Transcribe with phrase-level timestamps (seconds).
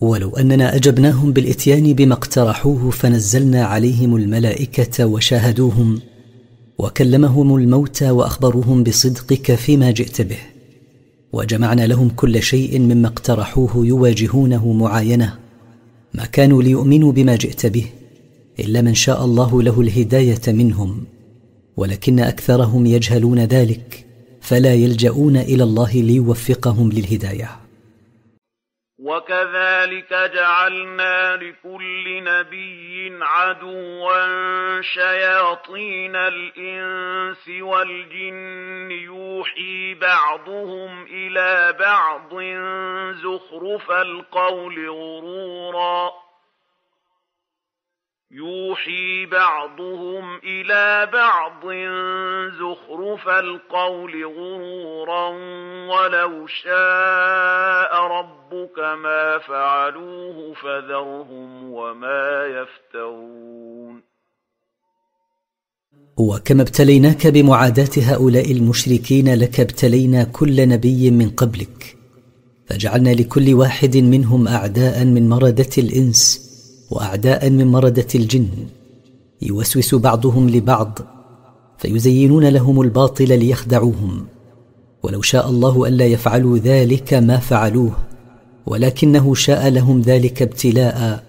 [0.00, 6.00] ولو أننا أجبناهم بالإتيان بما اقترحوه فنزلنا عليهم الملائكة وشاهدوهم
[6.78, 10.38] وكلمهم الموتى وأخبروهم بصدقك فيما جئت به
[11.32, 15.38] وجمعنا لهم كل شيء مما اقترحوه يواجهونه معاينة
[16.14, 17.86] ما كانوا ليؤمنوا بما جئت به
[18.60, 21.04] إلا من شاء الله له الهداية منهم
[21.76, 24.06] ولكن أكثرهم يجهلون ذلك
[24.40, 27.59] فلا يلجؤون إلى الله ليوفقهم للهداية
[29.10, 42.34] وكذلك جعلنا لكل نبي عدوا شياطين الإنس والجن يوحي بعضهم إلى بعض
[43.14, 46.12] زخرف القول غرورا
[48.32, 51.62] يوحي بعضهم إلى بعض
[52.60, 55.28] زخرف القول غرورا
[55.88, 64.02] ولو شاء ربك ما فعلوه فذرهم وما يفترون.
[66.16, 71.96] وكما ابتليناك بمعاداة هؤلاء المشركين لك ابتلينا كل نبي من قبلك
[72.66, 76.49] فجعلنا لكل واحد منهم أعداء من مرده الإنس
[76.90, 78.48] وأعداء من مردة الجن
[79.42, 80.98] يوسوس بعضهم لبعض
[81.78, 84.26] فيزينون لهم الباطل ليخدعوهم.
[85.02, 87.92] ولو شاء الله الا يفعلوا ذلك ما فعلوه
[88.66, 91.24] ولكنه شاء لهم ذلك ابتلاء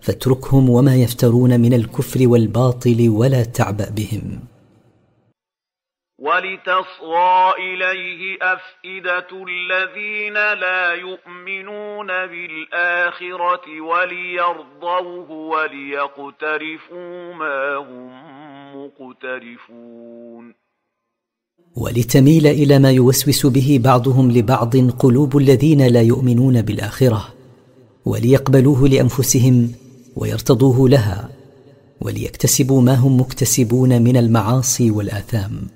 [0.00, 4.38] فاتركهم وما يفترون من الكفر والباطل ولا تعبأ بهم.
[6.18, 18.10] ولتصغى إليه أفئدة الذين لا يؤمنون بالآخرة وليرضوه وليقترفوا ما هم
[18.76, 20.54] مقترفون.
[21.76, 27.28] ولتميل إلى ما يوسوس به بعضهم لبعض قلوب الذين لا يؤمنون بالآخرة
[28.04, 29.72] وليقبلوه لأنفسهم
[30.16, 31.28] ويرتضوه لها
[32.00, 35.75] وليكتسبوا ما هم مكتسبون من المعاصي والآثام.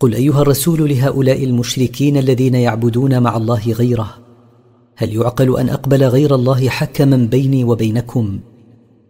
[0.00, 4.14] قل أيها الرسول لهؤلاء المشركين الذين يعبدون مع الله غيره
[4.96, 8.38] هل يعقل أن أقبل غير الله حكما بيني وبينكم؟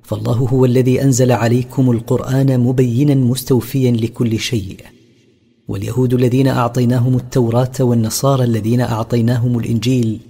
[0.03, 4.77] فالله هو الذي أنزل عليكم القرآن مبينا مستوفيا لكل شيء.
[5.69, 10.21] واليهود الذين أعطيناهم التوراة والنصارى الذين أعطيناهم الإنجيل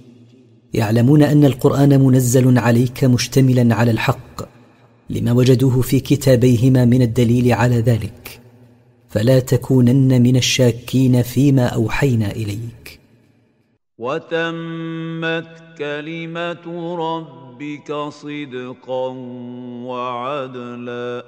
[0.73, 4.49] يعلمون أن القرآن منزل عليك مشتملا على الحق
[5.09, 8.46] لما وجدوه في كتابيهما من الدليل على ذلك.
[9.17, 12.99] فلا تكونن من الشاكين فيما أوحينا إليك.
[13.97, 19.07] وتمت كلمة ربك صدقا
[19.87, 21.25] وعدلا.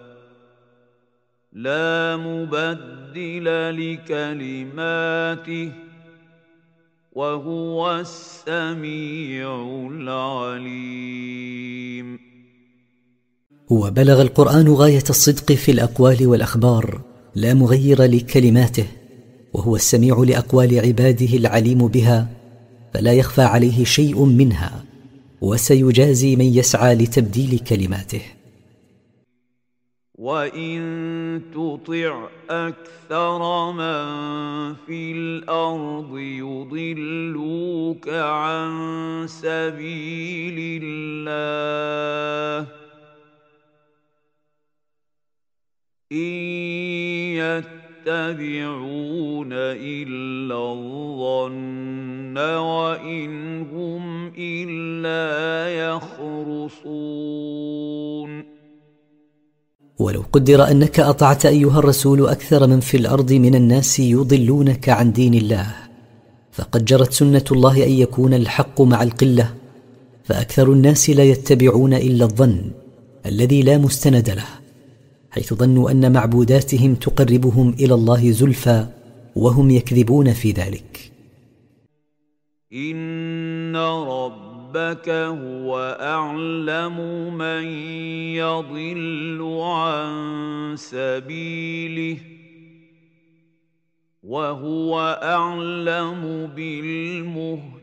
[1.53, 3.45] لا مبدل
[3.93, 5.71] لكلماته
[7.11, 11.39] وهو السميع العليم.
[13.69, 17.08] وبلغ القرآن غاية الصدق في الأقوال والأخبار.
[17.35, 18.85] لا مغير لكلماته
[19.53, 22.27] وهو السميع لأقوال عباده العليم بها
[22.93, 24.83] فلا يخفى عليه شيء منها
[25.41, 28.21] وسيجازي من يسعى لتبديل كلماته.
[30.15, 34.05] وان تطع أكثر من
[34.75, 38.71] في الأرض يضلوك عن
[39.27, 42.78] سبيل الله
[46.11, 46.17] إن
[48.07, 57.09] يتبعون إلا الظن وإن هم إلا يخرصون
[59.99, 65.33] ولو قدر أنك أطعت أيها الرسول أكثر من في الأرض من الناس يضلونك عن دين
[65.33, 65.75] الله
[66.51, 69.53] فقد جرت سنة الله أن يكون الحق مع القلة
[70.23, 72.71] فأكثر الناس لا يتبعون إلا الظن
[73.25, 74.68] الذي لا مستند له.
[75.31, 78.87] حيث ظنوا أن معبوداتهم تقربهم إلى الله زلفى
[79.35, 81.11] وهم يكذبون في ذلك.
[82.73, 86.97] إن ربك هو أعلم
[87.37, 87.63] من
[88.33, 92.17] يضل عن سبيله
[94.23, 97.79] وهو أعلم بالمهتدين.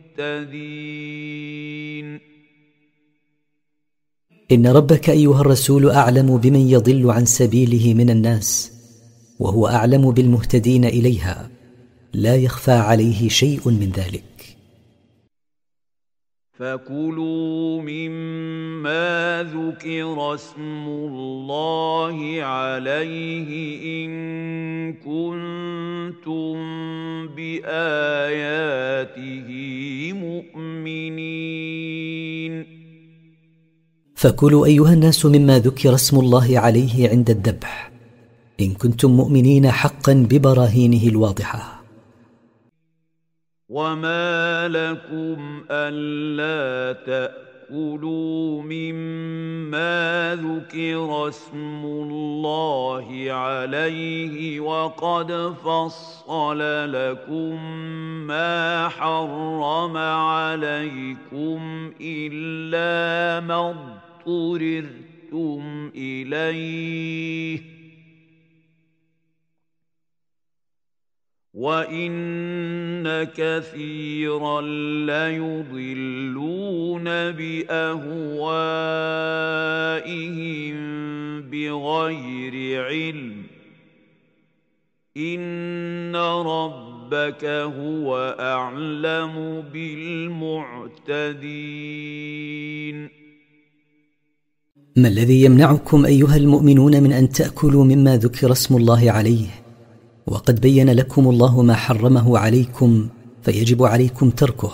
[4.53, 8.73] إن ربك أيها الرسول أعلم بمن يضل عن سبيله من الناس
[9.39, 11.51] وهو أعلم بالمهتدين إليها
[12.13, 14.23] لا يخفى عليه شيء من ذلك.
[16.59, 23.51] فكلوا مما ذكر اسم الله عليه
[24.05, 24.13] إن
[24.93, 26.57] كنتم
[27.37, 28.79] بآياته
[30.13, 31.37] مؤمنين.
[34.17, 37.93] فكلوا أيها الناس مما ذكر اسم الله عليه عند الذبح
[38.61, 41.83] إن كنتم مؤمنين حقا ببراهينه الواضحة.
[43.69, 56.59] وما لكم الا تاكلوا مما ذكر اسم الله عليه وقد فصل
[56.93, 57.55] لكم
[58.27, 61.61] ما حرم عليكم
[62.01, 67.61] الا ما اضطررتم اليه
[71.55, 74.61] وان كثيرا
[75.07, 78.17] ليضلون باهوائهم
[81.43, 83.43] بغير علم
[85.17, 90.87] ان ربك هو اعلم بالمعتدين
[94.97, 99.47] ما الذي يمنعكم أيها المؤمنون من أن تأكلوا مما ذكر اسم الله عليه؟
[100.27, 103.09] وقد بين لكم الله ما حرمه عليكم
[103.43, 104.73] فيجب عليكم تركه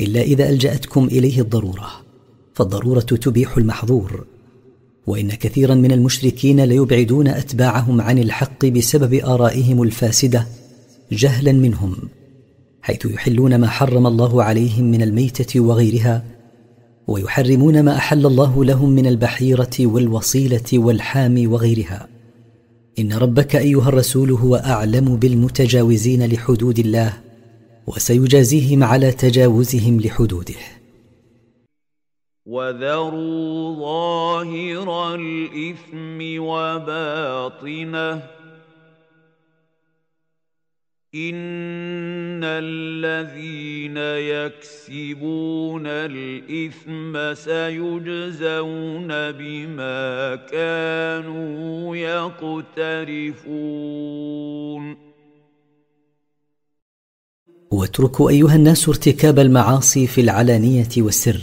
[0.00, 1.90] إلا إذا ألجأتكم إليه الضرورة
[2.54, 4.24] فالضرورة تبيح المحظور.
[5.06, 10.46] وإن كثيرا من المشركين ليبعدون أتباعهم عن الحق بسبب آرائهم الفاسدة
[11.12, 11.96] جهلا منهم
[12.82, 16.33] حيث يحلون ما حرم الله عليهم من الميتة وغيرها
[17.06, 22.08] ويحرمون ما أحل الله لهم من البحيرة والوصيلة والحام وغيرها.
[22.98, 27.12] إن ربك أيها الرسول هو أعلم بالمتجاوزين لحدود الله
[27.86, 30.54] وسيجازيهم على تجاوزهم لحدوده.
[32.46, 38.22] وذروا ظاهر الإثم وباطنه
[41.14, 41.34] إن
[42.44, 43.96] الذين
[44.36, 53.44] يكسبون الإثم سيجزون بما كانوا يقترفون.
[57.70, 61.40] واتركوا أيها الناس ارتكاب المعاصي في العلانية والسر.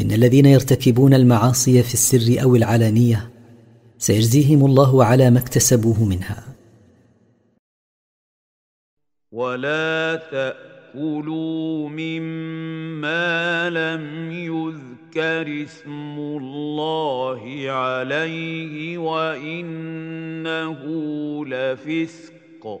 [0.00, 3.30] إن الذين يرتكبون المعاصي في السر أو العلانية
[3.98, 6.53] سيجزيهم الله على ما اكتسبوه منها.
[9.34, 20.80] ولا تاكلوا مما لم يذكر اسم الله عليه وانه
[21.46, 22.80] لفسق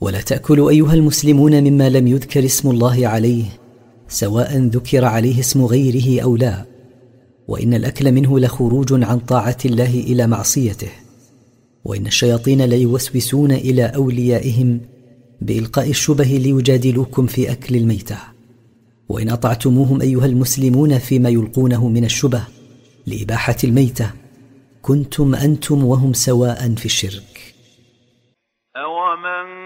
[0.00, 3.44] ولا تأكلوا أيها المسلمون مما لم يذكر اسم الله عليه
[4.08, 6.64] سواء ذكر عليه اسم غيره أو لا.
[7.48, 10.90] وإن الأكل منه لخروج عن طاعة الله إلى معصيته.
[11.84, 14.80] وإن الشياطين ليوسوسون إلى أوليائهم
[15.40, 18.18] بإلقاء الشبه ليجادلوكم في أكل الميتة.
[19.08, 22.42] وإن أطعتموهم أيها المسلمون فيما يلقونه من الشبه
[23.06, 24.10] لإباحة الميتة.
[24.82, 27.54] كنتم أنتم وهم سواء في الشرك.
[28.76, 29.65] أومن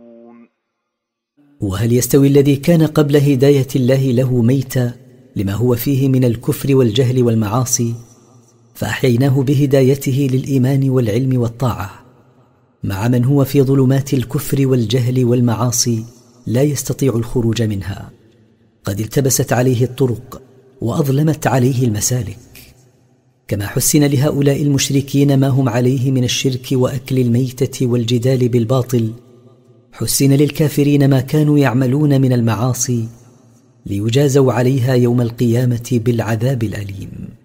[1.61, 4.93] وهل يستوي الذي كان قبل هداية الله له ميتا
[5.35, 7.93] لما هو فيه من الكفر والجهل والمعاصي؟
[8.75, 12.05] فأحييناه بهدايته للإيمان والعلم والطاعة.
[12.83, 16.05] مع من هو في ظلمات الكفر والجهل والمعاصي
[16.47, 18.11] لا يستطيع الخروج منها.
[18.83, 20.41] قد التبست عليه الطرق
[20.81, 22.37] وأظلمت عليه المسالك.
[23.47, 29.11] كما حسن لهؤلاء المشركين ما هم عليه من الشرك وأكل الميتة والجدال بالباطل
[29.93, 33.09] حسن للكافرين ما كانوا يعملون من المعاصي
[33.85, 37.41] ليجازوا عليها يوم القيامة بالعذاب الأليم.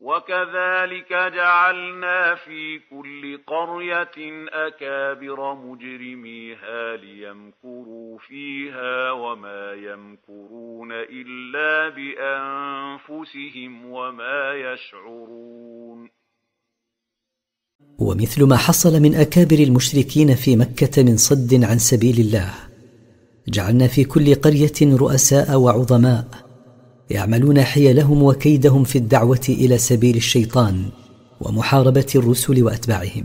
[0.00, 16.15] وكذلك جعلنا في كل قرية أكابر مجرميها ليمكروا فيها وما يمكرون إلا بأنفسهم وما يشعرون.
[17.98, 22.54] ومثل ما حصل من أكابر المشركين في مكة من صد عن سبيل الله.
[23.48, 26.24] جعلنا في كل قرية رؤساء وعظماء
[27.10, 30.84] يعملون حيلهم وكيدهم في الدعوة إلى سبيل الشيطان
[31.40, 33.24] ومحاربة الرسل وأتباعهم.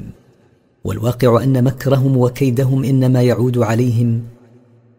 [0.83, 4.23] والواقع أن مكرهم وكيدهم إنما يعود عليهم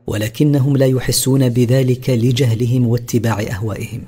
[0.07, 4.02] ولكنهم لا يحسون بذلك لجهلهم واتباع أهوائهم.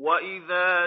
[0.00, 0.86] وإذا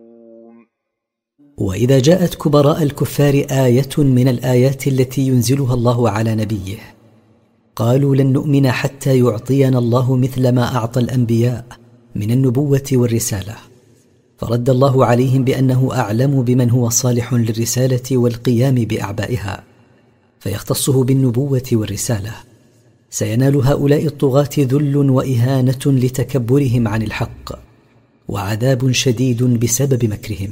[1.57, 6.77] وإذا جاءت كبراء الكفار آية من الآيات التي ينزلها الله على نبيه
[7.75, 11.65] قالوا لن نؤمن حتى يعطينا الله مثل ما أعطى الأنبياء
[12.15, 13.55] من النبوة والرسالة.
[14.37, 19.63] فرد الله عليهم بأنه أعلم بمن هو صالح للرسالة والقيام بأعبائها
[20.39, 22.33] فيختصه بالنبوة والرسالة.
[23.09, 27.59] سينال هؤلاء الطغاة ذل وإهانة لتكبرهم عن الحق
[28.27, 30.51] وعذاب شديد بسبب مكرهم.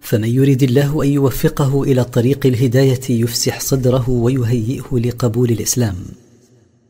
[0.00, 5.94] فمن يرد الله أن يوفقه إلى طريق الهداية يفسح صدره ويهيئه لقبول الإسلام.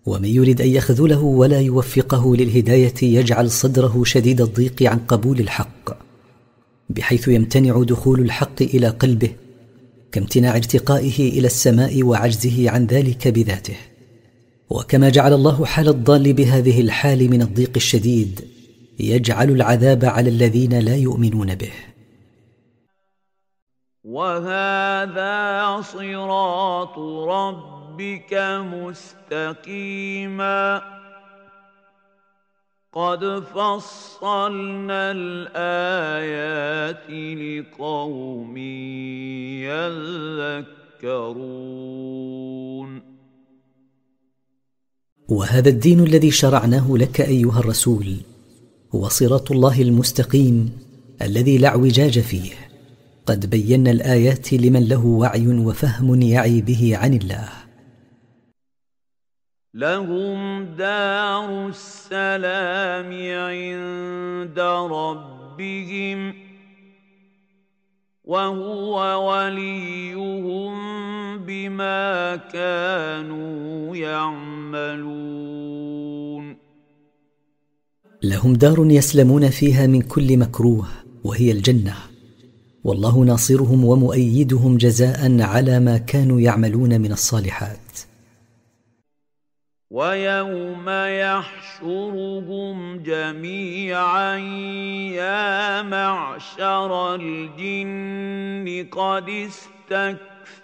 [0.07, 6.07] ومن يرد أن يخذله ولا يوفقه للهداية يجعل صدره شديد الضيق عن قبول الحق
[6.91, 9.31] بحيث يمتنع دخول الحق إلى قلبه
[10.13, 13.77] كامتناع ارتقائه إلى السماء وعجزه عن ذلك بذاته.
[14.71, 18.41] وكما جعل الله حال الضال بهذه الحال من الضيق الشديد
[19.01, 21.71] يجعل العذاب على الذين لا يؤمنون به.
[24.17, 28.35] وهذا صراط ربك
[29.53, 30.83] مستقيما.
[32.93, 38.57] قد فصلنا الآيات لقوم
[40.97, 41.97] يذكرون.
[45.29, 48.17] وهذا الدين الذي شرعناه لك أيها الرسول
[48.95, 50.79] هو صراط الله المستقيم
[51.23, 52.66] الذي لا اعوجاج فيه.
[53.27, 57.49] قد بينا الآيات لمن له وعي وفهم يعي به عن الله.
[59.75, 66.35] لهم دار السلام عند ربهم
[68.25, 70.75] وهو وليهم
[71.39, 75.37] بما كانوا يعملون.
[78.23, 80.87] لهم دار يسلمون فيها من كل مكروه
[81.25, 82.16] وهي الجنة.
[82.87, 87.99] والله ناصرهم ومؤيدهم جزاء على ما كانوا يعملون من الصالحات.
[89.91, 90.89] ويوم
[91.25, 94.37] يحشرهم جميعا
[95.23, 99.29] يا معشر الجن قد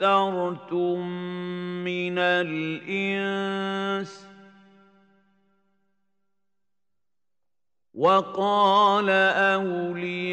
[0.00, 0.99] استكثرتم
[1.85, 4.12] من الإنس
[7.94, 9.11] وقال
[9.61, 10.32] أولياؤهم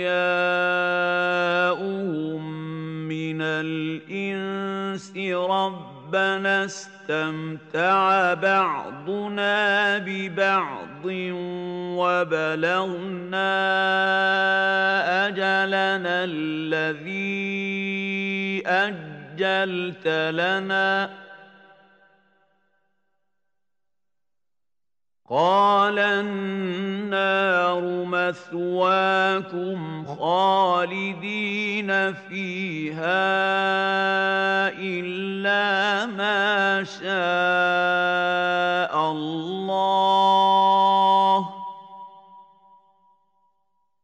[3.08, 11.06] من الإنس ربنا استمتع بعضنا ببعض
[12.00, 13.50] وبلغنا
[15.28, 17.50] أجلنا الذي
[18.68, 21.10] أجلت لنا
[25.30, 33.30] قال النار مثواكم خالدين فيها
[34.74, 37.12] إلا ما شاء
[39.12, 41.50] الله.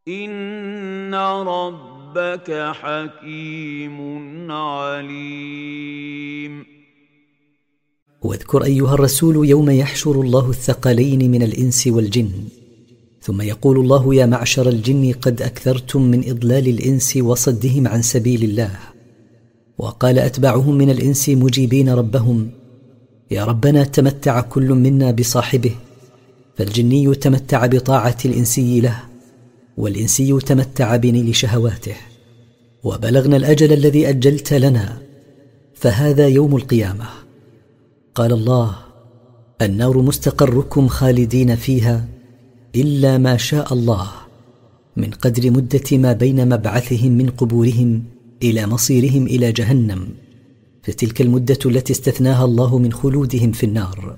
[0.08, 3.98] إن ربك حكيم
[4.51, 6.75] عليم.
[8.25, 12.32] واذكر أيها الرسول يوم يحشر الله الثقلين من الإنس والجن.
[13.22, 18.72] ثم يقول الله يا معشر الجن قد أكثرتم من إضلال الإنس وصدهم عن سبيل الله.
[19.77, 22.50] وقال اتباعهم من الإنس مجيبين ربهم.
[23.32, 25.75] يا ربنا تمتع كل منا بصاحبه
[26.58, 29.00] فالجني تمتع بطاعة الإنسي له
[29.77, 31.96] والإنسي تمتع بنيل شهواته.
[32.84, 34.98] وبلغنا الأجل الذي أجلت لنا
[35.75, 37.25] فهذا يوم القيامة.
[38.15, 38.75] قال الله
[39.62, 42.07] النار مستقركم خالدين فيها
[42.75, 44.12] إلا ما شاء الله
[44.98, 48.03] من قدر مدة ما بين مبعثهم من قبورهم
[48.43, 50.07] إلى مصيرهم إلى جهنم
[50.84, 54.17] فتلك المدة التي استثناها الله من خلودهم في النار.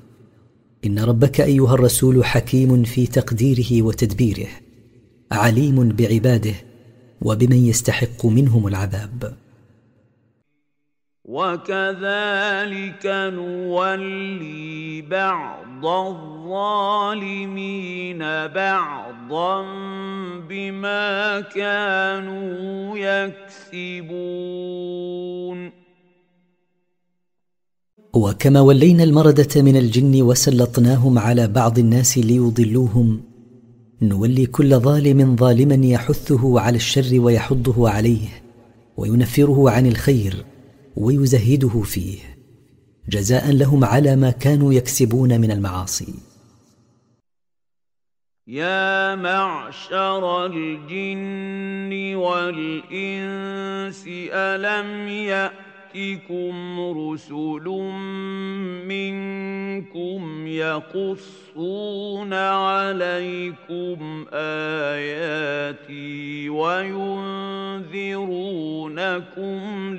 [0.86, 4.48] إن ربك أيها الرسول حكيم في تقديره وتدبيره
[5.32, 6.54] عليم بعباده
[7.22, 9.34] وبمن يستحق منهم العذاب.
[11.28, 17.38] وكذلك نولي بعض الظالمين
[18.48, 19.66] بعضا
[20.50, 22.98] بما كانوا
[23.68, 24.68] يكسبون
[28.14, 33.22] وكما ولينا المرده من الجن وسلطناهم على بعض الناس ليضلوهم
[34.02, 38.28] نولي كل ظالم ظالما يحثه على الشر ويحضه عليه
[38.98, 40.46] وينفره عن الخير
[40.98, 42.20] ويزهده فيه
[43.10, 46.14] جزاء لهم على ما كانوا يكسبون من المعاصي.
[48.48, 55.67] يا معشر الجن والإنس ألم يأ
[55.98, 57.66] ياتكم رسل
[58.86, 65.80] منكم يقصون عليكم آياتي
[66.50, 67.58] وينذرونكم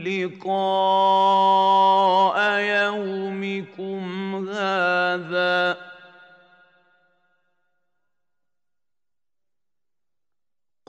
[0.06, 1.18] لقاء
[2.60, 4.02] يومكم
[4.48, 5.76] هذا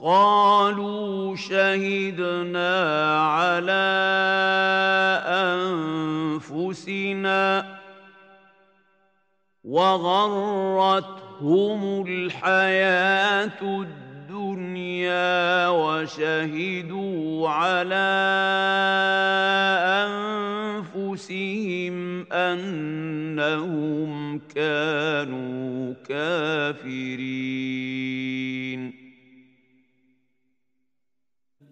[0.02, 2.80] قالوا شهدنا
[3.20, 3.90] على
[6.40, 7.76] أنفسنا
[9.64, 11.02] وغرتهم
[12.06, 18.10] الحياة الدنيا وشهدوا على
[20.96, 27.40] أنفسهم أنهم كانوا كافرين.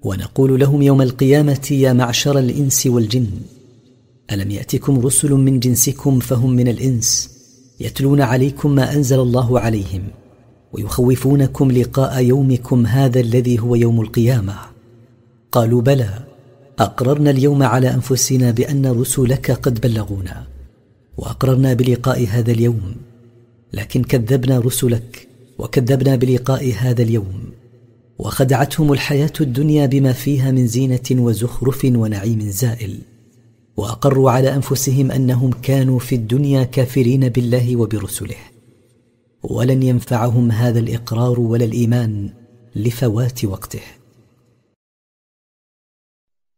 [0.02, 3.26] ونقول لهم يوم القيامة يا معشر الإنس والجن
[4.32, 7.30] ألم يأتكم رسل من جنسكم فهم من الإنس
[7.80, 10.02] يتلون عليكم ما أنزل الله عليهم
[10.72, 14.54] ويخوفونكم لقاء يومكم هذا الذي هو يوم القيامة.
[15.52, 16.11] قالوا بلى
[16.78, 20.46] أقررنا اليوم على أنفسنا بأن رسلك قد بلغونا
[21.16, 22.96] وأقررنا بلقاء هذا اليوم
[23.72, 27.58] لكن كذبنا رسلك وكذبنا بلقاء هذا اليوم.
[28.18, 32.98] وخدعتهم الحياة الدنيا بما فيها من زينة وزخرف ونعيم زائل.
[33.76, 38.37] وأقروا على أنفسهم أنهم كانوا في الدنيا كافرين بالله وبرسله.
[39.42, 42.31] ولن ينفعهم هذا الإقرار ولا الإيمان
[42.76, 43.83] لفوات وقته.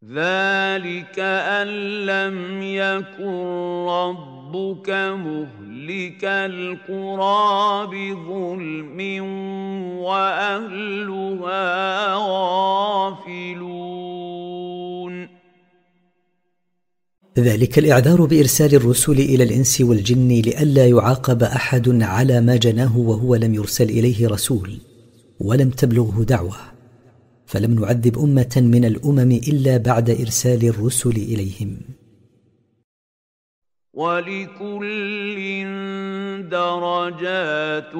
[0.05, 1.69] ذلك أن
[2.07, 9.25] لم يكن ربك مهلك القرى بظلم
[9.99, 11.65] وأهلها
[12.15, 13.51] غافلون.
[17.39, 23.55] ذلك الإعذار بإرسال الرسل إلى الإنس والجن لئلا يعاقب أحد على ما جناه وهو لم
[23.55, 24.79] يرسل إليه رسول
[25.41, 26.57] ولم تبلغه دعوة.
[27.47, 32.00] فلم نعذب أمة من الأمم إلا بعد إرسال الرسل إليهم.
[33.95, 35.39] ولكل
[36.51, 37.95] درجات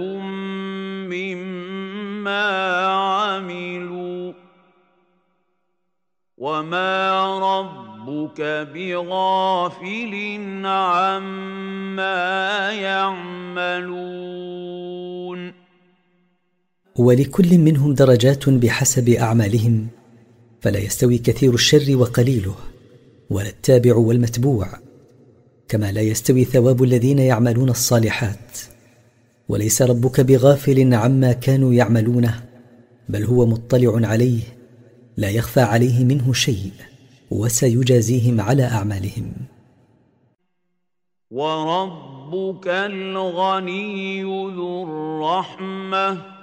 [1.11, 2.47] مما
[2.87, 4.33] عملوا
[6.39, 6.99] وما
[7.39, 8.41] ربك
[8.75, 10.15] بغافل
[10.65, 14.21] عما يعملون
[16.99, 19.89] ولكل منهم درجات بحسب اعمالهم
[20.61, 22.55] فلا يستوي كثير الشر وقليله
[23.31, 24.90] ولا التابع والمتبوع
[25.71, 28.59] كما لا يستوي ثواب الذين يعملون الصالحات.
[29.49, 32.43] وليس ربك بغافل عما كانوا يعملونه
[33.09, 34.43] بل هو مطلع عليه
[35.17, 36.71] لا يخفى عليه منه شيء
[37.31, 39.33] وسيجازيهم على أعمالهم.
[41.31, 46.40] وربك الغني ذو الرحمة.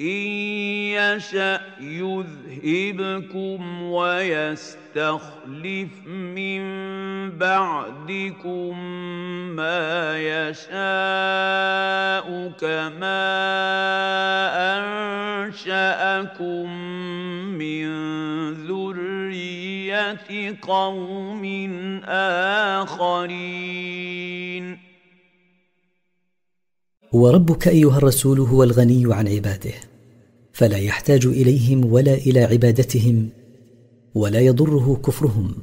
[0.00, 0.06] إن
[0.90, 5.26] يشأ يذهبكم ويستخلف
[6.06, 6.62] من
[7.38, 8.78] بعدكم
[9.56, 10.74] ما يشاء
[12.60, 13.22] كما
[15.46, 16.70] أنشأكم
[17.54, 17.86] من
[18.66, 21.44] ذرية قوم
[22.82, 24.04] آخرين
[27.14, 29.72] وربك أيها الرسول هو الغني عن عباده
[30.52, 33.28] فلا يحتاج إليهم ولا إلى عبادتهم
[34.14, 35.54] ولا يضره كفرهم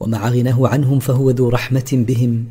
[0.00, 2.44] ومع غناه عنهم فهو ذو رحمة بهم.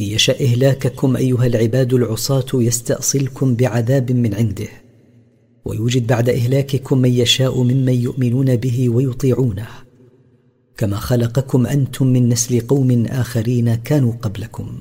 [0.00, 4.68] إن يشا إهلاككم أيها العباد العصاة يستأصلكم بعذاب من عنده
[5.64, 9.68] ويوجد بعد إهلاككم من يشاء ممن يؤمنون به ويطيعونه.
[10.76, 14.78] كما خلقكم أنتم من نسل قوم آخرين كانوا قبلكم.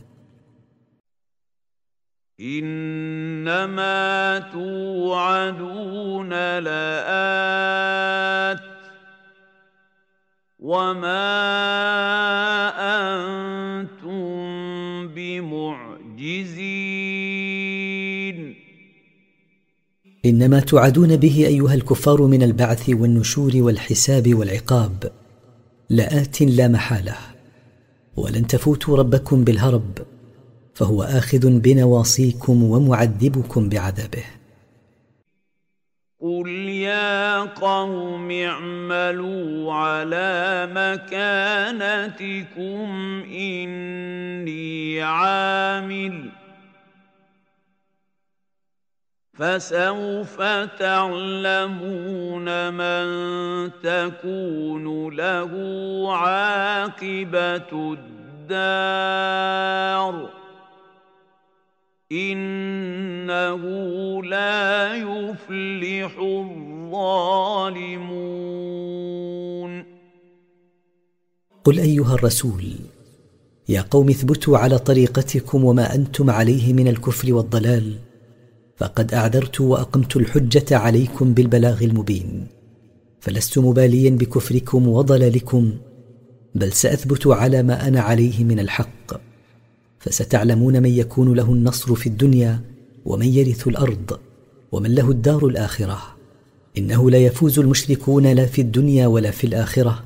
[2.39, 8.60] إنما توعدون لآت
[10.60, 11.15] وما
[13.80, 16.06] أنتم بمعجزين
[20.26, 25.12] إنما توعدون به أيها الكفار من البعث والنشور والحساب والعقاب
[25.89, 27.15] لآت لا محالة
[28.15, 30.14] ولن تفوتوا ربكم بالهرب
[30.76, 34.24] فهو آخذ بنواصيكم ومعذبكم بعذابه.
[36.22, 42.04] قل يا قوم اعملوا على مكانتكم
[43.30, 46.30] اني عامل
[49.34, 50.42] فسوف
[50.80, 53.06] تعلمون من
[53.84, 55.52] تكون له
[56.18, 57.96] عاقبه
[58.52, 59.36] الدار
[62.15, 63.62] إنه
[64.23, 67.36] لا يفلح الظالمون.
[71.63, 72.63] قل أيها الرسول
[73.69, 77.95] يا قوم اثبتوا على طريقتكم وما أنتم عليه من الكفر والضلال
[78.78, 82.47] فقد أعذرت وأقمت الحجة عليكم بالبلاغ المبين
[83.19, 85.71] فلست مباليا بكفركم وضلالكم
[86.56, 89.35] بل سأثبت على ما أنا عليه من الحق.
[90.06, 92.62] فستعلمون من يكون له النصر في الدنيا
[93.06, 94.20] ومن يرث الأرض
[94.72, 96.02] ومن له الدار الآخرة.
[96.78, 100.04] إنه لا يفوز المشركون لا في الدنيا ولا في الآخرة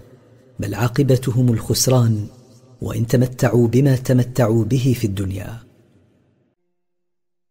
[0.59, 2.27] بل عاقبتهم الخسران
[2.81, 5.68] وإن تمتعوا بما تمتعوا به في الدنيا.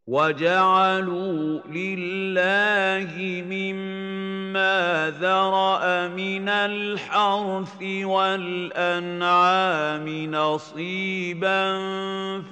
[0.09, 3.13] وجعلوا لله
[3.45, 11.79] مما ذرأ من الحرث والأنعام نصيبا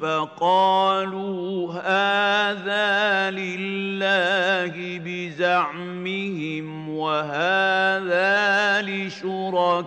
[0.03, 9.87] فقالوا هذا لله بزعمهم وهذا لشركائنا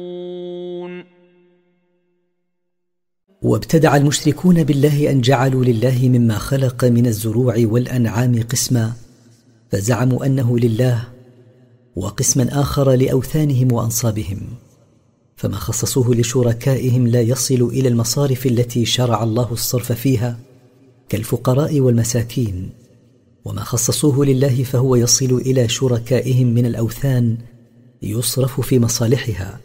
[3.41, 8.93] وابتدع المشركون بالله أن جعلوا لله مما خلق من الزروع والأنعام قسما
[9.71, 11.03] فزعموا أنه لله
[11.95, 14.39] وقسما آخر لأوثانهم وأنصابهم
[15.35, 20.39] فما خصصوه لشركائهم لا يصل إلى المصارف التي شرع الله الصرف فيها
[21.09, 22.69] كالفقراء والمساكين
[23.45, 27.37] وما خصصوه لله فهو يصل إلى شركائهم من الأوثان
[28.01, 29.59] يصرف في مصالحها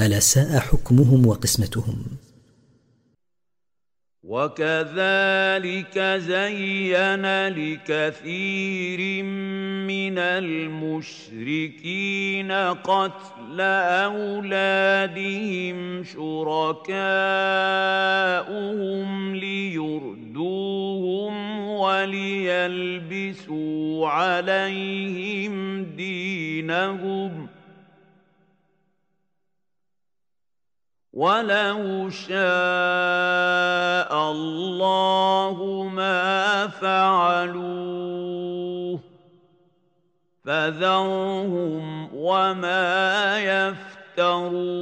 [0.00, 1.96] ألا ساء حكمهم وقسمتهم.
[4.28, 9.22] وكذلك زين لكثير
[9.84, 11.72] من المشركين
[12.52, 13.60] قتل
[14.10, 16.94] أولادهم شركاءهم
[19.36, 21.34] ليردوهم
[21.68, 23.28] وليلبسوا
[24.08, 27.48] عليهم دينهم
[31.14, 32.32] ولو شاء
[34.30, 38.14] الله ما فعلوه
[40.44, 43.38] فذرهم وما
[44.18, 44.74] يفترون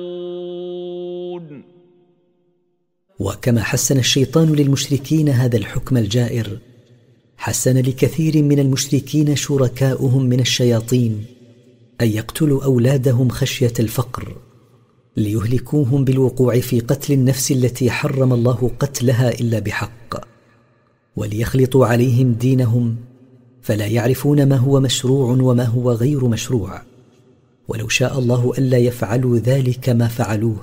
[3.18, 6.58] وكما حسن الشيطان للمشركين هذا الحكم الجائر
[7.36, 11.24] حسن لكثير من المشركين شركاؤهم من الشياطين
[12.00, 14.36] ان يقتلوا اولادهم خشيه الفقر
[15.16, 20.32] ليهلكوهم بالوقوع في قتل النفس التي حرم الله قتلها إلا بحق
[21.16, 22.96] وليخلطوا عليهم دينهم
[23.62, 26.82] فلا يعرفون ما هو مشروع وما هو غير مشروع.
[27.68, 30.62] ولو شاء الله ألا يفعلوا ذلك ما فعلوه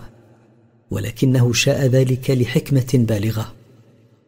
[0.92, 3.54] ولكنه شاء ذلك لحكمة بالغة.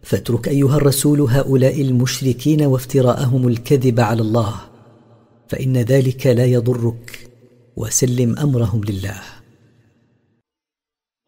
[0.01, 4.55] فاترك أيها الرسول هؤلاء المشركين وافتراءهم الكذب على الله
[5.47, 7.29] فإن ذلك لا يضرك
[7.75, 9.40] وسلم أمرهم لله.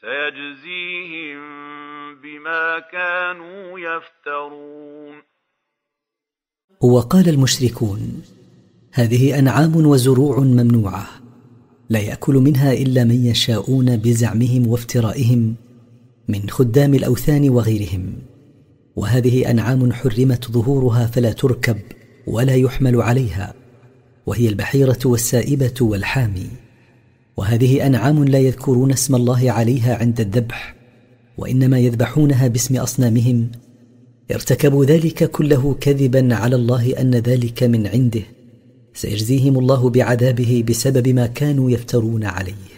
[0.00, 1.40] سيجزيهم
[2.22, 5.22] بما كانوا يفترون.
[6.80, 8.22] وقال المشركون
[8.92, 11.06] هذه أنعام وزروع ممنوعة
[11.90, 15.54] لا يأكل منها إلا من يشاءون بزعمهم وافترائهم
[16.28, 18.18] من خدام الأوثان وغيرهم.
[18.96, 21.78] وهذه أنعام حرمت ظهورها فلا تركب
[22.26, 23.54] ولا يحمل عليها
[24.26, 26.67] وهي البحيرة والسائبة والحامي.
[27.38, 30.74] وهذه أنعام لا يذكرون اسم الله عليها عند الذبح
[31.38, 33.48] وإنما يذبحونها باسم أصنامهم.
[34.30, 38.22] ارتكبوا ذلك كله كذبا على الله أن ذلك من عنده.
[38.94, 42.77] سيجزيهم الله بعذابه بسبب ما كانوا يفترون عليه.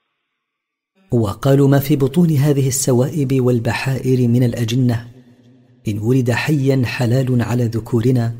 [1.11, 5.07] وقالوا ما في بطون هذه السوائب والبحائر من الأجنة؟
[5.87, 8.35] إن ولد حيا حلال على ذكورنا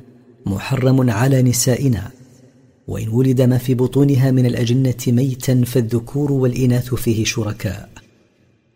[0.46, 2.12] محرم على نسائنا.
[2.88, 7.90] وإن ولد ما في بطونها من الأجنة ميتا فالذكور والإناث فيه شركاء.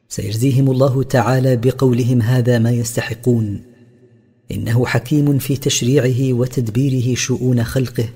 [0.10, 3.62] سيجزيهم الله تعالى بقولهم هذا ما يستحقون.
[4.52, 8.10] إنه حكيم في تشريعه وتدبيره شؤون خلقه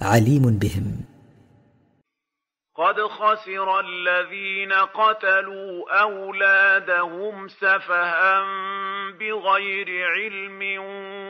[0.00, 0.84] عليم بهم.
[2.78, 8.42] قد خسر الذين قتلوا أولادهم سفها
[9.20, 10.60] بغير علم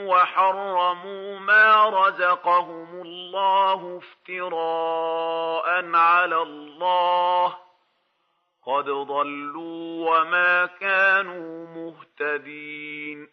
[0.09, 7.55] وحرموا ما رزقهم الله افتراء على الله
[8.67, 13.29] قد ضلوا وما كانوا مهتدين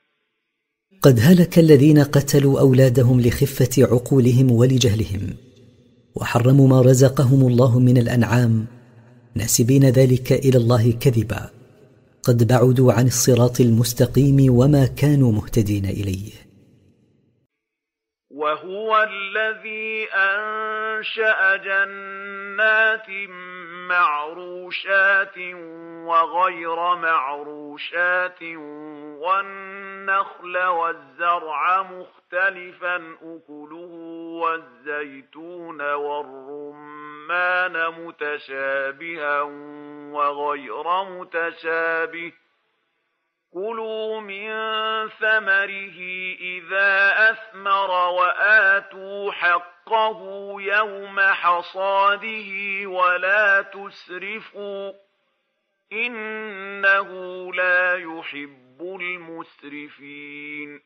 [1.02, 5.45] قد هلك الذين قتلوا اولادهم لخفه عقولهم ولجهلهم
[6.16, 8.66] وحرموا ما رزقهم الله من الأنعام
[9.36, 11.50] ناسبين ذلك إلى الله كذبا.
[12.24, 16.32] قد بعدوا عن الصراط المستقيم وما كانوا مهتدين إليه.
[18.30, 23.10] وهو الذي أنشأ جنات
[23.90, 25.38] معروشات
[26.08, 28.42] وغير معروشات
[29.24, 34.05] والنخل والزرع مختلفا أكله
[34.36, 39.42] والزيتون والرمان متشابها
[40.12, 42.34] وغير متشابه
[43.54, 44.50] كلوا من
[45.10, 46.00] ثمره
[46.40, 50.22] إذا أثمر وآتوا حقه
[50.60, 52.52] يوم حصاده
[52.86, 54.94] ولا تسرفوا
[55.92, 57.10] إنه
[57.54, 60.82] لا يحب المسرفين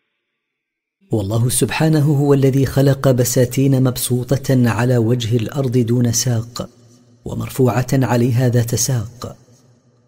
[1.11, 6.69] والله سبحانه هو الذي خلق بساتين مبسوطة على وجه الأرض دون ساق
[7.25, 9.35] ومرفوعة عليها ذات ساق.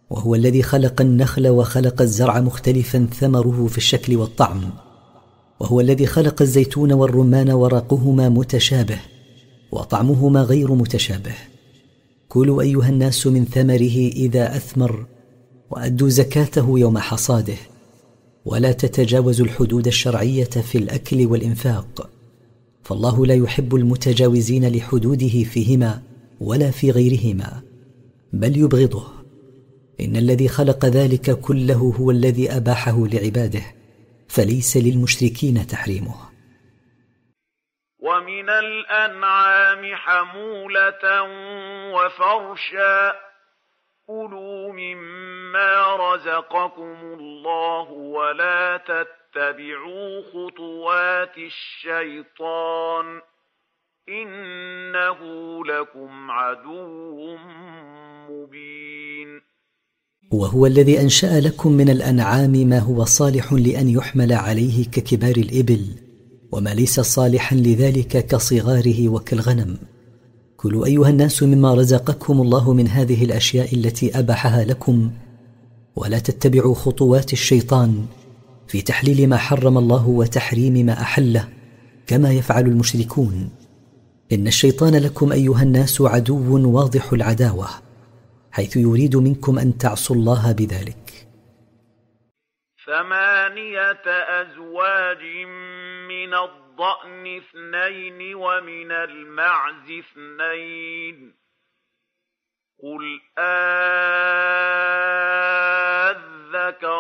[0.09, 4.69] وهو الذي خلق النخل وخلق الزرع مختلفا ثمره في الشكل والطعم.
[5.59, 8.99] وهو الذي خلق الزيتون والرمان ورقهما متشابه
[9.71, 11.35] وطعمهما غير متشابه.
[12.29, 15.05] كلوا أيها الناس من ثمره إذا أثمر
[15.71, 17.57] وأدوا زكاته يوم حصاده.
[18.45, 22.09] ولا تتجاوزوا الحدود الشرعية في الأكل والإنفاق.
[22.83, 26.01] فالله لا يحب المتجاوزين لحدوده فيهما
[26.41, 27.61] ولا في غيرهما
[28.33, 29.07] بل يبغضه.
[30.01, 33.63] إن الذي خلق ذلك كله هو الذي أباحه لعباده
[34.27, 36.15] فليس للمشركين تحريمه.
[37.99, 41.21] ومن الأنعام حمولة
[41.93, 43.13] وفرشا
[44.07, 45.40] كلوا مما
[45.95, 53.21] رزقكم الله ولا تتبعوا خطوات الشيطان
[54.09, 55.19] انه
[55.65, 57.37] لكم عدو
[58.29, 59.41] مبين
[60.31, 65.81] وهو الذي أنشأ لكم من الأنعام ما هو صالح لأن يحمل عليه ككبار الإبل
[66.51, 69.77] وما ليس صالحا لذلك كصغاره وكالغنم.
[70.57, 75.11] كلوا أيها الناس مما رزقكم الله من هذه الأشياء التي أباحها لكم
[75.95, 78.07] ولا تتبعوا خطوات الشيطان
[78.67, 81.49] في تحليل ما حرم الله وتحريم ما أحله
[82.07, 83.51] كما يفعل المشركون.
[84.31, 87.67] إن الشيطان لكم أيها الناس عدو واضح العداوة
[88.51, 91.27] حيث يريد منكم أن تعصوا الله بذلك.
[92.85, 94.03] ثمانية
[94.41, 95.23] أزواج
[96.07, 101.33] من الضأن اثنين ومن المعز اثنين.
[102.83, 103.19] قل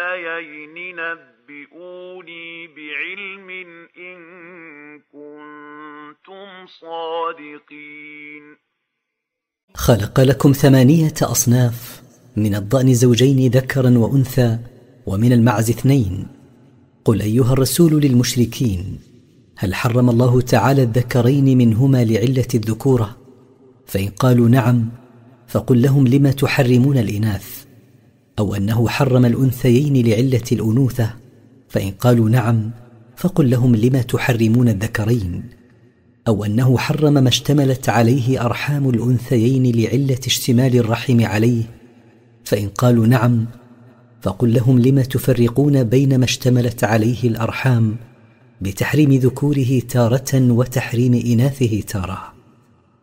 [0.00, 3.50] الأنثيين نبئوني بعلم
[3.98, 4.18] إن
[5.12, 8.56] كنتم صادقين.
[9.74, 12.02] خلق لكم ثمانية أصناف
[12.36, 14.58] من الضأن زوجين ذكرا وأنثى
[15.06, 16.28] ومن المعز اثنين.
[17.04, 19.00] قل أيها الرسول للمشركين
[19.60, 23.16] هل حرم الله تعالى الذكرين منهما لعلة الذكورة؟
[23.86, 24.88] فإن قالوا نعم
[25.48, 27.64] فقل لهم لم تحرمون الإناث؟
[28.38, 31.10] أو أنه حرم الأنثيين لعلة الأنوثة؟
[31.68, 32.70] فإن قالوا نعم
[33.16, 35.42] فقل لهم لم تحرمون الذكرين؟
[36.28, 41.62] أو أنه حرم ما اشتملت عليه أرحام الأنثيين لعلة اشتمال الرحم عليه؟
[42.44, 43.46] فإن قالوا نعم
[44.22, 47.96] فقل لهم لم تفرقون بين ما اشتملت عليه الأرحام؟
[48.60, 52.34] بتحريم ذكوره تارة وتحريم إناثه تارة.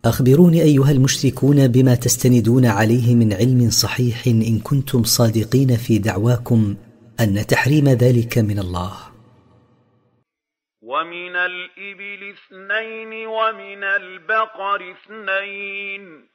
[0.06, 6.76] أخبروني أيها المشركون بما تستندون عليه من علم صحيح إن كنتم صادقين في دعواكم
[7.20, 8.94] أن تحريم ذلك من الله.
[10.82, 16.35] ومن الإبل اثنين ومن البقر اثنين.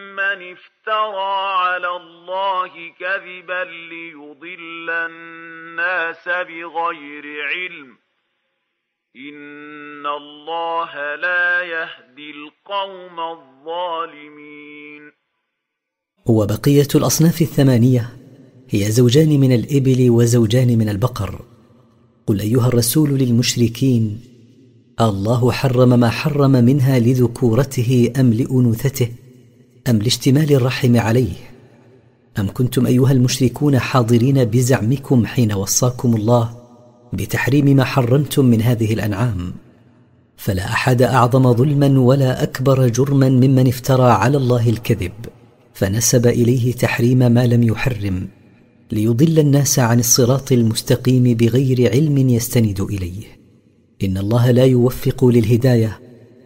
[0.19, 7.97] افترى على الله كذبا ليضل الناس بغير علم.
[9.15, 15.11] إن الله لا يهدي القوم الظالمين.
[16.25, 18.09] وبقية الأصناف الثمانية
[18.69, 21.41] هي زوجان من الإبل وزوجان من البقر.
[22.27, 24.21] قل أيها الرسول للمشركين
[25.01, 29.20] الله حرم ما حرم منها لذكورته أم لأنوثته؟
[29.89, 31.33] أم لاشتمال الرحم عليه؟
[32.39, 36.49] أم كنتم أيها المشركون حاضرين بزعمكم حين وصاكم الله
[37.13, 39.53] بتحريم ما حرمتم من هذه الأنعام؟
[40.37, 45.11] فلا أحد أعظم ظلما ولا أكبر جرما ممن افترى على الله الكذب
[45.73, 48.27] فنسب إليه تحريم ما لم يحرم
[48.91, 53.23] ليضل الناس عن الصراط المستقيم بغير علم يستند إليه.
[54.03, 55.99] إن الله لا يوفق للهداية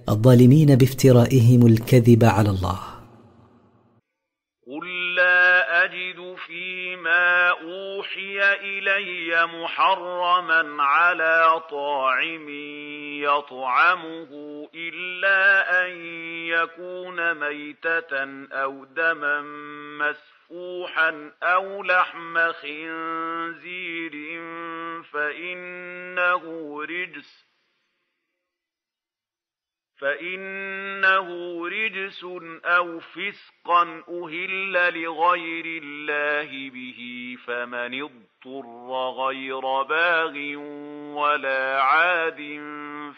[0.09, 2.94] الظالمين بافترائهم الكذب على الله.
[8.55, 12.45] إلي محرما على طاعم
[13.23, 14.29] يطعمه
[14.75, 16.05] إلا أن
[16.45, 19.41] يكون ميتة أو دما
[19.99, 24.11] مسفوحا أو لحم خنزير
[25.13, 26.43] فإنه
[26.83, 27.44] رجس
[30.05, 31.27] فإنه
[31.67, 32.23] رجس
[32.65, 36.99] أو فسقا أهل لغير الله به
[37.47, 38.65] فمن اضطر
[39.25, 40.35] غير باغ
[41.17, 42.41] ولا عاد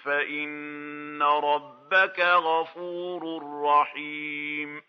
[0.04, 4.82] فإن ربك غفور رحيم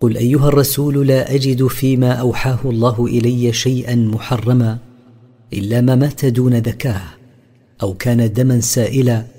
[0.00, 4.78] قل أيها الرسول لا أجد فيما أوحاه الله إلي شيئا محرما
[5.52, 7.02] إلا ما مات دون ذكاه
[7.82, 9.35] أو كان دما سائلا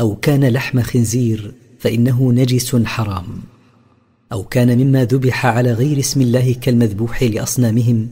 [0.00, 3.24] أو كان لحم خنزير فإنه نجس حرام.
[4.32, 8.08] أو كان مما ذبح على غير اسم الله كالمذبوح لأصنامهم.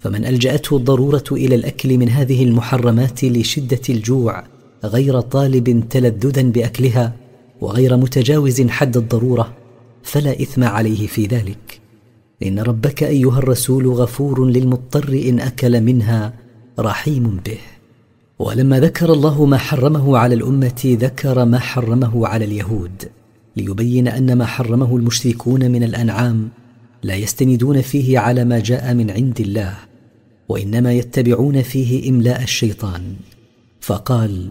[0.00, 4.44] فمن ألجأته الضرورة إلى الأكل من هذه المحرمات لشدة الجوع
[4.84, 7.12] غير طالب تلذذا بأكلها
[7.60, 9.56] وغير متجاوز حد الضرورة
[10.02, 11.80] فلا إثم عليه في ذلك.
[12.42, 16.34] إن ربك أيها الرسول غفور للمضطر إن أكل منها
[16.78, 17.58] رحيم به.
[18.40, 23.10] ولما ذكر الله ما حرمه على الأمة ذكر ما حرمه على اليهود
[23.56, 26.48] ليبين أن ما حرمه المشركون من الأنعام
[27.02, 29.74] لا يستندون فيه على ما جاء من عند الله
[30.48, 33.14] وإنما يتبعون فيه إملاء الشيطان.
[33.80, 34.50] فقال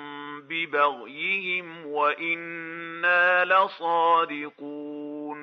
[0.51, 5.37] ببغيهم وإنا لصادقون.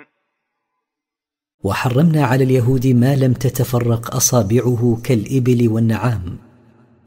[1.65, 6.39] وحرمنا على اليهود ما لم تتفرق أصابعه كالإبل والنعام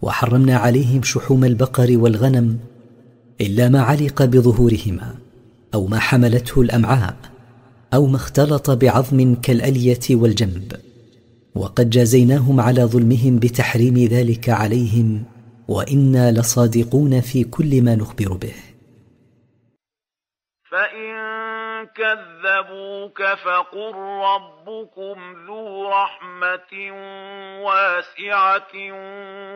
[0.02, 2.60] وحرمنا عليهم شحوم البقر والغنم
[3.42, 5.16] إلا ما علق بظهورهما
[5.74, 7.16] أو ما حملته الأمعاء
[7.94, 10.74] أو ما اختلط بعظم كالألية والجنب
[11.56, 15.24] وقد جازيناهم على ظلمهم بتحريم ذلك عليهم
[15.76, 18.54] وإنا لصادقون في كل ما نخبر به.
[20.72, 21.12] فإن
[22.00, 23.96] كذبوك فقل
[24.32, 25.18] ربكم
[25.48, 26.74] ذو رحمة
[27.68, 28.74] واسعة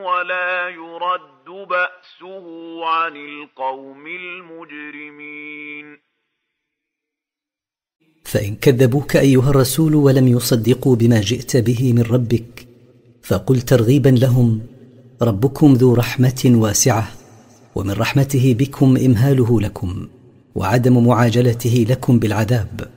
[0.07, 2.45] ولا يرد بأسه
[2.85, 5.87] عن القوم المجرمين.
[8.25, 12.67] فإن كذبوك أيها الرسول ولم يصدقوا بما جئت به من ربك
[13.23, 14.74] فقل ترغيبا لهم
[15.21, 17.07] ربكم ذو رحمة واسعة
[17.75, 20.07] ومن رحمته بكم إمهاله لكم
[20.55, 22.87] وعدم معاجلته لكم بالعذاب.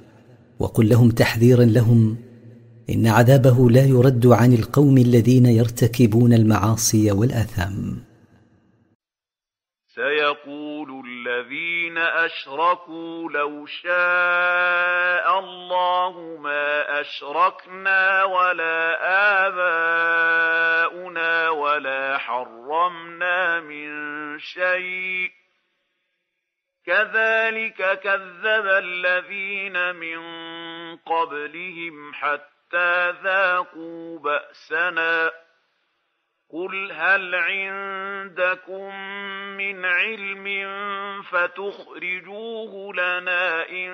[0.58, 2.16] وقل لهم تحذيرا لهم
[2.90, 7.98] إن عذابه لا يرد عن القوم الذين يرتكبون المعاصي والآثام.
[9.94, 10.67] سيقول
[11.28, 18.98] الذين أشركوا لو شاء الله ما أشركنا ولا
[19.46, 23.88] آباؤنا ولا حرمنا من
[24.38, 25.30] شيء.
[26.86, 30.18] كذلك كذب الذين من
[30.96, 35.30] قبلهم حتى ذاقوا بأسنا.
[36.52, 38.94] قل هل عندكم
[39.56, 40.46] من علم
[41.22, 43.90] فتخرجوه لنا إن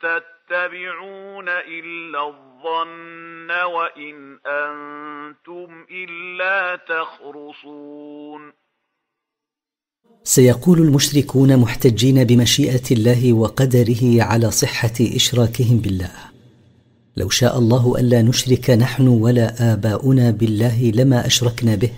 [0.00, 8.52] تتبعون إلا الظن وإن أنتم إلا تخرصون
[10.22, 16.37] سيقول المشركون محتجين بمشيئة الله وقدره على صحة إشراكهم بالله.
[17.18, 21.90] لو شاء الله الا نشرك نحن ولا آباؤنا بالله لما أشركنا به.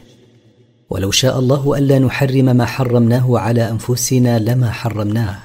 [0.91, 5.39] ولو شاء الله الا نحرم ما حرمناه على أنفسنا لما حرمناه.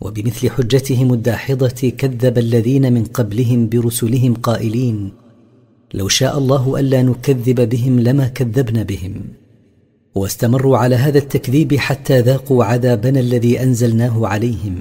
[0.00, 5.12] وبمثل حجتهم الداحضة كذب الذين من قبلهم برسلهم قائلين
[5.94, 9.14] لو شاء الله الا نكذب بهم لما كذبنا بهم.
[10.14, 14.76] واستمروا على هذا التكذيب حتى ذاقوا عذابنا الذي أنزلناه عليهم.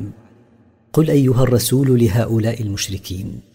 [0.93, 3.54] قل أيها الرسول لهؤلاء المشركين.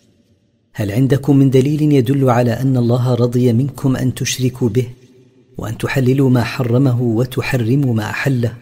[0.72, 4.86] هل عندكم من دليل يدل على أن الله رضي منكم أن تشركوا به
[5.58, 8.54] وأن تحللوا ما حرمه وتحرموا ما أحله؟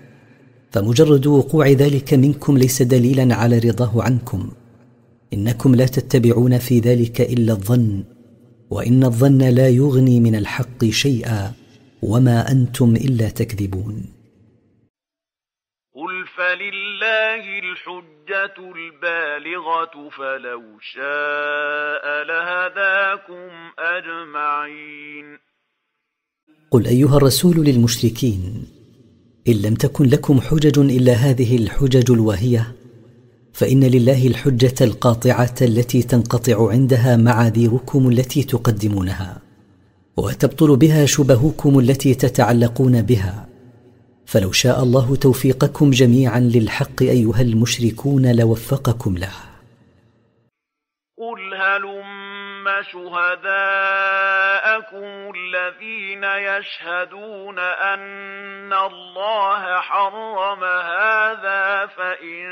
[0.71, 4.49] فمجرد وقوع ذلك منكم ليس دليلا على رضاه عنكم.
[5.33, 8.05] إنكم لا تتبعون في ذلك إلا الظن
[8.71, 11.53] وإن الظن لا يغني من الحق شيئا
[12.03, 14.18] وما أنتم إلا تكذبون.
[16.39, 25.39] فلله الحجه البالغه فلو شاء لهداكم اجمعين
[26.70, 28.66] قل ايها الرسول للمشركين
[29.49, 32.74] ان لم تكن لكم حجج الا هذه الحجج الواهيه
[33.53, 39.43] فان لله الحجه القاطعه التي تنقطع عندها معاذيركم التي تقدمونها
[40.16, 43.47] وتبطل بها شبهكم التي تتعلقون بها.
[44.33, 49.33] فلو شاء الله توفيقكم جميعا للحق أيها المشركون لوفقكم له.
[51.18, 53.49] قل هلم شهداءكم
[55.37, 62.45] الذين يشهدون أن الله حرم هذا فإن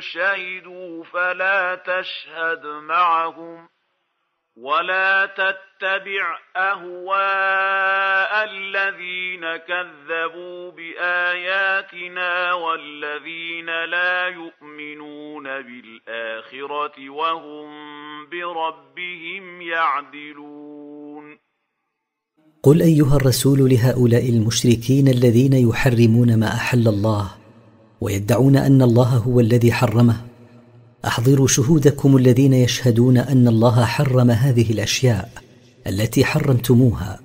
[0.00, 3.68] شهدوا فلا تشهد معهم.
[4.56, 17.68] ولا تتبع اهواء الذين كذبوا باياتنا والذين لا يؤمنون بالاخره وهم
[18.26, 21.38] بربهم يعدلون
[22.62, 27.30] قل ايها الرسول لهؤلاء المشركين الذين يحرمون ما احل الله
[28.00, 30.35] ويدعون ان الله هو الذي حرمه
[31.04, 35.30] أحضروا شهودكم الذين يشهدون أن الله حرم هذه الأشياء
[35.86, 37.20] التي حرمتموها.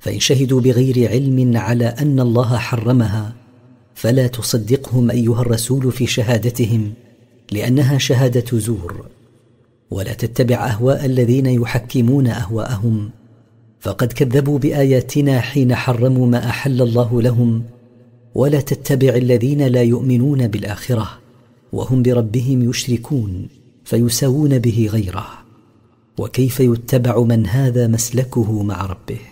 [0.00, 3.32] فإن شهدوا بغير علم على أن الله حرمها
[3.94, 6.92] فلا تصدقهم أيها الرسول في شهادتهم
[7.52, 9.06] لأنها شهادة زور.
[9.90, 13.10] ولا تتبع أهواء الذين يحكمون أهواءهم.
[13.80, 17.62] فقد كذبوا بآياتنا حين حرموا ما أحل الله لهم
[18.34, 21.21] ولا تتبع الذين لا يؤمنون بالآخرة.
[21.72, 23.48] وهم بربهم يشركون
[23.84, 25.26] فيساوون به غيره.
[26.18, 29.31] وكيف يتبع من هذا مسلكه مع ربه؟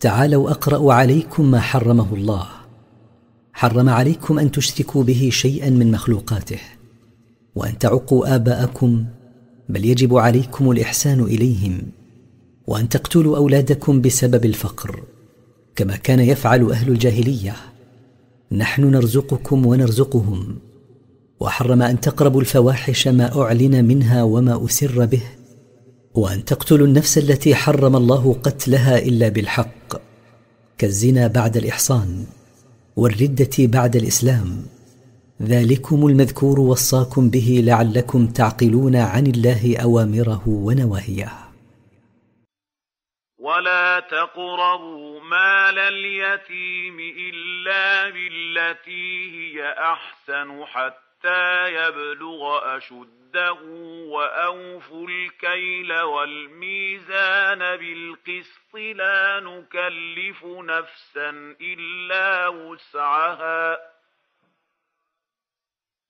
[0.00, 2.46] تعالوا اقرا عليكم ما حرمه الله.
[3.52, 6.58] حرم عليكم أن تشركوا به شيئا من مخلوقاته
[7.54, 9.04] وأن تعقوا آباءكم
[9.68, 11.82] بل يجب عليكم الإحسان إليهم
[12.66, 15.02] وأن تقتلوا أولادكم بسبب الفقر
[15.76, 17.56] كما كان يفعل أهل الجاهلية.
[18.52, 20.58] نحن نرزقكم ونرزقهم
[21.40, 25.22] وحرم أن تقربوا الفواحش ما أعلن منها وما أسر به.
[26.18, 29.88] وأن تقتلوا النفس التي حرم الله قتلها إلا بالحق
[30.78, 32.26] كالزنا بعد الإحصان
[32.96, 34.66] والردة بعد الإسلام.
[35.42, 41.32] ذلكم المذكور وصاكم به لعلكم تعقلون عن الله أوامره ونواهيه.
[43.38, 46.96] ولا تقربوا مال اليتيم
[47.28, 53.62] إلا بالتي هي أحسن حتى يبلغ اشد رشده
[54.08, 63.78] وأوفوا الكيل والميزان بالقسط لا نكلف نفسا إلا وسعها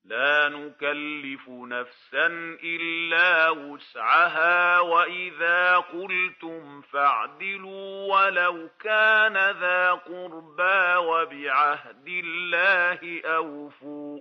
[0.04, 2.26] لا نكلف نفسا
[2.62, 14.20] إلا وسعها وإذا قلتم فاعدلوا ولو كان ذا قربى وبعهد الله أوفوا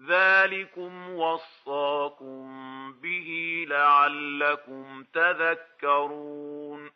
[0.00, 2.46] ذلكم وصاكم
[3.02, 3.28] به
[3.68, 6.90] لعلكم تذكرون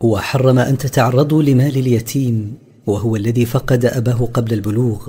[0.00, 5.08] وحرم ان تتعرضوا لمال اليتيم وهو الذي فقد اباه قبل البلوغ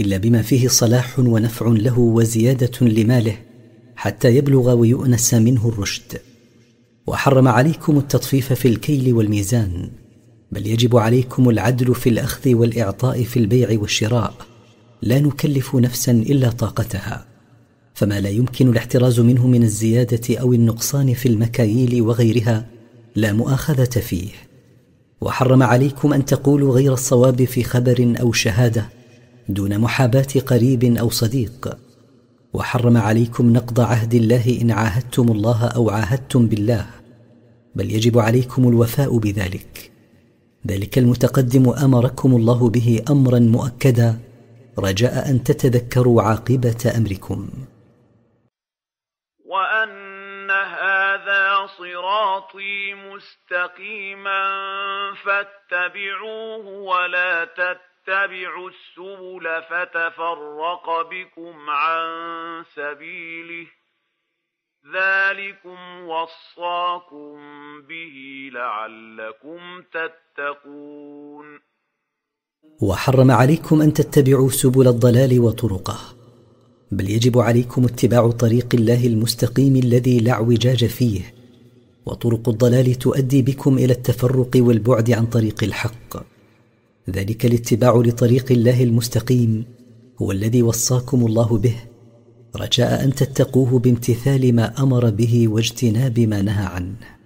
[0.00, 3.36] الا بما فيه صلاح ونفع له وزياده لماله
[3.96, 6.20] حتى يبلغ ويؤنس منه الرشد.
[7.06, 9.90] وحرم عليكم التطفيف في الكيل والميزان
[10.52, 14.49] بل يجب عليكم العدل في الاخذ والاعطاء في البيع والشراء.
[15.02, 17.30] لا نكلف نفسا إلا طاقتها
[17.94, 22.66] فما لا يمكن الاحتراز منه من الزيادة أو النقصان في المكاييل وغيرها
[23.16, 24.28] لا مؤاخذة فيه.
[25.20, 28.88] وحرم عليكم أن تقولوا غير الصواب في خبر أو شهادة
[29.48, 31.78] دون محاباة قريب أو صديق.
[32.52, 36.86] وحرم عليكم نقض عهد الله إن عاهدتم الله أو عاهدتم بالله
[37.74, 39.90] بل يجب عليكم الوفاء بذلك.
[40.66, 44.18] ذلك المتقدم أمركم الله به امرا مؤكدا
[44.80, 47.50] رجاء أن تتذكروا عاقبة أمركم.
[49.44, 54.42] وأن هذا صراطي مستقيما
[55.24, 63.66] فاتبعوه ولا تتبعوا السبل فتفرق بكم عن سبيله.
[64.94, 67.36] ذلكم وصاكم
[67.82, 71.69] به لعلكم تتقون.
[72.80, 75.98] وحرم عليكم أن تتبعوا سبل الضلال وطرقه.
[76.92, 81.20] بل يجب عليكم اتباع طريق الله المستقيم الذي لا اعوجاج فيه
[82.06, 86.16] وطرق الضلال تؤدي بكم إلى التفرق والبعد عن طريق الحق.
[87.10, 89.64] ذلك الاتباع لطريق الله المستقيم
[90.22, 91.76] هو الذي وصاكم الله به
[92.56, 97.19] رجاء أن تتقوه بامتثال ما أمر به واجتناب ما نهى عنه.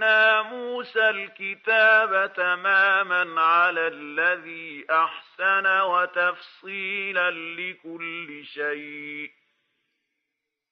[0.00, 9.30] اتينا موسى الكتاب تماما على الذي أحسن وتفصيلا لكل شيء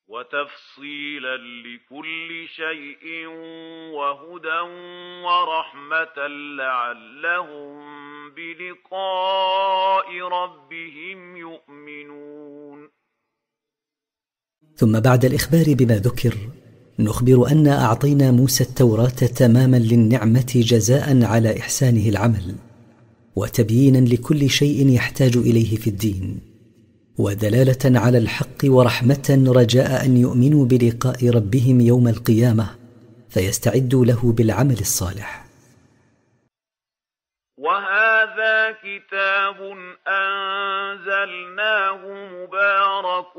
[0.09, 3.27] وتفصيلا لكل شيء
[3.93, 4.61] وهدى
[5.25, 6.27] ورحمة
[6.57, 7.79] لعلهم
[8.31, 12.91] بلقاء ربهم يؤمنون.
[14.77, 16.35] ثم بعد الإخبار بما ذكر
[17.01, 22.55] نخبر انا أعطينا موسى التوراة تماما للنعمة جزاء على إحسانه العمل
[23.37, 26.41] وتبيينا لكل شيء يحتاج إليه في الدين
[27.19, 32.67] ودلالة على الحق ورحمة رجاء أن يؤمنوا بلقاء ربهم يوم القيامة
[33.31, 35.45] فيستعدوا له بالعمل الصالح.
[37.59, 39.57] وهذا كتاب
[40.09, 42.01] أنزلناه
[42.33, 43.37] مبارك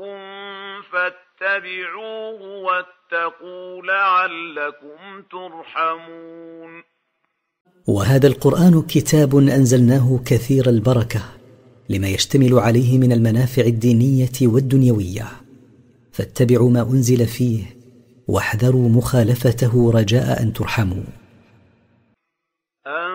[1.40, 6.82] فاتبعوه واتقوا لعلكم ترحمون.
[7.88, 11.20] وهذا القرآن كتاب أنزلناه كثير البركة
[11.88, 15.26] لما يشتمل عليه من المنافع الدينية والدنيوية.
[16.12, 17.64] فاتبعوا ما أنزل فيه
[18.28, 21.04] واحذروا مخالفته رجاء أن ترحموا.
[22.86, 23.10] أن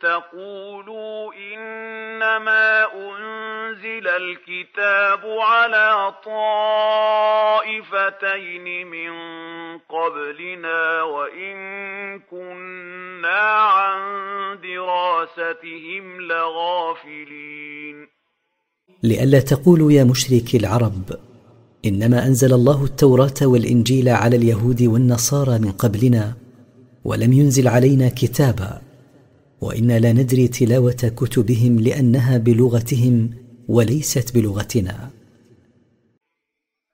[0.00, 3.19] تقولوا إنما أنزل
[4.06, 6.14] الكتاب على
[7.44, 9.10] طائفتين من
[9.78, 11.56] قبلنا وإن
[12.30, 13.42] كنا
[13.76, 14.00] عن
[14.60, 18.08] دراستهم لغافلين.
[19.02, 21.02] لئلا تقولوا يا مشركي العرب
[21.84, 26.34] إنما أنزل الله التوراة والإنجيل على اليهود والنصارى من قبلنا
[27.04, 28.80] ولم ينزل علينا كتابا
[29.60, 33.30] وإنا لا ندري تلاوة كتبهم لأنها بلغتهم
[33.76, 35.10] وليست بلغتنا.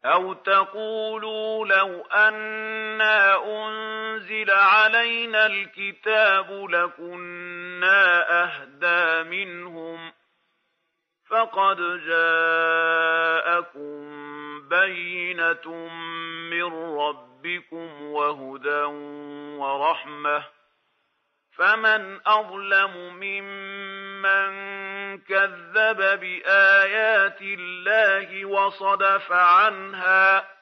[0.05, 10.13] أو تقولوا لو أنا أنزل علينا الكتاب لكنا أهدى منهم
[11.31, 13.99] فقد جاءكم
[14.69, 15.89] بينة
[16.51, 18.85] من ربكم وهدى
[19.61, 20.45] ورحمة.
[21.53, 24.06] فمن أظلم ممن
[25.29, 30.57] كذب بآيات الله وصدف عنها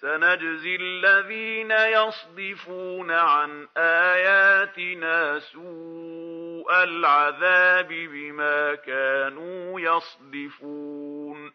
[0.00, 11.52] سنجزي الذين يصدفون عن آياتنا سوء العذاب بما كانوا يصدفون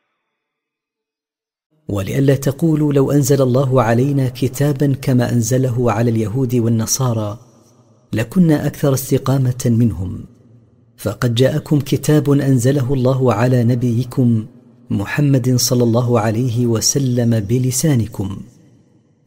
[1.90, 7.38] ولئلا تقولوا لو أنزل الله علينا كتابا كما أنزله على اليهود والنصارى
[8.14, 10.33] لكنا أكثر استقامة منهم.
[11.04, 14.46] فقد جاءكم كتاب أنزله الله على نبيكم
[14.90, 18.38] محمد صلى الله عليه وسلم بلسانكم.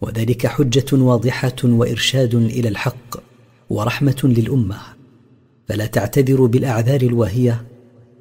[0.01, 3.17] وذلك حجة واضحة وإرشاد إلى الحق
[3.71, 4.77] ورحمة للأمة.
[5.69, 7.65] فلا تعتذروا بالأعذار الواهية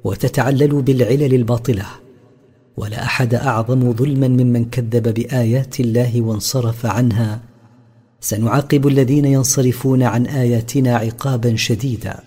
[0.04, 1.86] وتتعللوا بالعلل الباطلة.
[2.76, 7.40] ولا أحد أعظم ظلما ممن كذب بآيات الله وانصرف عنها.
[8.20, 12.25] سنعاقب الذين ينصرفون عن آياتنا عقابا شديدا.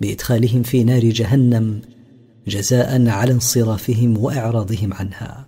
[0.00, 1.82] بإدخالهم في نار جهنم
[2.46, 5.46] جزاء على انصرافهم وإعراضهم عنها.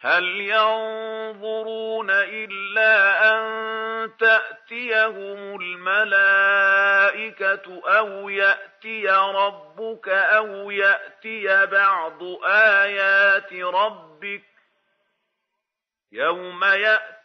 [0.00, 3.40] هل ينظرون إلا أن
[4.18, 7.02] تأتيهم الملائكة
[7.98, 14.42] أو يأتي ربك أو يأتي بعض آيات ربك؟
[16.12, 17.15] يوم يأتي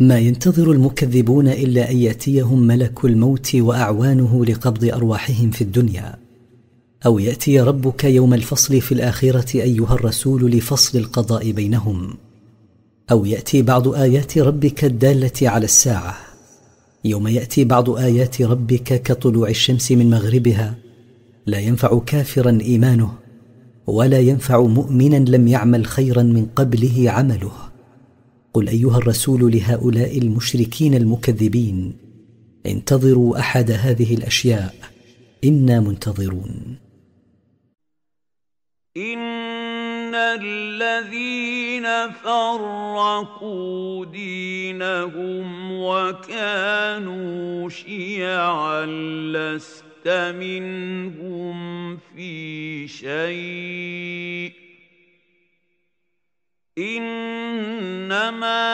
[0.00, 6.18] ما ينتظر المكذبون إلا أن يأتيهم ملك الموت وأعوانه لقبض أرواحهم في الدنيا.
[7.06, 12.14] أو يأتي ربك يوم الفصل في الآخرة أيها الرسول لفصل القضاء بينهم.
[13.10, 16.16] أو يأتي بعض آيات ربك الدالة على الساعة.
[17.04, 20.74] يوم يأتي بعض آيات ربك كطلوع الشمس من مغربها
[21.46, 23.12] لا ينفع كافرا إيمانه
[23.86, 27.67] ولا ينفع مؤمنا لم يعمل خيرا من قبله عمله.
[28.54, 31.96] قل أيها الرسول لهؤلاء المشركين المكذبين
[32.66, 34.74] انتظروا أحد هذه الأشياء
[35.44, 36.78] إنا منتظرون.
[38.96, 48.86] إن الذين فرقوا دينهم وكانوا شيعا
[49.32, 54.67] لست منهم في شيء.
[56.78, 58.64] إنما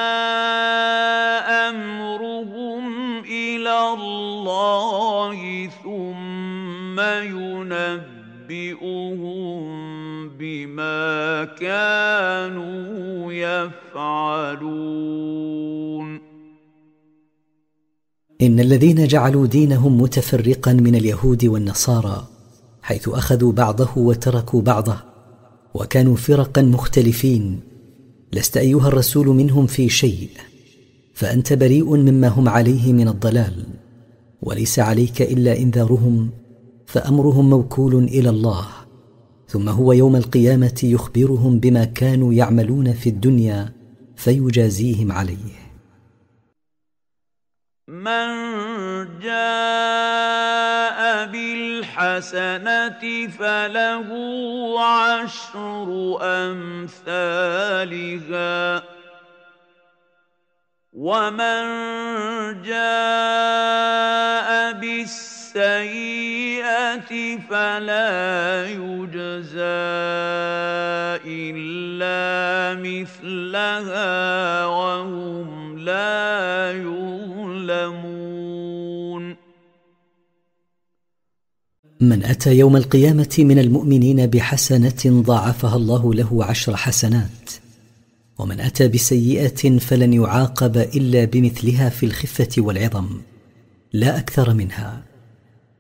[1.69, 2.85] أمرهم
[3.25, 8.85] إلى الله ثم ينبئهم
[10.29, 15.05] بما كانوا يفعلون.
[18.43, 22.27] إن الذين جعلوا دينهم متفرقا من اليهود والنصارى
[22.83, 24.97] حيث أخذوا بعضه وتركوا بعضه
[25.75, 27.74] وكانوا فرقا مختلفين
[28.35, 30.28] لست أيها الرسول منهم في شيء
[31.14, 33.64] فأنت بريء مما هم عليه من الضلال
[34.43, 36.30] وليس عليك إلا إنذارهم
[36.87, 38.66] فأمرهم موكول إلى الله
[39.49, 43.72] ثم هو يوم القيامة يخبرهم بما كانوا يعملون في الدنيا
[44.16, 45.55] فيجازيهم عليه.
[47.89, 48.28] من
[49.20, 50.94] جاء
[51.27, 53.03] بالحسنة
[53.39, 54.09] فله
[54.85, 57.75] عشر أمثالها.
[60.93, 61.62] ومن
[62.62, 66.14] جاء بالسيئة
[67.51, 69.85] فلا يجزى
[71.27, 78.34] إلا مثلها وهم لا يظلمون.
[82.09, 87.51] من أتى يوم القيامة من المؤمنين بحسنة ضاعفها الله له عشر حسنات.
[88.39, 93.21] ومن أتى بسيئة فلن يعاقب إلا بمثلها في الخفة والعظم
[93.93, 95.03] لا أكثر منها.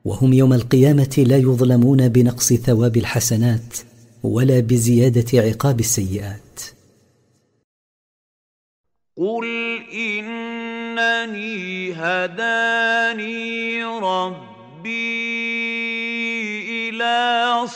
[0.04, 3.76] وهم يوم القيامة لا يظلمون بنقص ثواب الحسنات
[4.22, 6.60] ولا بزيادة عقاب السيئات.
[9.16, 9.46] قل
[9.92, 15.23] إنني هداني ربي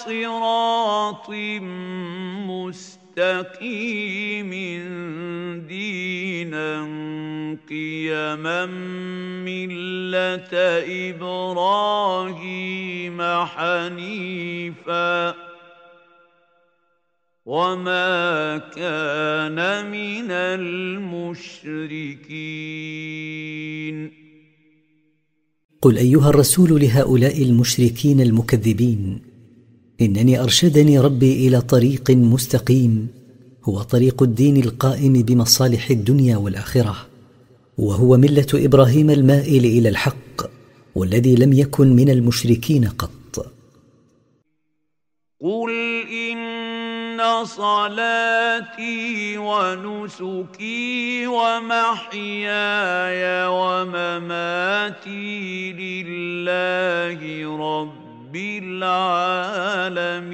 [0.05, 1.31] صراط
[3.19, 4.51] مستقيم
[5.69, 6.71] دينا
[7.69, 8.67] قيما
[9.47, 10.53] ملة
[11.11, 15.35] إبراهيم حنيفا
[17.47, 19.59] وما كان
[19.91, 21.59] من المشركين.
[25.83, 29.28] قل أيها الرسول لهؤلاء المشركين المكذبين
[30.01, 33.09] إنني أرشدني ربي إلى طريق مستقيم
[33.65, 36.97] هو طريق الدين القائم بمصالح الدنيا والآخرة
[37.79, 40.51] وهو ملة إبراهيم المائل إلى الحق
[40.95, 43.53] والذي لم يكن من المشركين قط.
[45.41, 45.71] قل
[46.33, 52.47] ان صلاتي ونسكي ومحياي
[53.47, 54.93] ومماتي
[55.73, 57.21] لله
[57.57, 60.29] رب العالمين.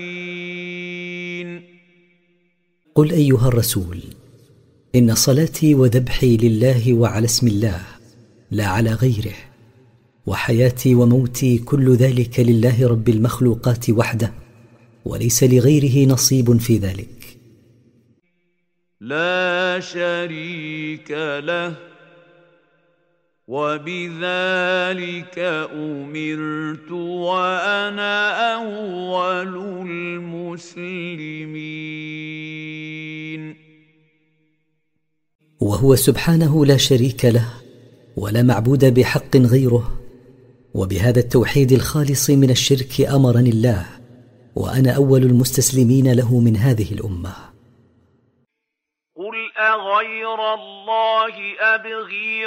[2.95, 4.01] قل أيها الرسول
[4.95, 7.80] إن صلاتي وذبحي لله وعلى اسم الله
[8.51, 9.34] لا على غيره
[10.26, 14.32] وحياتي وموتي كل ذلك لله رب المخلوقات وحده
[15.05, 17.38] وليس لغيره نصيب في ذلك.
[19.01, 21.93] لا شريك له.
[23.49, 25.38] وبذلك
[25.72, 29.57] أمرت وأنا أول
[29.88, 31.45] المسلمين.
[35.61, 37.49] وهو سبحانه لا شريك له
[38.16, 40.01] ولا معبود بحق غيره
[40.74, 43.86] وبهذا التوحيد الخالص من الشرك أمرني الله
[44.57, 47.34] وأنا أول المستسلمين له من هذه الأمة.
[49.16, 52.47] قل أغير الله أبغي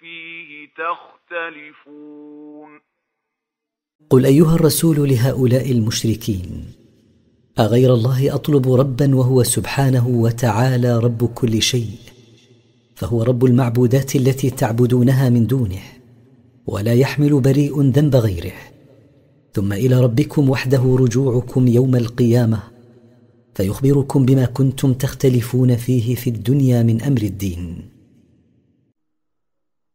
[0.00, 2.70] فيه تختلفون.
[4.10, 6.64] قل أيها الرسول لهؤلاء المشركين
[7.58, 11.90] أغير الله أطلب ربا وهو سبحانه وتعالى رب كل شيء
[12.94, 15.82] فهو رب المعبودات التي تعبدونها من دونه
[16.66, 18.52] ولا يحمل بريء ذنب غيره.
[19.52, 22.62] ثم إلى ربكم وحده رجوعكم يوم القيامة
[23.54, 27.88] فيخبركم بما كنتم تختلفون فيه في الدنيا من أمر الدين.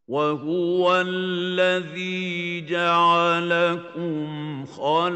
[0.08, 4.26] وهو الذي جعلكم
[4.66, 5.16] خلائف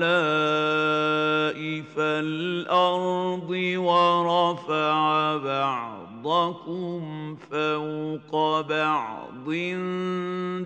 [2.00, 9.50] الأرض ورفع بعضكم فوق بعض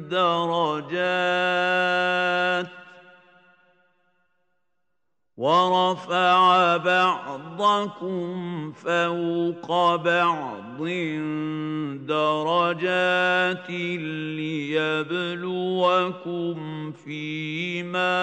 [0.10, 1.66] درجات
[5.38, 10.84] ورفع بعضكم فوق بعض
[12.08, 13.70] درجات
[15.30, 18.16] ليبلوكم فيما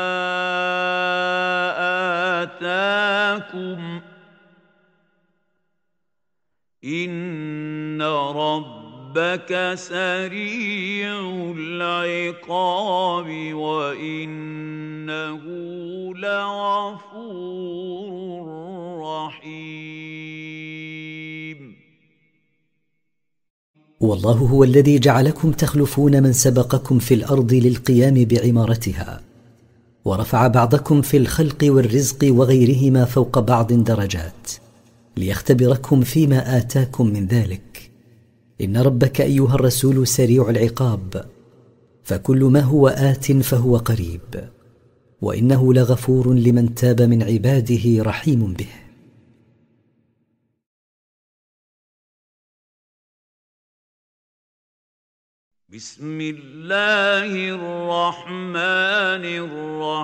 [2.43, 4.01] آتاكم
[6.85, 11.21] إن رب ربك سريع
[11.57, 15.41] العقاب وإنه
[16.15, 17.37] لغفور
[19.01, 19.53] رحيم.
[24.01, 29.21] والله هو الذي جعلكم تخلفون من سبقكم في الأرض للقيام بعمارتها
[30.05, 34.51] ورفع بعضكم في الخلق والرزق وغيرهما فوق بعض درجات
[35.17, 37.92] ليختبركم فيما آتاكم من ذلك.
[38.61, 41.31] إن ربك أيها الرسول سريع العقاب
[42.05, 44.49] فكل ما هو آت فهو قريب
[45.23, 48.69] وإنه لغفور لمن تاب من عباده رحيم به.
[55.69, 59.25] بسم الله الرحمن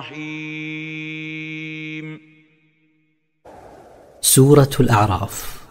[0.01, 0.59] الرحيم.
[4.21, 5.67] سورة الأعراف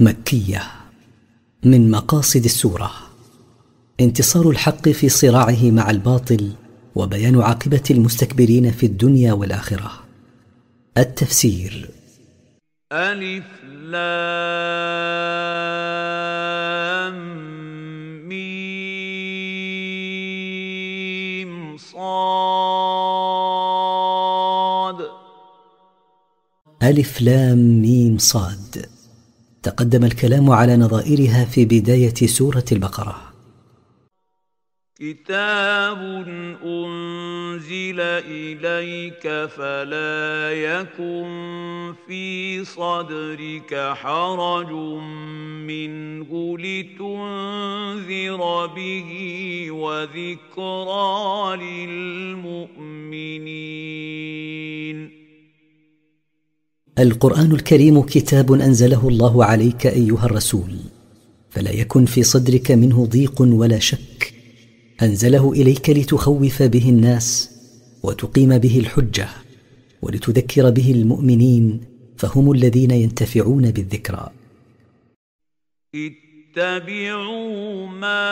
[0.00, 0.77] مكية.
[1.64, 2.90] من مقاصد السورة.
[4.00, 6.52] انتصار الحق في صراعه مع الباطل
[6.94, 9.90] وبيان عاقبة المستكبرين في الدنيا والآخرة.
[10.98, 11.90] التفسير.
[12.92, 14.08] ألف لام
[18.28, 18.68] ميم
[21.76, 21.98] صاد.
[26.82, 28.97] ألف لام ميم صاد.
[29.68, 33.32] تقدم الكلام على نظائرها في بداية سورة البقرة.
[35.00, 35.98] كتاب
[36.64, 39.22] أنزل إليك
[39.56, 44.72] فلا يكن في صدرك حرج
[45.70, 49.10] منه لتنذر به
[49.70, 52.88] وذكرى للمؤمنين.
[56.98, 60.76] القرآن الكريم كتاب أنزله الله عليك أيها الرسول
[61.50, 64.32] فلا يكن في صدرك منه ضيق ولا شك.
[65.02, 67.50] أنزله إليك لتخوف به الناس
[68.02, 69.28] وتقيم به الحجة
[70.02, 71.80] ولتذكر به المؤمنين
[72.16, 74.30] فهم الذين ينتفعون بالذكرى.
[75.94, 78.28] اتبعوا ما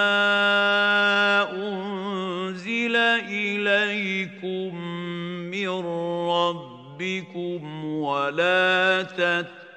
[1.53, 2.97] أنزل
[3.31, 4.75] إليكم
[5.51, 5.69] من
[6.29, 9.03] رب ربكم ولا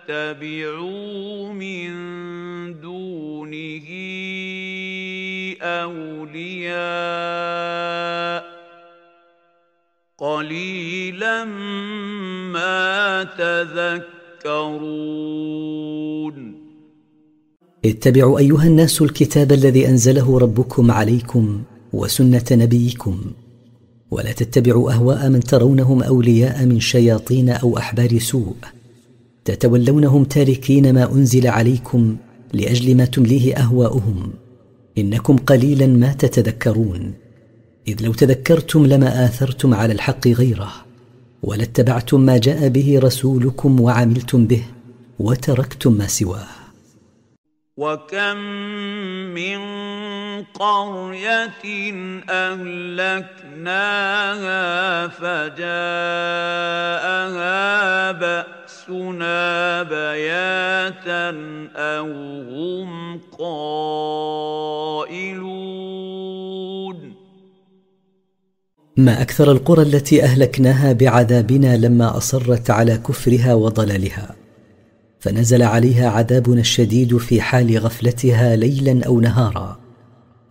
[0.07, 1.91] تتبعوا من
[2.81, 3.87] دونه
[5.61, 6.79] أولياء.
[10.17, 11.45] قليلا
[12.53, 14.79] ما تذكرون.
[17.85, 21.63] اتبعوا أيها الناس الكتاب الذي أنزله ربكم عليكم
[21.93, 23.21] وسنة نبيكم.
[24.11, 28.55] ولا تتبعوا أهواء من ترونهم أولياء من شياطين أو أحبار سوء.
[29.45, 32.15] تتولونهم تاركين ما أنزل عليكم
[32.53, 34.31] لأجل ما تمليه أهواؤهم.
[34.97, 37.13] إنكم قليلا ما تتذكرون.
[37.87, 40.71] إذ لو تذكرتم لما آثرتم على الحق غيره
[41.43, 44.63] ولاتبعتم ما جاء به رسولكم وعملتم به
[45.19, 46.58] وتركتم ما سواه.
[47.79, 48.37] وكم
[49.39, 49.59] من
[50.43, 51.63] قريه
[52.29, 53.77] اهلكناها
[55.07, 55.61] فجاءها
[58.11, 61.29] باسنا بياتا
[61.75, 62.07] أو
[62.51, 64.19] هم قائلون
[68.97, 74.48] ما أكثر القرى التي أهلكناها بعذابنا لما أصرت على كفرها وضلالها؟
[75.19, 79.79] فنزل عليها عذابنا الشديد في حال غفلتها ليلا أو نهارا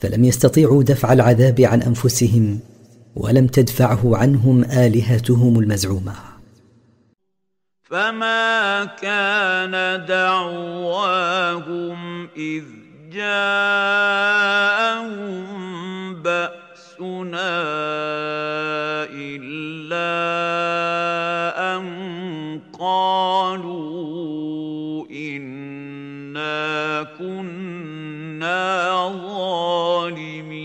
[0.01, 2.61] فلم يستطيعوا دفع العذاب عن أنفسهم
[3.17, 6.13] ولم تدفعه عنهم آلهتهم المزعومة.
[7.83, 11.99] فما كان دعواهم
[12.37, 12.65] إذ
[13.13, 14.19] جاءهم
[16.23, 17.59] بأسنا
[19.11, 20.09] إلا
[21.77, 21.85] أن
[22.79, 23.88] قالوا
[27.19, 30.59] كنا ظالمين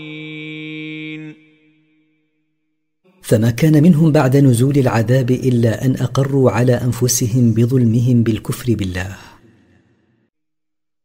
[3.22, 9.16] فما كان منهم بعد نزول العذاب إلا أن أقروا على أنفسهم بظلمهم بالكفر بالله.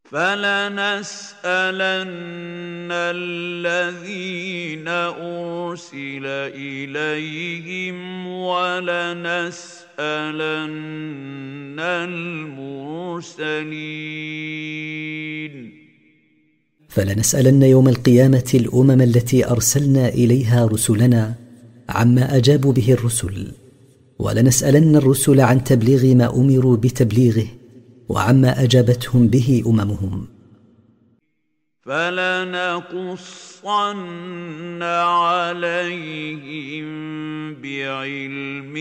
[0.04, 1.50] فلنسالن
[2.92, 9.89] الذين ارسل اليهم ولنسالن
[13.20, 13.70] المرسلين.
[16.88, 21.34] فلنسألن يوم القيامة الأمم التي أرسلنا إليها رسلنا
[21.88, 23.52] عما أجابوا به الرسل
[24.18, 27.46] ولنسألن الرسل عن تبليغ ما أمروا بتبليغه
[28.08, 30.39] وعما أجابتهم به أممهم.
[31.82, 33.62] فلنقصن
[34.82, 36.90] عليهم
[37.54, 38.74] بعلم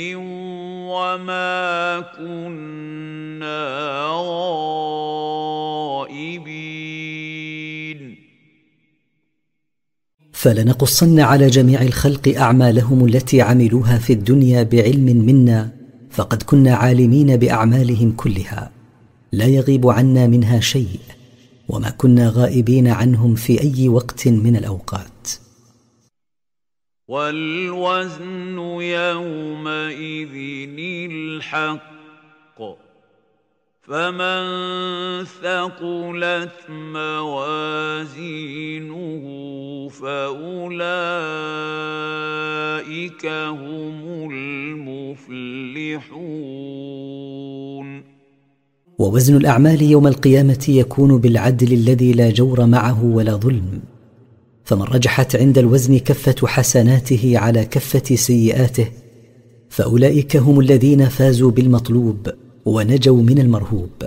[0.90, 3.70] وما كنا
[6.10, 8.16] غائبين
[10.34, 15.70] فلنقصن على جميع الخلق اعمالهم التي عملوها في الدنيا بعلم منا
[16.10, 18.72] فقد كنا عالمين باعمالهم كلها
[19.32, 21.00] لا يغيب عنا منها شيء
[21.70, 25.30] وما كنا غائبين عنهم في أي وقت من الأوقات.
[27.08, 30.36] والوزن يومئذ
[31.12, 32.00] الحق
[33.82, 34.44] فمن
[35.26, 38.30] ثقلت موازينه
[39.90, 40.86] فأولئك
[43.26, 45.70] هم المفلحون.
[49.00, 53.80] ووزن الأعمال يوم القيامة يكون بالعدل الذي لا جور معه ولا ظلم.
[54.64, 58.88] فمن رجحت عند الوزن كفة حسناته على كفة سيئاته
[59.70, 62.30] فأولئك هم الذين فازوا بالمطلوب
[62.66, 64.04] ونجوا من المرهوب.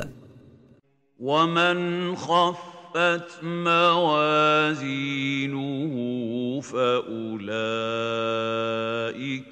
[1.21, 2.17] ومن
[2.95, 4.85] خفت موازينه
[6.61, 7.43] فأولئك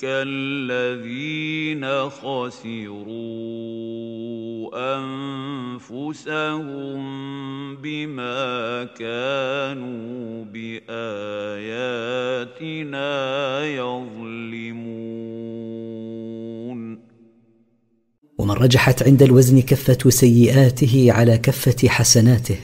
[0.05, 3.11] الذين خسروا
[4.97, 7.01] أنفسهم
[7.77, 11.01] بما كانوا بآياتنا
[13.67, 14.81] يظلمون.
[18.39, 22.57] ومن رجحت عند الوزن كفة سيئاته على كفة حسناته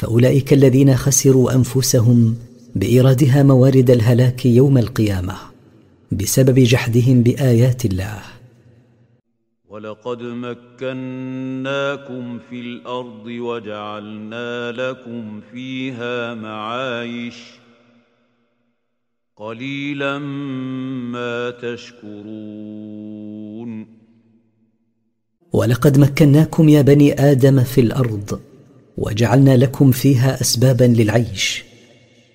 [0.00, 2.36] فأولئك الذين خسروا أنفسهم
[2.74, 5.34] بإيرادها موارد الهلاك يوم القيامة
[6.12, 8.22] بسبب جحدهم بآيات الله.
[9.68, 10.68] ولقد مكناكم
[12.50, 17.36] في الأرض وجعلنا لكم فيها معايش.
[19.36, 22.90] قليلا ما تشكرون.
[25.52, 28.40] ولقد مكناكم يا بني آدم في الأرض
[29.00, 31.64] وجعلنا لكم فيها اسبابا للعيش.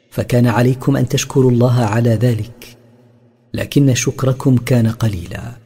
[0.09, 2.77] فكان عليكم أن تشكروا الله على ذلك
[3.53, 5.64] لكن شكركم كان قليلا.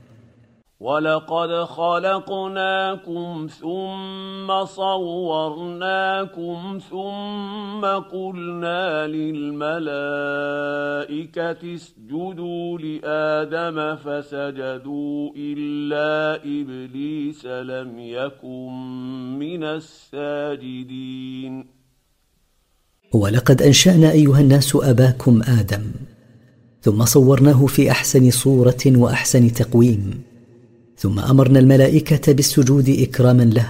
[0.90, 9.86] ولقد خلقناكم ثم صورناكم ثم قلنا للملائكة
[11.76, 18.74] اسجدوا لآدم فسجدوا إلا إبليس لم يكن
[19.40, 21.66] من الساجدين
[23.14, 25.92] ولقد أنشأنا أيها الناس أباكم آدم
[26.82, 30.29] ثم صورناه في احسن صوره واحسن تقويم.
[31.00, 33.70] ثم أمرنا الملائكة بالسجود إكراما له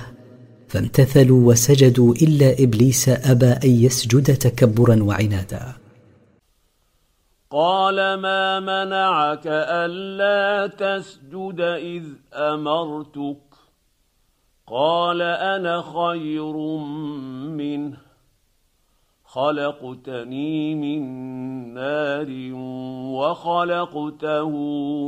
[0.67, 5.73] فامتثلوا وسجدوا إلا إبليس أبى أن يسجد تكبرا وعنادا.
[7.51, 12.03] قال ما منعك ألا تسجد إذ
[12.33, 13.41] أمرتك؟
[14.67, 16.57] قال أنا خير
[17.57, 18.08] منه.
[19.31, 21.01] خلقتني من
[21.73, 22.27] نار
[23.13, 24.49] وخلقته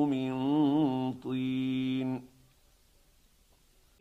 [0.05, 0.33] من
[1.13, 2.21] طين.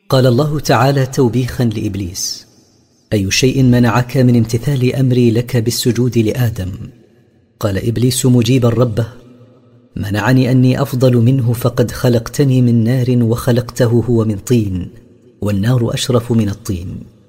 [0.08, 2.46] قال الله تعالى توبيخا لإبليس
[3.12, 6.72] أي شيء منعك من امتثال أمري لك بالسجود لآدم؟
[7.60, 9.06] قال إبليس مجيبا ربه
[9.96, 14.90] منعني أني أفضل منه فقد خلقتني من نار وخلقته هو من طين
[15.40, 17.19] والنار أشرف من الطين.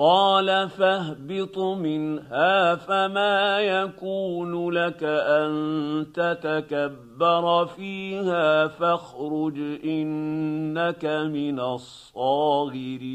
[0.00, 13.10] قال فاهبط منها فما يكون لك ان تتكبر فيها فاخرج انك من الصاغرين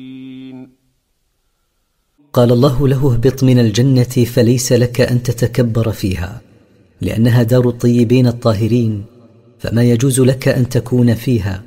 [2.34, 6.42] قال الله له اهبط من الجنه فليس لك ان تتكبر فيها
[7.02, 9.06] لانها دار الطيبين الطاهرين
[9.60, 11.64] فما يجوز لك ان تكون فيها.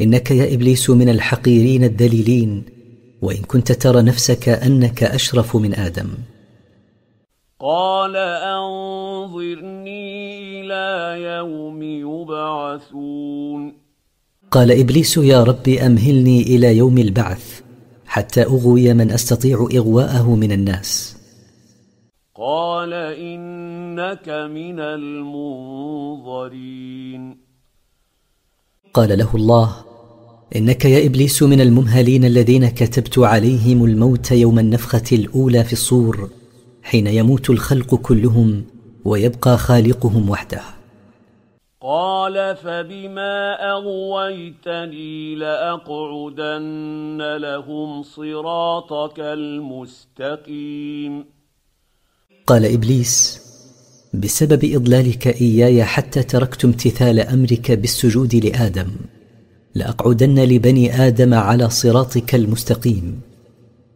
[0.00, 2.81] انك يا ابليس من الحقيرين الذليلين
[3.22, 6.08] وإن كنت ترى نفسك أنك أشرف من آدم.
[7.60, 8.16] قال
[8.56, 10.00] أنظرني
[10.60, 13.72] إلى يوم يبعثون.
[14.50, 17.60] قال إبليس يا رب أمهلني إلى يوم البعث
[18.06, 21.16] حتى أغوي من أستطيع إغواءه من الناس.
[22.34, 26.42] قال إنك من المنظرين.
[28.94, 29.91] قال له الله
[30.56, 36.30] إنك يا إبليس من الممهلين الذين كتبت عليهم الموت يوم النفخة الأولى في الصور
[36.82, 38.64] حين يموت الخلق كلهم
[39.04, 40.60] ويبقى خالقهم وحده.
[41.80, 51.24] قال فبما أغويتني لأقعدن لهم صراطك المستقيم.
[52.46, 53.40] قال إبليس
[54.14, 58.88] بسبب إضلالك إياي حتى تركت امتثال أمرك بالسجود لآدم
[59.74, 63.20] لأقعدن لبني آدم على صراطك المستقيم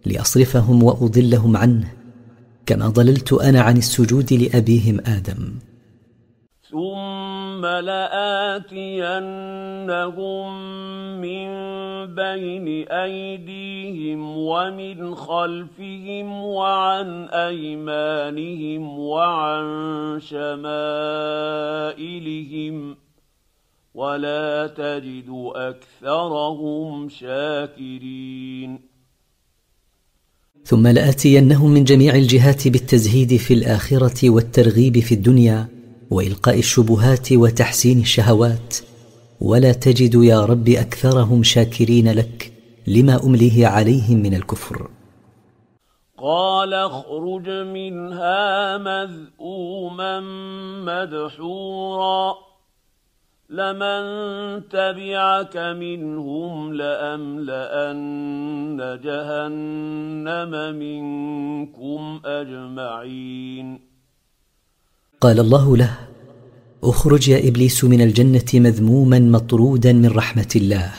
[0.06, 1.92] لأصرفهم وأضلهم عنه
[2.66, 5.52] كما ضللت أنا عن السجود لأبيهم آدم.
[6.70, 8.66] ثم لآتينهم
[11.20, 11.46] من
[12.14, 19.66] بين أيديهم ومن خلفهم وعن أيمانهم وعن
[20.20, 20.56] شمائلهم
[23.96, 28.80] ولا تجد أكثرهم شاكرين.
[30.64, 35.68] ثم لآتينهم من جميع الجهات بالتزهيد في الآخرة والترغيب في الدنيا
[36.10, 38.76] وإلقاء الشبهات وتحسين الشهوات.
[39.40, 42.52] ولا تجد يا رب أكثرهم شاكرين لك
[42.86, 44.90] لما أمليه عليهم من الكفر.
[46.18, 50.20] قال اخرج منها مذءوما
[50.84, 52.45] مدحورا.
[53.50, 54.02] لمن
[54.68, 57.98] تبعك منهم لاملان
[59.04, 63.80] جهنم منكم اجمعين
[65.20, 65.90] قال الله له
[66.84, 70.92] اخرج يا إبليس من الجنة مذموما مطرودا من رحمة الله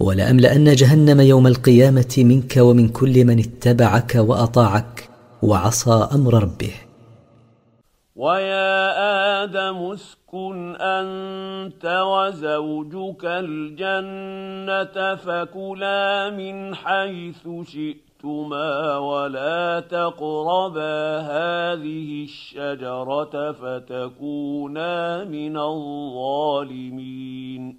[0.00, 5.08] ولأملأن جهنم يوم القيامة منك ومن كل من اتبعك وأطاعك
[5.42, 6.74] وعصى أمر ربه.
[8.16, 10.25] ويا آدم اسكن
[10.80, 27.76] أنت وزوجك الجنة فكلا من حيث شئتما ولا تقربا هذه الشجرة فتكونا من الظالمين.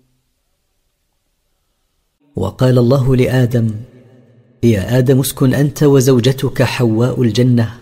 [2.36, 3.72] وقال الله لآدم
[4.64, 7.74] يا آدم اسكن أنت وزوجتك حواء الجنة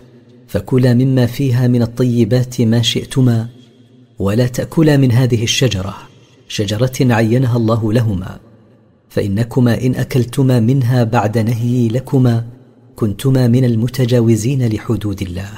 [0.48, 3.55] فكلا مما فيها من الطيبات ما شئتما.
[4.18, 5.96] ولا تأكلا من هذه الشجرة
[6.48, 8.38] شجرة عينها الله لهما
[9.08, 12.44] فإنكما إن أكلتما منها بعد نهيي لكما
[12.96, 15.50] كنتما من المتجاوزين لحدود الله.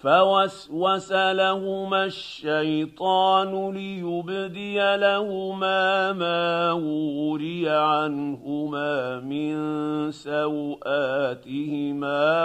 [0.00, 11.28] فوسوس لهما الشيطان ليبدي لهما ما وري عنهما من سواتهما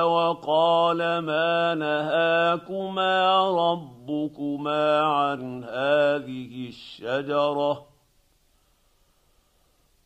[0.04, 7.95] وقال ما نهاكما ربكما عن هذه الشجرة.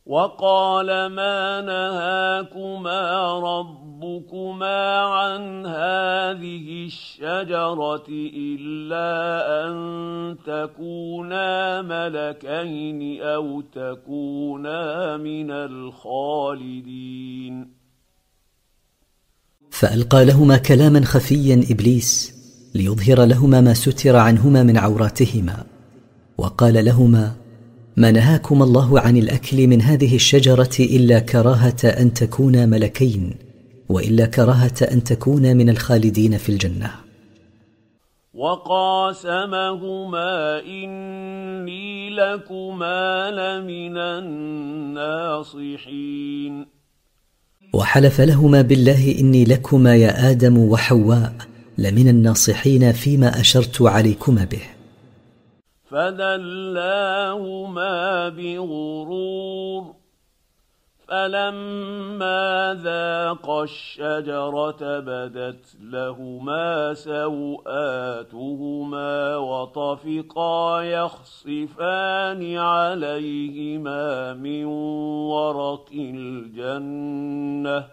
[0.06, 9.08] وقال ما نهاكما ربكما عن هذه الشجرة إلا
[9.66, 17.00] أن تكونا ملكين أو تكونا من الخالدين.
[19.70, 22.40] فألقى لهما كلاما خفيا إبليس
[22.74, 25.64] ليظهر لهما ما ستر عنهما من عوراتهما
[26.38, 27.39] وقال لهما
[28.00, 33.34] ما نهاكم الله عن الأكل من هذه الشجرة إلا كراهة أن تكونا ملكين
[33.88, 36.90] وإلا كراهة أن تكونا من الخالدين في الجنة.
[38.34, 39.80] وقاسمهما
[40.60, 43.96] إني لكما لمن
[44.96, 46.66] الناصحين.
[47.74, 51.32] وحلف لهما بالله إني لكما يا آدم وحواء
[51.78, 54.79] لمن الناصحين فيما أشرت عليكما به.
[55.90, 57.88] فدلاهما
[58.28, 59.94] بغرور
[61.08, 68.56] فلما ذاقا الشجرة بدت لهما سوآتهما
[69.36, 77.86] وطفقا يخصفان عليهما من ورق الجنة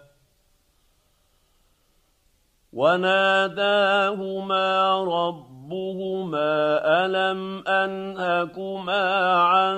[2.73, 4.67] وناداهما
[5.03, 9.03] رب ربهما الم انهكما
[9.35, 9.77] عن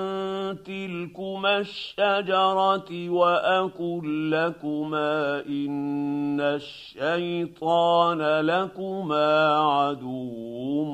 [0.66, 10.84] تلكما الشجره واقل لكما ان الشيطان لكما عدو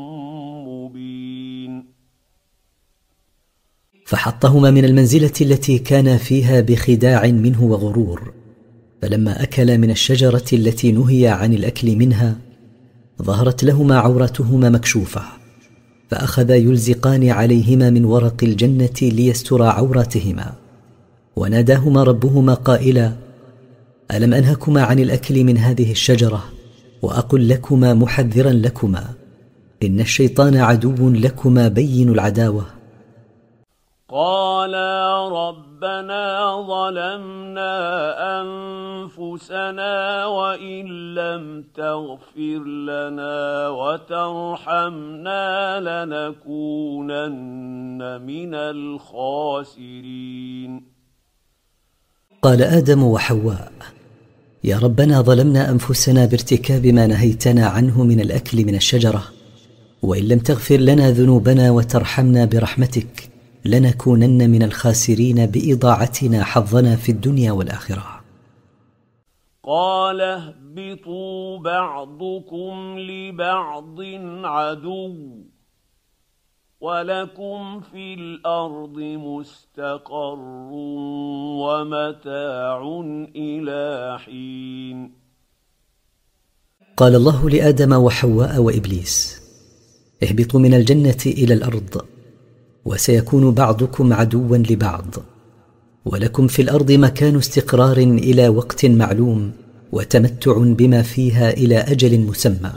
[0.66, 1.84] مبين
[4.06, 8.32] فحطهما من المنزلة التي كانا فيها بخداع منه وغرور
[9.02, 12.45] فلما أكلا من الشجرة التي نهي عن الأكل منها
[13.22, 15.22] ظهرت لهما عورتهما مكشوفة
[16.10, 20.52] فأخذا يلزقان عليهما من ورق الجنة ليسترا عوراتهما.
[21.36, 23.12] وناداهما ربهما قائلا
[24.14, 26.44] ألم أنهكما عن الأكل من هذه الشجرة؟
[27.02, 29.04] وأقل لكما محذرا لكما.
[29.82, 32.66] إن الشيطان عدو لكما بين العداوة.
[34.08, 35.28] قالا
[35.76, 37.72] ربنا ظلمنا
[38.40, 45.44] أنفسنا وإن لم تغفر لنا وترحمنا
[45.88, 47.20] لنكونن
[48.22, 50.02] من الخاسرين.
[52.42, 53.72] قال آدم وحواء
[54.64, 59.22] يا ربنا ظلمنا أنفسنا بارتكاب ما نهيتنا عنه من الأكل من الشجرة
[60.02, 63.35] وإن لم تغفر لنا ذنوبنا وترحمنا برحمتك
[63.66, 68.20] لنكونن من الخاسرين بإضاعتنا حظنا في الدنيا والآخرة.
[69.62, 74.00] قال اهبطوا بعضكم لبعض
[74.44, 75.16] عدو
[76.80, 80.38] ولكم في الأرض مستقر
[81.62, 83.00] ومتاع
[83.36, 85.12] إلى حين.
[86.96, 89.42] قال الله لآدم وحواء وإبليس
[90.22, 92.15] اهبطوا من الجنة إلى الأرض.
[92.86, 95.06] وسيكون بعضكم عدوا لبعض.
[96.04, 99.52] ولكم في الأرض مكان استقرار إلى وقت معلوم
[99.92, 102.72] وتمتع بما فيها إلى أجل مسمى.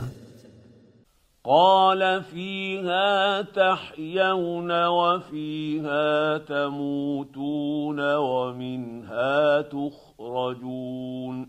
[1.44, 11.48] قال فيها تحيون وفيها تموتون ومنها تخرجون.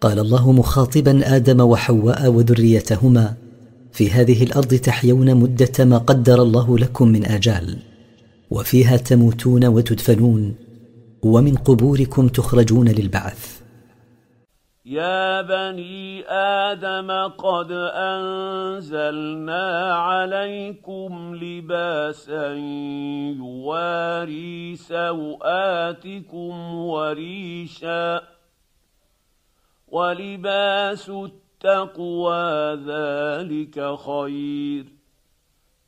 [0.00, 3.47] قال الله مخاطبا آدم وحواء وذريتهما
[3.92, 7.78] في هذه الأرض تحيون مدة ما قدر الله لكم من آجال
[8.50, 10.56] وفيها تموتون وتدفنون
[11.22, 13.58] ومن قبوركم تخرجون للبعث.
[14.86, 17.72] يا بني آدم قد
[18.12, 22.54] أنزلنا عليكم لباسا
[23.38, 28.22] يواري سوآتكم وريشا
[29.88, 31.12] ولباس
[32.74, 34.84] ذلك خير.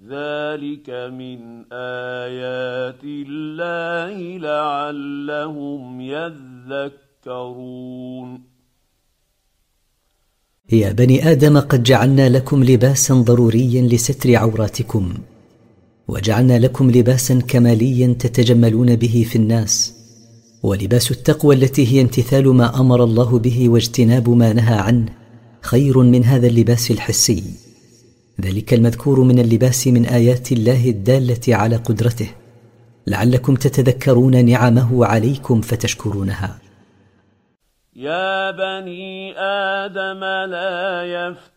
[0.09, 8.41] ذلك من آيات الله لعلهم يذكرون.
[10.73, 15.15] يا بني آدم قد جعلنا لكم لباسا ضروريا لستر عوراتكم
[16.09, 19.95] وجعلنا لكم لباسا كماليا تتجملون به في الناس
[20.63, 25.20] ولباس التقوى التي هي امتثال ما أمر الله به واجتناب ما نهى عنه.
[25.61, 27.43] خير من هذا اللباس الحسي.
[28.41, 32.29] ذلك المذكور من اللباس من آيات الله الدالة على قدرته.
[33.07, 36.59] لعلكم تتذكرون نعمه عليكم فتشكرونها.
[37.97, 41.05] يا بني آدم لا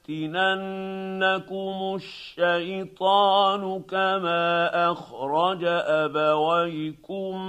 [0.09, 7.41] يفتننكم الشيطان كما اخرج ابويكم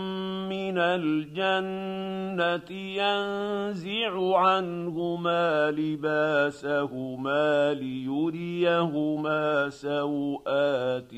[0.48, 11.14] من الجنه ينزع عنهما لباسهما ليريهما سواتهما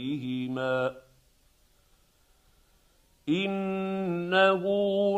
[3.29, 4.63] انه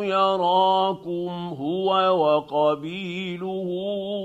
[0.04, 1.88] يراكم هو
[2.24, 3.68] وقبيله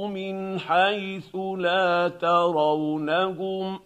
[0.07, 3.80] من حيث لا ترونهم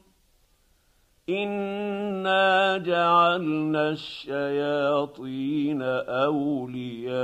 [1.29, 7.15] انا جعلنا الشياطين اولياء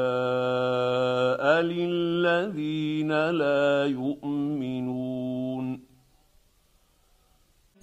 [1.62, 5.80] للذين لا يؤمنون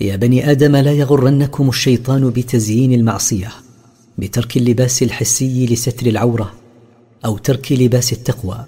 [0.01, 3.70] يا بني آدم لا يغرنكم الشيطان بتزيين المعصية.
[4.21, 6.53] بترك اللباس الحسي لستر العورة
[7.25, 8.65] أو ترك لباس التقوى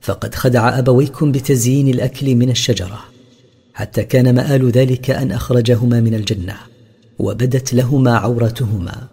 [0.00, 3.04] فقد خدع أبويكم بتزيين الأكل من الشجرة
[3.74, 6.56] حتى كان مآل ذلك أن أخرجهما من الجنة
[7.18, 9.08] وبدت لهما عورتهما.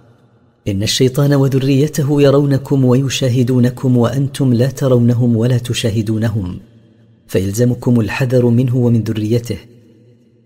[0.67, 6.59] إن الشيطان وذريته يرونكم ويشاهدونكم وأنتم لا ترونهم ولا تشاهدونهم
[7.27, 9.57] فيلزمكم الحذر منه ومن ذريته.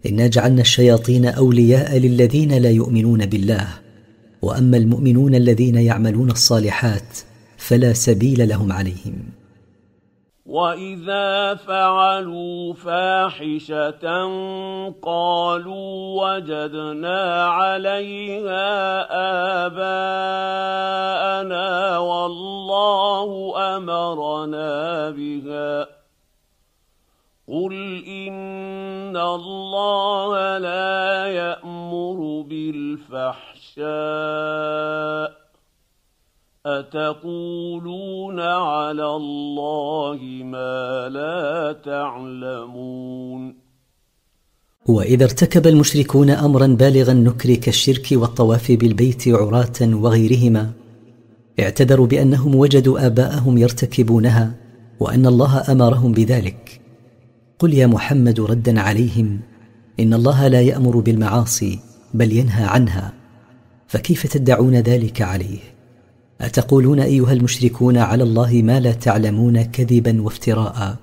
[0.06, 3.85] إنا جعلنا الشياطين أولياء للذين لا يؤمنون بالله
[4.46, 7.20] وأما المؤمنون الذين يعملون الصالحات
[7.58, 9.16] فلا سبيل لهم عليهم.
[10.46, 14.06] وإذا فعلوا فاحشة
[15.02, 18.68] قالوا وجدنا عليها
[19.66, 21.18] آباءنا
[21.98, 25.88] والله أمرنا بها.
[27.48, 32.42] قل إن الله لا يأمر
[33.78, 35.32] بالفحشاء
[36.66, 43.56] أتقولون على الله ما لا تعلمون
[44.88, 50.72] وإذا ارتكب المشركون امرا بالغ النكر كالشرك والطواف بالبيت عراة وغيرهما
[51.60, 54.54] اعتذروا بأنهم وجدوا آباءهم يرتكبونها
[55.00, 56.82] وأن الله أمرهم بذلك.
[57.60, 59.40] قل يا محمد ردا عليهم
[60.00, 61.80] إن الله لا يأمر بالمعاصي
[62.14, 63.15] بل ينهى عنها.
[63.96, 65.60] فكيف تدعون ذلك عليه
[66.42, 70.96] أتقولون أيها المشركون على الله ما لا تعلمون كذبا وافتراء؟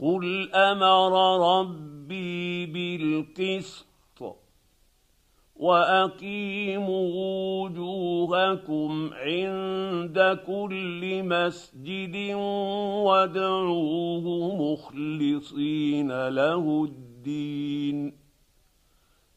[0.00, 1.12] قل أمر
[1.60, 4.38] ربي بالقسط
[5.56, 7.08] وأقيموا
[7.62, 12.34] وجوهكم عند كل مسجد
[13.04, 14.26] وادعوه
[14.72, 18.27] مخلصين له الدين.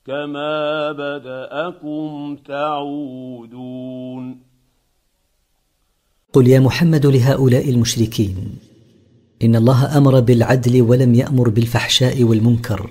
[0.06, 4.38] كما بداكم تعودون
[6.34, 8.36] قل يا محمد لهؤلاء المشركين
[9.44, 12.90] ان الله أمر بالعدل ولم يامر بالفحشاء والمنكر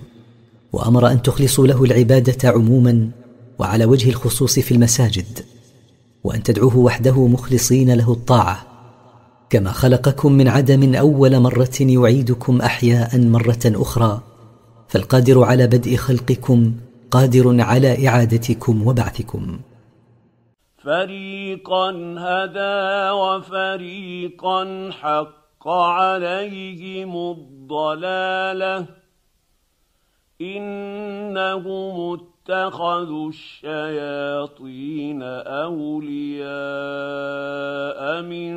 [0.72, 3.10] وامر ان تخلصوا له العباده عموما
[3.58, 5.38] وعلى وجه الخصوص في المساجد
[6.24, 8.66] وان تدعوه وحده مخلصين له الطاعه.
[9.50, 14.22] كما خلقكم من عدم اول مره يعيدكم احياء مره أخرى
[14.88, 16.72] فالقادر على بدء خلقكم
[17.10, 19.60] قادر على إعادتكم وبعثكم.
[20.78, 28.86] فريقا هدى وفريقا حق عليهم الضلالة.
[30.40, 36.42] إنهم اتخذوا الشياطين أولياء
[38.22, 38.54] من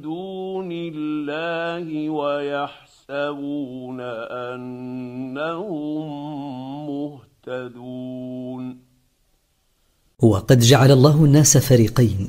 [0.00, 4.00] دون الله ويحسبون
[4.30, 6.06] أنهم
[6.86, 7.35] مهتدون.
[10.22, 12.28] وقد جعل الله الناس فريقين.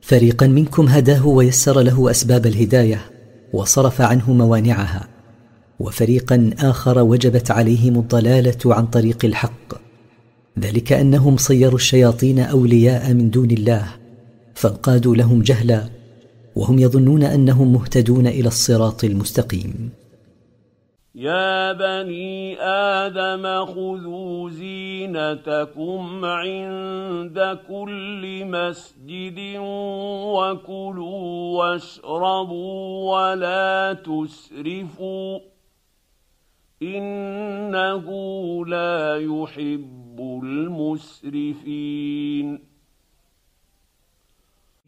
[0.00, 3.10] فريقا منكم هداه ويسر له أسباب الهداية
[3.52, 5.08] وصرف عنه موانعها.
[5.80, 9.74] وفريقا آخر وجبت عليهم الضلالة عن طريق الحق.
[10.58, 13.88] ذلك أنهم صيروا الشياطين أولياء من دون الله
[14.54, 15.88] فانقادوا لهم جهلا
[16.56, 19.90] وهم يظنون أنهم مهتدون إلى الصراط المستقيم.
[21.18, 29.38] يا بني آدم خذوا زينتكم عند كل مسجد
[30.38, 35.38] وكلوا واشربوا ولا تسرفوا
[36.82, 38.06] انه
[38.66, 41.88] لا يحب المسرفين.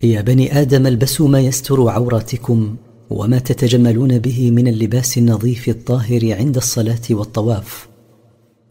[0.03, 2.77] يا بني آدم البسوا ما يستر عوراتكم
[3.11, 7.89] وما تتجملون به من اللباس النظيف الطاهر عند الصلاة والطواف.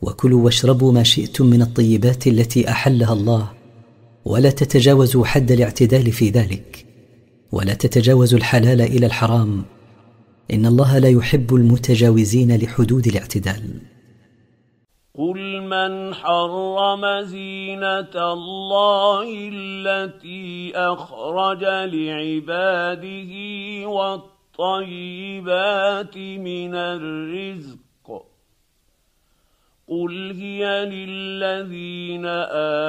[0.01, 3.51] وكلوا واشربوا ما شئتم من الطيبات التي أحلها الله.
[4.25, 6.85] ولا تتجاوزوا حد الاعتدال في ذلك.
[7.51, 9.63] ولا تتجاوزوا الحلال إلى الحرام.
[10.53, 13.81] إن الله لا يحب المتجاوزين لحدود الاعتدال.
[15.19, 23.33] قل من حرم زينه الله التي اخرج لعباده
[24.59, 27.79] والطيبات من الرزق
[29.89, 32.25] قل هي للذين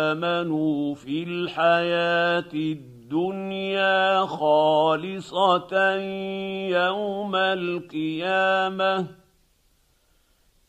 [0.06, 5.94] امنوا في الحياة الدنيا خالصه
[6.70, 9.20] يوم القيامه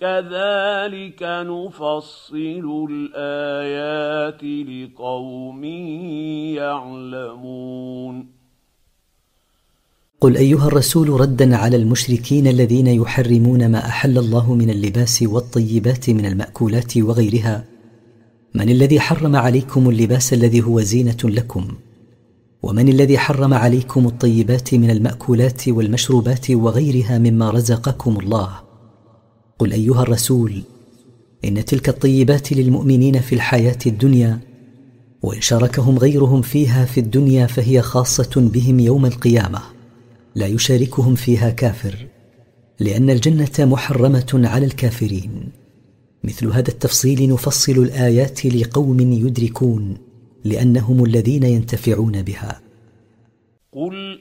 [0.02, 5.64] كذلك نفصل الايات لقوم
[6.57, 8.26] يعلمون
[10.22, 16.26] قل ايها الرسول ردا على المشركين الذين يحرمون ما احل الله من اللباس والطيبات من
[16.26, 17.65] الماكولات وغيرها.
[18.53, 21.68] من الذي حرم عليكم اللباس الذي هو زينه لكم؟
[22.64, 28.70] ومن الذي حرم عليكم الطيبات من الماكولات والمشروبات وغيرها مما رزقكم الله؟
[29.61, 30.61] قل أيها الرسول
[31.45, 34.39] إن تلك الطيبات للمؤمنين في الحياة الدنيا
[35.21, 39.61] وإن شاركهم غيرهم فيها في الدنيا فهي خاصة بهم يوم القيامة
[40.35, 42.07] لا يشاركهم فيها كافر
[42.79, 45.49] لأن الجنة محرمة على الكافرين.
[46.23, 49.97] مثل هذا التفصيل نفصل الآيات لقوم يدركون
[50.43, 52.61] لأنهم الذين ينتفعون بها.
[53.73, 54.19] قل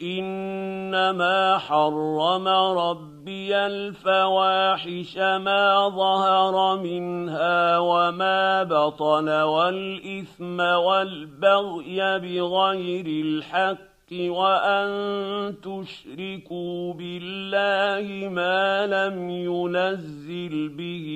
[0.94, 16.94] إنما حرم ربي الفواحش ما ظهر منها وما بطن والإثم والبغي بغير الحق وأن تشركوا
[16.94, 21.06] بالله ما لم ينزل به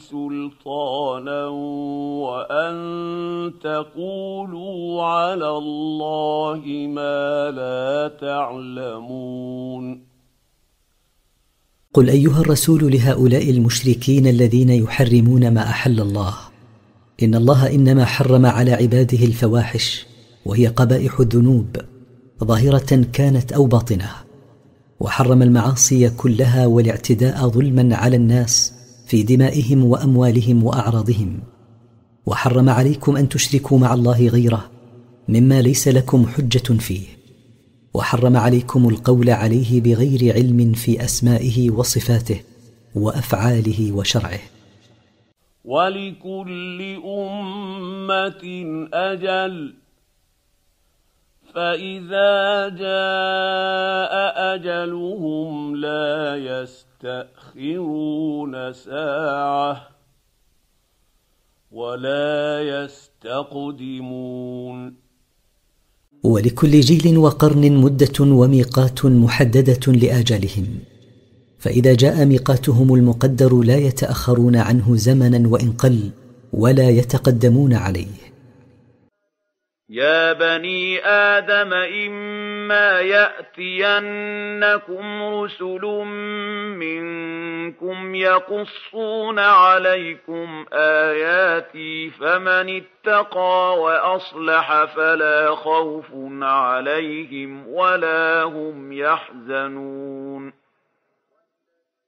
[0.00, 1.46] سلطانا
[2.26, 2.74] وأن
[3.62, 10.04] تقولوا على الله ما لا تعلمون.
[11.94, 16.34] قل أيها الرسول لهؤلاء المشركين الذين يحرمون ما أحل الله.
[17.22, 20.06] إن الله إنما حرم على عباده الفواحش
[20.46, 21.93] وهي قبائح الذنوب.
[22.44, 24.10] ظاهرة كانت أو باطنة
[25.00, 28.72] وحرم المعاصي كلها والاعتداء ظلما على الناس
[29.06, 31.40] في دمائهم وأموالهم وأعراضهم.
[32.26, 34.70] وحرم عليكم أن تشركوا مع الله غيره
[35.28, 37.06] مما ليس لكم حجة فيه.
[37.94, 42.40] وحرم عليكم القول عليه بغير علم في أسمائه وصفاته
[42.94, 44.40] وأفعاله وشرعه.
[45.64, 48.42] ولكل أمة
[48.92, 49.83] أجل.
[51.54, 54.12] فاذا جاء
[54.54, 56.36] اجلهم لا
[57.02, 59.88] يستاخرون ساعه
[61.72, 64.24] ولا يستقدمون
[66.22, 70.66] ولكل جيل وقرن مده وميقات محدده لاجلهم.
[71.58, 76.10] فاذا جاء ميقاتهم المقدر لا يتاخرون عنه زمنا وان قل
[76.52, 78.23] ولا يتقدمون عليه.
[79.88, 84.42] يا بني آدم إما يأتينكم
[85.22, 85.84] رسل
[86.78, 96.06] منكم يقصون عليكم آياتي فمن اتقى وأصلح فلا خوف
[96.42, 100.52] عليهم ولا هم يحزنون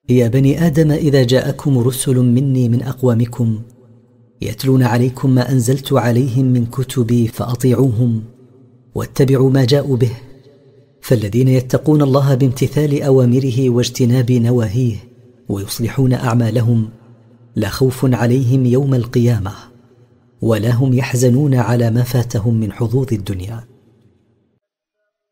[0.09, 3.63] يا بني آدم إذا جاءكم رسل مني من أقوامكم
[4.43, 8.23] يتلون عليكم ما أنزلت عليهم من كتبي فأطيعوهم
[8.95, 10.11] واتبعوا ما جاءوا به.
[11.01, 14.97] فالذين يتقون الله بامتثال أوامره واجتناب نواهيه
[15.49, 16.89] ويصلحون أعمالهم
[17.57, 19.53] لا خوف عليهم يوم القيامة
[20.43, 23.76] ولا هم يحزنون على ما فاتهم من حظوظ الدنيا.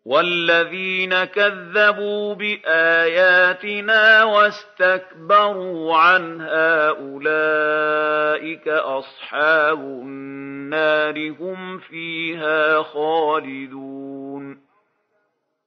[0.05, 14.57] والذين كذبوا باياتنا واستكبروا عنها اولئك اصحاب النار هم فيها خالدون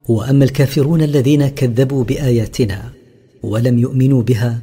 [0.10, 2.82] واما الكافرون الذين كذبوا باياتنا
[3.44, 4.60] ولم يؤمنوا بها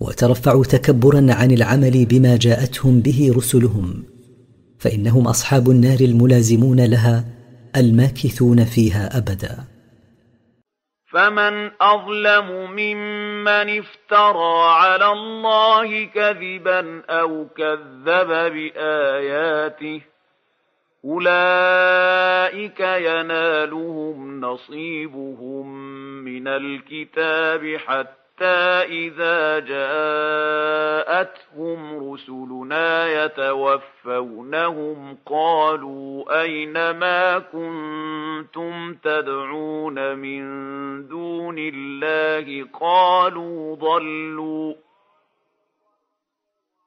[0.00, 4.04] وترفعوا تكبرا عن العمل بما جاءتهم به رسلهم
[4.78, 7.41] فانهم اصحاب النار الملازمون لها
[7.76, 9.72] الماكثون فيها أبدا.
[11.12, 20.00] فمن أظلم ممن افترى على الله كذبا أو كذب بآياته
[21.04, 25.66] أولئك ينالهم نصيبهم
[26.24, 29.58] من الكتاب حتى حتى إذا
[31.18, 31.80] جاءتهم
[32.12, 40.42] رسلنا يتوفونهم قالوا أين ما كنتم تدعون من
[41.08, 44.74] دون الله قالوا ضلوا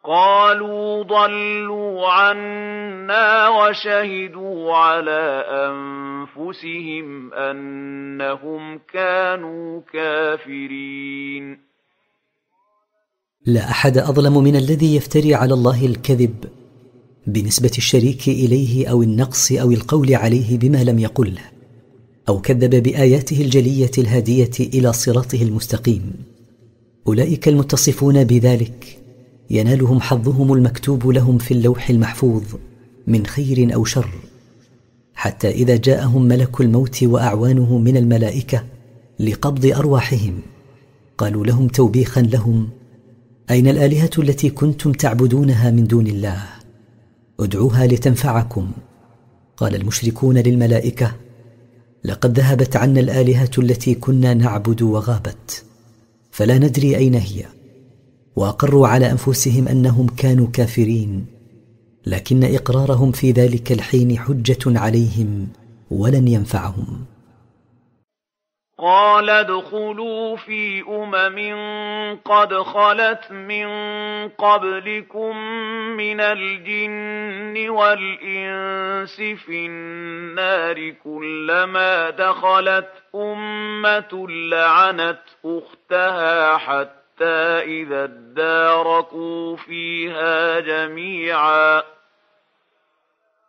[0.07, 11.57] قالوا ضلوا عنا وشهدوا على أنفسهم أنهم كانوا كافرين.
[13.45, 16.45] لا أحد أظلم من الذي يفتري على الله الكذب
[17.27, 21.41] بنسبة الشريك إليه أو النقص أو القول عليه بما لم يقله
[22.29, 26.13] أو كذب بآياته الجلية الهادية إلى صراطه المستقيم.
[27.07, 29.04] أولئك المتصفون بذلك
[29.49, 32.43] ينالهم حظهم المكتوب لهم في اللوح المحفوظ
[33.07, 34.09] من خير أو شر.
[35.15, 38.63] حتى إذا جاءهم ملك الموت وأعوانه من الملائكة
[39.19, 40.39] لقبض أرواحهم
[41.17, 42.69] قالوا لهم توبيخا لهم
[43.51, 46.43] أين الآلهة التي كنتم تعبدونها من دون الله؟
[47.39, 48.71] ادعوها لتنفعكم.
[49.57, 51.11] قال المشركون للملائكة
[52.03, 55.63] لقد ذهبت عنا الآلهة التي كنا نعبد وغابت
[56.31, 57.54] فلا ندري أين هي.
[58.35, 61.25] وأقروا على أنفسهم أنهم كانوا كافرين
[62.07, 65.47] لكن إقرارهم في ذلك الحين حجة عليهم
[65.91, 67.05] ولن ينفعهم.
[68.79, 73.67] قال ادخلوا في أمم قد خلت من
[74.29, 75.37] قبلكم
[75.97, 90.59] من الجن والإنس في النار كلما دخلت أمة لعنت أختها حتى حتى إذا اداركوا فيها
[90.59, 91.83] جميعا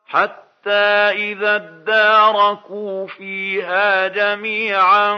[0.07, 0.71] حتى
[1.11, 5.13] إذا اداركوا فيها جميعا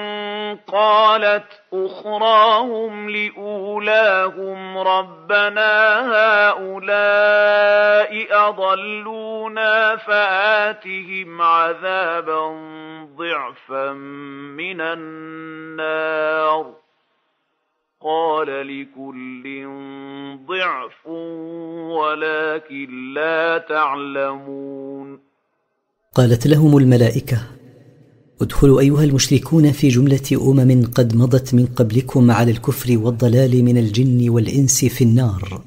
[0.66, 6.00] قالت أخراهم لأولاهم ربنا
[6.48, 12.46] هؤلاء أضلونا فآتهم عذابا
[13.16, 16.87] ضعفا من النار
[18.02, 19.66] قال لكل
[20.48, 21.06] ضعف
[21.98, 25.18] ولكن لا تعلمون
[26.14, 27.38] قالت لهم الملائكة
[28.40, 34.28] ادخلوا أيها المشركون في جملة أمم قد مضت من قبلكم على الكفر والضلال من الجن
[34.28, 35.62] والإنس في النار.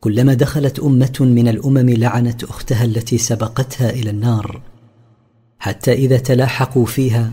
[0.00, 4.60] كلما دخلت أمة من الأمم لعنت أختها التي سبقتها إلى النار.
[5.58, 7.32] حتى إذا تلاحقوا فيها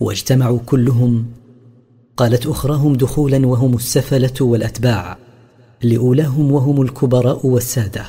[0.00, 1.41] واجتمعوا كلهم
[2.16, 5.18] قالت أخراهم دخولا وهم السفلة والأتباع
[5.82, 8.04] لأولاهم وهم الكبراء والسادة.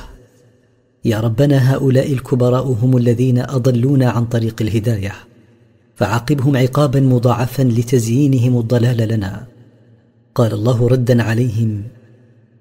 [1.04, 5.12] يا ربنا هؤلاء الكبراء هم الذين أضلونا عن طريق الهداية
[5.96, 9.46] فعاقبهم عقابا مضاعفا لتزيينهم الضلال لنا.
[10.34, 11.82] قال الله ردا عليهم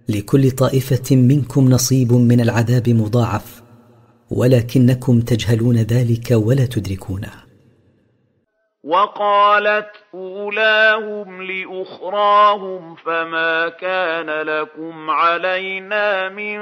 [0.10, 3.64] لكل طائفة منكم نصيب من العذاب مضاعف
[4.32, 7.43] ولكنكم تجهلون ذلك ولا تدركونه.
[8.84, 16.60] وقالت أولاهم لأخراهم فما كان لكم علينا من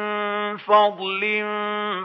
[0.57, 1.21] فضل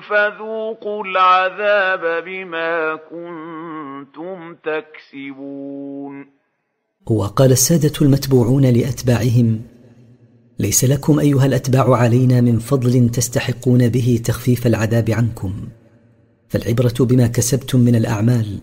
[0.09, 6.26] فذوقوا العذاب بما كنتم تكسبون.
[7.10, 9.62] وقال السادة المتبوعون لأتباعهم
[10.59, 15.52] ليس لكم أيها الأتباع علينا من فضل تستحقون به تخفيف العذاب عنكم
[16.48, 18.59] فالعبرة بما كسبتم من الأعمال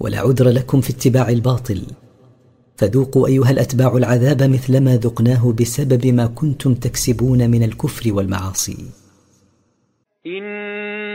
[0.00, 1.82] ولا عذر لكم في اتباع الباطل.
[2.76, 8.76] فذوقوا أيها الأتباع العذاب مثلما ذقناه بسبب ما كنتم تكسبون من الكفر والمعاصي.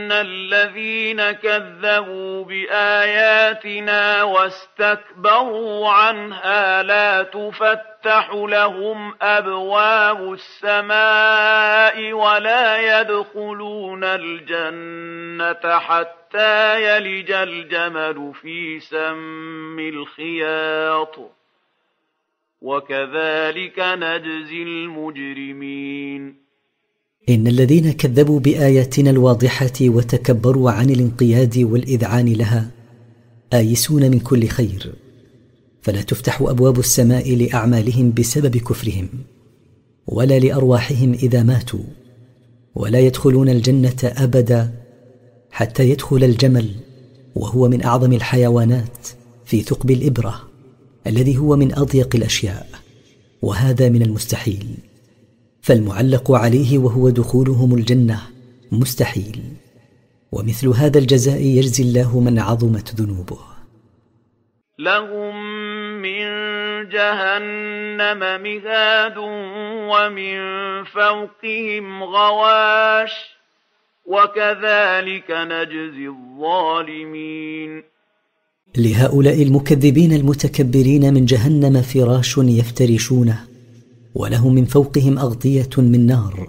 [0.04, 16.24] ان الذين كذبوا باياتنا واستكبروا عنها لا تفتح لهم ابواب السماء ولا يدخلون الجنه حتى
[16.34, 21.30] حتى يلج الجمل في سم الخياط
[22.60, 26.43] وكذلك نجزي المجرمين
[27.28, 32.70] إن الذين كذبوا بآياتنا الواضحة وتكبروا عن الانقياد والإذعان لها
[33.52, 34.94] آيسون من كل خير.
[35.82, 39.08] فلا تفتح أبواب السماء لأعمالهم بسبب كفرهم
[40.06, 41.84] ولا لأرواحهم إذا ماتوا
[42.74, 44.72] ولا يدخلون الجنة أبدا
[45.50, 46.70] حتى يدخل الجمل
[47.34, 49.08] وهو من أعظم الحيوانات
[49.44, 50.42] في ثقب الإبرة
[51.06, 52.68] الذي هو من أضيق الأشياء
[53.42, 54.66] وهذا من المستحيل.
[55.64, 58.20] فالمعلق عليه وهو دخولهم الجنة
[58.72, 59.40] مستحيل.
[60.32, 63.38] ومثل هذا الجزاء يجزي الله من عظمت ذنوبه.
[64.78, 65.34] لهم
[66.02, 66.24] من
[66.88, 69.18] جهنم مهاد
[69.92, 70.36] ومن
[70.84, 73.12] فوقهم غواش
[74.06, 77.82] وكذلك نجزي الظالمين.
[78.76, 83.53] لهؤلاء المكذبين المتكبرين من جهنم فراش يفترشونه.
[84.14, 86.48] ولهم من فوقهم أغطية من نار.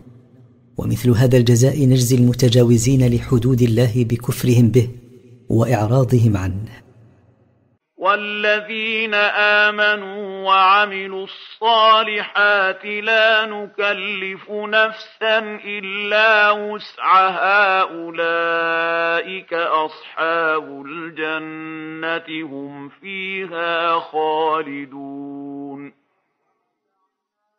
[0.77, 4.89] ومثل هذا الجزاء نجزي المتجاوزين لحدود الله بكفرهم به
[5.49, 6.85] وإعراضهم عنه.
[7.97, 9.13] والذين
[9.63, 26.04] آمنوا وعملوا الصالحات لا نكلف نفسا إلا وسعها أولئك أصحاب الجنة هم فيها خالدون.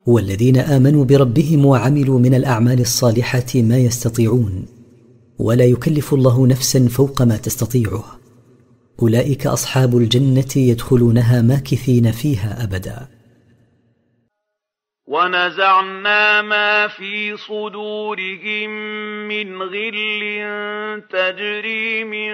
[0.06, 4.64] والذين آمنوا بربهم وعملوا من الأعمال الصالحة ما يستطيعون
[5.38, 8.04] ولا يكلف الله نفسا فوق ما تستطيعه.
[9.02, 13.15] أولئك أصحاب الجنة يدخلونها ماكثين فيها ابدا.
[15.06, 18.70] ونزعنا ما في صدورهم
[19.28, 22.32] من غل تجري من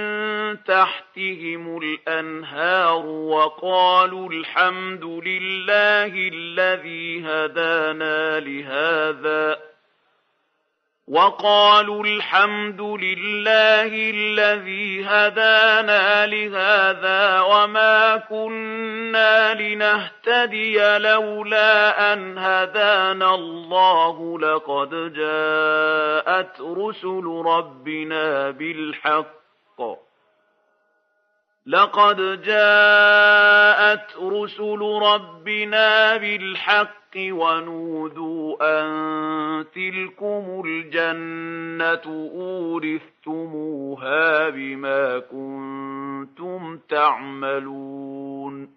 [0.65, 9.72] تحتهم الأنهار وقالوا الحمد لله الذي هدانا لهذا
[11.13, 26.61] وقالوا الحمد لله الذي هدانا لهذا وما كنا لنهتدي لولا أن هدانا الله لقد جاءت
[26.61, 29.83] رسل ربنا بالحق.
[31.67, 37.02] لقد جاءت رسل ربنا بالحق.
[37.17, 38.87] ونودوا أن
[39.75, 42.31] تلكم الجنة
[43.25, 48.69] أورثتموها بما كنتم تعملون.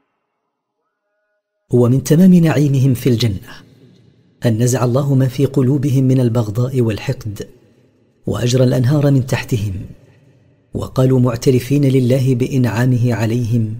[1.73, 3.65] ومن تمام نعيمهم في الجنة
[4.45, 7.49] أن نزع الله ما في قلوبهم من البغضاء والحقد
[8.27, 9.73] وأجرى الأنهار من تحتهم
[10.73, 13.75] وقالوا معترفين لله بإنعامه عليهم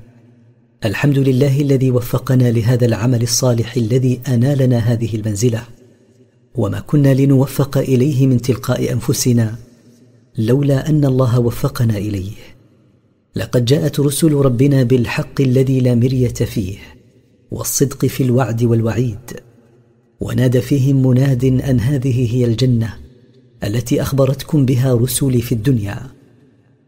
[0.84, 5.64] الحمد لله الذي وفقنا لهذا العمل الصالح الذي أنالنا هذه المنزلة.
[6.56, 9.56] وما كنا لنوفق إليه من تلقاء أنفسنا
[10.38, 12.32] لولا أن الله وفقنا إليه.
[13.36, 16.78] لقد جاءت رسل ربنا بالحق الذي لا مرية فيه
[17.52, 19.32] والصدق في الوعد والوعيد.
[20.20, 22.94] ونادى فيهم مناد أن هذه هي الجنة
[23.64, 26.15] التي أخبرتكم بها رسلي في الدنيا.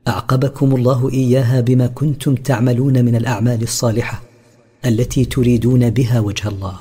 [0.08, 4.22] أعقبكم الله إياها بما كنتم تعملون من الأعمال الصالحة
[4.86, 6.80] التي تريدون بها وجه الله.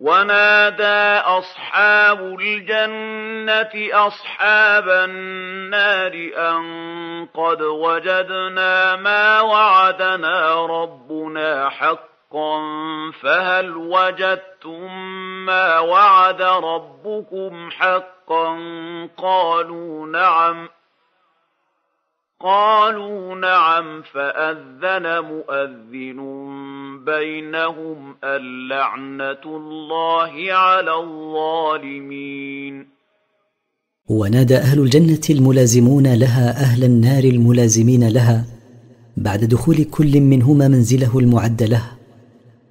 [0.00, 6.62] ونادى أصحاب الجنة أصحاب النار أن
[7.34, 12.09] قد وجدنا ما وعدنا ربنا حقا
[13.22, 14.94] فهل وجدتم
[15.46, 18.56] ما وعد ربكم حقا حقا؟
[19.16, 20.68] قالوا نعم.
[22.40, 26.20] قالوا نعم فأذن مؤذن
[27.04, 32.86] بينهم اللعنة الله على الظالمين.
[34.08, 38.44] ونادى أهل الجنة الملازمون لها أهل النار الملازمين لها
[39.16, 41.99] بعد دخول كل منهما منزله المعد له.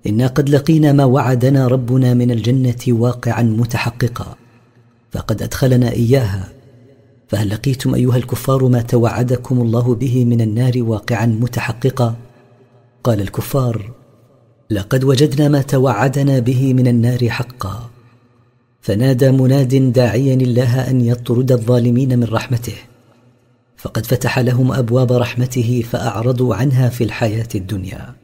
[0.07, 4.35] إنا قد لقينا ما وعدنا ربنا من الجنة واقعا متحققا
[5.11, 6.49] فقد أدخلنا إياها.
[7.27, 12.15] فهل لقيتم أيها الكفار ما توعدكم الله به من النار واقعا متحققا؟
[13.03, 13.91] قال الكفار
[14.69, 17.89] لقد وجدنا ما توعدنا به من النار حقا.
[18.81, 22.75] فنادى مناد داعيا الله أن يطرد الظالمين من رحمته.
[23.77, 28.15] فقد فتح لهم أبواب رحمته فأعرضوا عنها في الحياة الدنيا.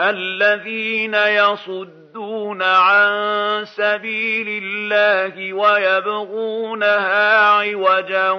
[0.00, 8.30] الذين يصدون عن سبيل الله ويبغونها عوجا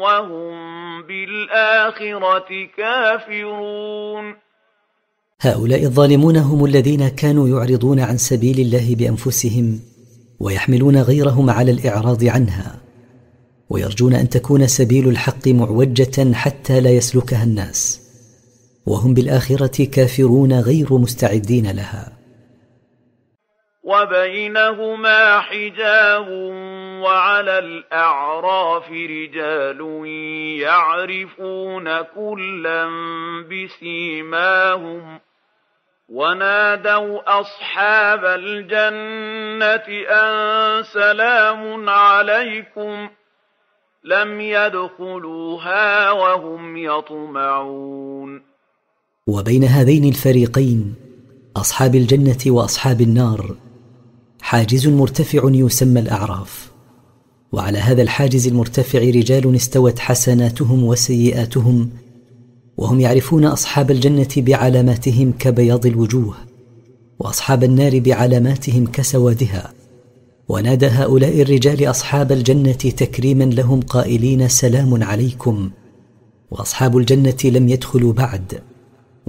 [0.00, 0.52] وهم
[1.02, 4.36] بالآخرة كافرون.
[5.40, 9.80] هؤلاء الظالمون هم الذين كانوا يعرضون عن سبيل الله بأنفسهم
[10.40, 12.80] ويحملون غيرهم على الإعراض عنها
[13.70, 17.99] ويرجون أن تكون سبيل الحق معوجة حتى لا يسلكها الناس.
[18.86, 22.20] وهم بالآخرة كافرون غير مستعدين لها.
[23.84, 26.28] وبينهما حجاب
[27.02, 30.06] وعلى الأعراف رجال
[30.60, 32.88] يعرفون كلا
[33.50, 35.20] بسيماهم
[36.08, 43.08] ونادوا أصحاب الجنة أن سلام عليكم
[44.04, 48.19] لم يدخلوها وهم يطمعون.
[49.26, 50.94] وبين هذين الفريقين
[51.56, 53.56] أصحاب الجنة وأصحاب النار
[54.40, 56.70] حاجز مرتفع يسمى الأعراف.
[57.52, 61.90] وعلى هذا الحاجز المرتفع رجال استوت حسناتهم وسيئاتهم
[62.76, 66.34] وهم يعرفون أصحاب الجنة بعلاماتهم كبياض الوجوه
[67.18, 69.72] وأصحاب النار بعلاماتهم كسوادها.
[70.48, 75.70] ونادى هؤلاء الرجال أصحاب الجنة تكريما لهم قائلين سلام عليكم
[76.50, 78.69] وأصحاب الجنة لم يدخلوا بعد.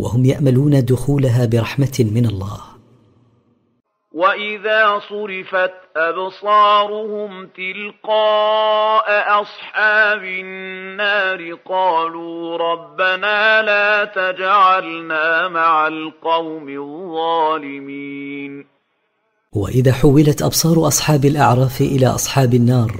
[0.02, 2.60] وهم يأملون دخولها برحمة من الله.
[4.14, 9.08] وإذا صرفت أبصارهم تلقاء
[9.42, 18.66] أصحاب النار قالوا ربنا لا تجعلنا مع القوم الظالمين.
[19.54, 22.92] وإذا حولت أبصار أصحاب الأعراف إلى أصحاب النار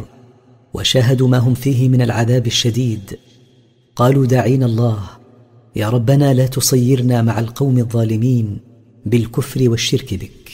[0.74, 3.20] وشاهدوا ما هم فيه من العذاب الشديد
[3.96, 5.21] قالوا داعين الله
[5.76, 8.62] يا ربنا لا تصيرنا مع القوم الظالمين
[9.06, 10.52] بالكفر والشرك بك.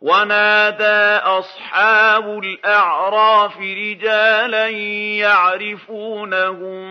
[0.00, 4.68] ونادى أصحاب الأعراف رجالا
[5.18, 6.84] يعرفونهم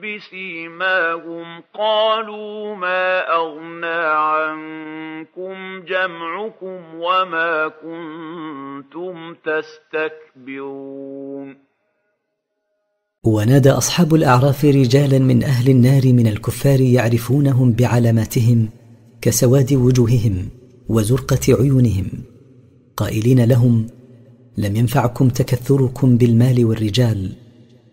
[0.00, 9.34] بسيماهم قالوا ما أغنى عنكم جمعكم وما كنتم
[10.44, 11.63] تستكبرون.
[13.26, 18.68] ونادى أصحاب الأعراف رجالا من أهل النار من الكفار يعرفونهم بعلاماتهم
[19.22, 20.48] كسواد وجوههم
[20.88, 22.06] وزرقة عيونهم.
[22.96, 23.86] قائلين لهم
[24.56, 27.32] لم ينفعكم تكثركم بالمال والرجال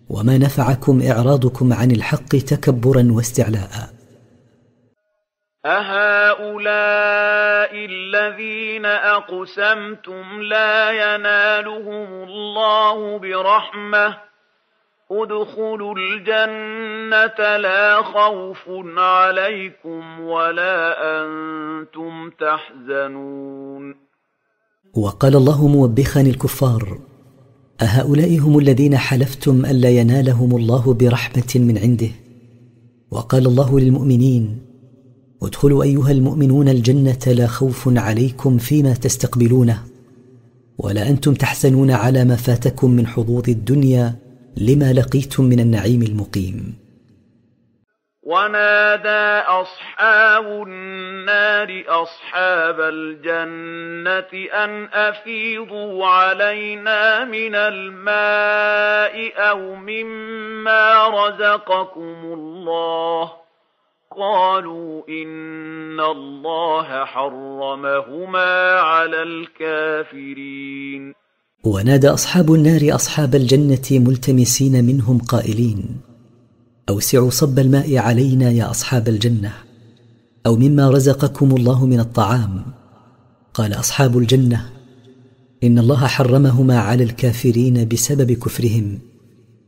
[0.09, 3.89] وما نفعكم إعراضكم عن الحق تكبرا واستعلاء.
[5.65, 6.51] أهؤلاء
[7.75, 14.30] الذين أقسمتم لا ينالهم الله برحمة
[15.11, 18.63] ادخلوا الجنة لا خوف
[18.97, 20.77] عليكم ولا
[21.19, 23.95] أنتم تحزنون.
[24.93, 26.99] وقال الله موبخا الكفار
[27.81, 32.09] أهؤلاء هم الذين حلفتم الا ينالهم الله برحمة من عنده؟
[33.11, 34.61] وقال الله للمؤمنين
[35.43, 39.83] ادخلوا أيها المؤمنون الجنة لا خوف عليكم فيما تستقبلونه
[40.77, 46.81] ولا أنتم تحزنون على ما فاتكم من حظوظ الدنيا لما لقيتم من النعيم المقيم.
[48.23, 63.31] ونادى أصحاب النار أصحاب الجنة أن أفيضوا علينا من الماء أو مما رزقكم الله.
[64.17, 71.13] قالوا إن الله حرمهما على الكافرين.
[71.63, 75.85] ونادى أصحاب النار أصحاب الجنة ملتمسين منهم قائلين
[76.89, 79.53] أوسعوا صب الماء علينا يا أصحاب الجنة
[80.45, 82.63] أو مما رزقكم الله من الطعام.
[83.53, 84.69] قال أصحاب الجنة
[85.63, 88.99] إن الله حرمهما على الكافرين بسبب كفرهم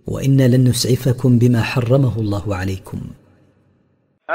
[0.08, 3.02] وإنا لن نسعفكم بما حرمه الله عليكم.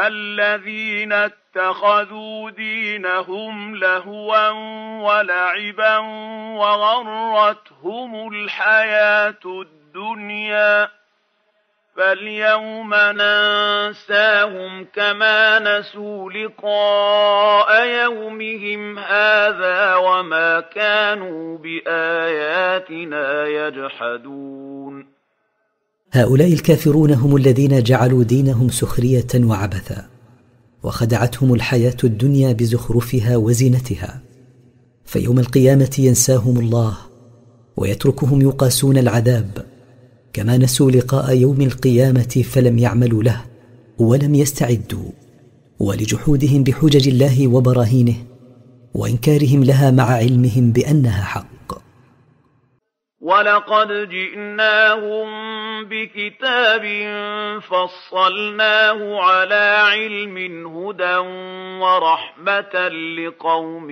[0.07, 4.49] الذين اتخذوا دينهم لهوا
[5.01, 5.99] ولعبا
[6.59, 10.89] وغرتهم الحياة الدنيا
[11.97, 25.18] فاليوم ننساهم كما نسوا لقاء يومهم هذا وما كانوا بآياتنا يجحدون.
[26.13, 30.07] هؤلاء الكافرون هم الذين جعلوا دينهم سخرية وعبثا
[30.83, 34.21] وخدعتهم الحياة الدنيا بزخرفها وزينتها.
[35.05, 36.97] فيوم القيامة ينساهم الله
[37.77, 39.67] ويتركهم يقاسون العذاب.
[40.33, 43.45] كما نسوا لقاء يوم القيامة فلم يعملوا له
[43.99, 45.11] ولم يستعدوا.
[45.81, 48.17] ولجحودهم بحجج الله وبراهينه
[48.95, 51.58] وإنكارهم لها مع علمهم بأنها حق.
[53.21, 55.29] ولقد جئناهم
[55.91, 56.85] بكتاب
[57.61, 60.37] فصلناه على علم
[60.67, 61.17] هدى
[61.83, 62.89] ورحمه
[63.19, 63.91] لقوم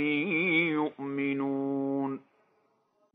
[0.79, 2.21] يؤمنون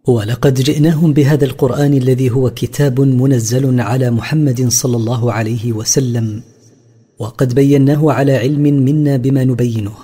[0.08, 6.44] ولقد جئناهم بهذا القرآن الذي هو كتاب منزل على محمد صلى الله عليه وسلم
[7.20, 9.96] وقد بيناه على علم منا بما نبينه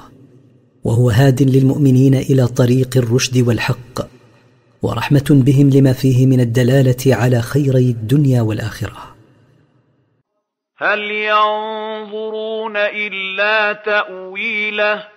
[0.83, 4.16] وهو هاد للمؤمنين إلى طريق الرشد والحق.
[4.81, 9.15] ورحمة بهم لما فيه من الدلالة على خيري الدنيا والآخرة.
[10.77, 15.16] هل ينظرون إلا تأويله؟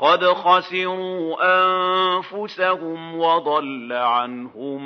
[0.00, 4.80] قد خسروا أنفسهم وضل عنهم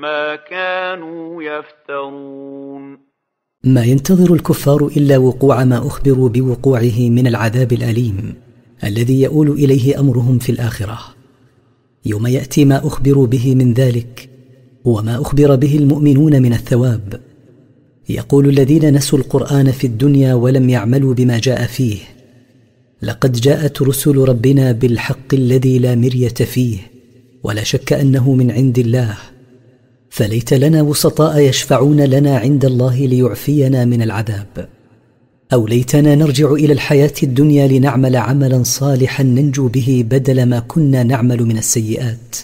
[0.00, 2.98] ما كانوا يفترون
[3.64, 8.34] ما ينتظر الكفار إلا وقوع ما أخبروا بوقوعه من العذاب الأليم
[8.84, 10.98] الذي يؤول إليه أمرهم في الآخرة.
[12.06, 14.30] يوم يأتي ما أخبروا به من ذلك
[14.84, 17.20] وما أخبر به المؤمنون من الثواب.
[18.08, 22.17] يقول الذين نسوا القرآن في الدنيا ولم يعملوا بما جاء فيه.
[23.02, 26.78] لقد جاءت رسل ربنا بالحق الذي لا مرية فيه
[27.42, 29.16] ولا شك أنه من عند الله.
[30.10, 34.68] فليت لنا وسطاء يشفعون لنا عند الله ليعفينا من العذاب.
[35.52, 41.42] أو ليتنا نرجع إلى الحياة الدنيا لنعمل عملا صالحا ننجو به بدل ما كنا نعمل
[41.42, 42.36] من السيئات.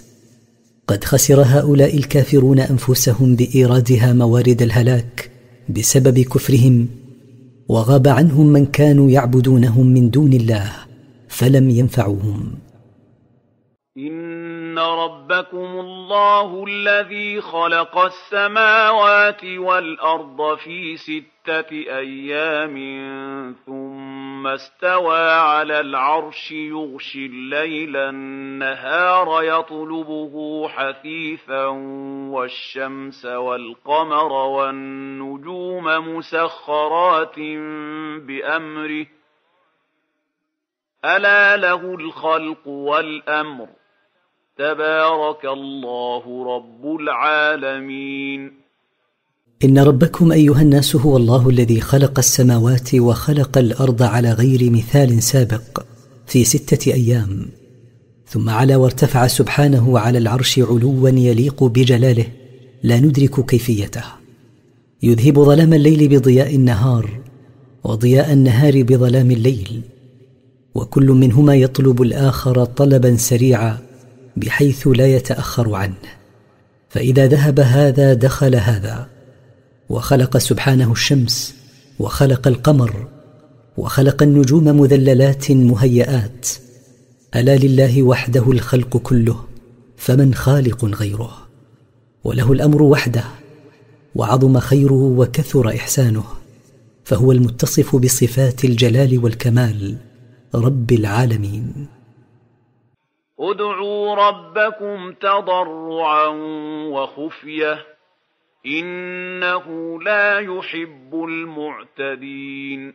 [0.89, 5.31] قد خسر هؤلاء الكافرون أنفسهم بإيرادها موارد الهلاك
[5.69, 6.89] بسبب كفرهم
[7.69, 10.73] وغاب عنهم من كانوا يعبدونهم من دون الله
[11.29, 12.41] فلم ينفعوهم.
[13.99, 22.77] إن ربكم الله الذي خلق السماوات والأرض في ستة أيام
[23.67, 23.94] ثم
[24.47, 31.67] استوى على العرش يغشي الليل النهار يطلبه حثيثا
[32.31, 37.39] والشمس والقمر والنجوم مسخرات
[38.19, 39.07] بأمره.
[41.05, 43.69] ألا له الخلق والأمر.
[44.57, 48.64] تبارك الله رب العالمين.
[49.65, 55.83] إن ربكم أيها الناس هو الله الذي خلق السماوات وخلق الأرض على غير مثال سابق
[56.27, 57.47] في ستة أيام.
[58.29, 62.27] ثم علا وارتفع سبحانه على العرش علوا يليق بجلاله.
[62.83, 64.05] لا ندرك كيفيته.
[65.03, 67.21] يذهب ظلام الليل بضياء النهار
[67.85, 69.81] وضياء النهار بظلام الليل.
[70.75, 73.79] وكل منهما يطلب الآخر طلبا سريعا
[74.37, 75.95] بحيث لا يتأخر عنه.
[76.89, 79.14] فإذا ذهب هذا دخل هذا.
[79.91, 81.55] وخلق سبحانه الشمس
[82.01, 83.09] وخلق القمر
[83.77, 86.49] وخلق النجوم مذللات مهيئات.
[87.37, 89.45] ألا لله وحده الخلق كله
[89.97, 91.49] فمن خالق غيره؟
[92.25, 93.25] وله الأمر وحده
[94.15, 96.25] وعظم خيره وكثر إحسانه
[97.05, 99.97] فهو المتصف بصفات الجلال والكمال.
[100.55, 101.87] رب العالمين.
[103.41, 106.27] ادعوا ربكم تضرعا
[106.93, 107.94] وخفية.
[108.67, 112.95] إنه لا يحب المعتدين.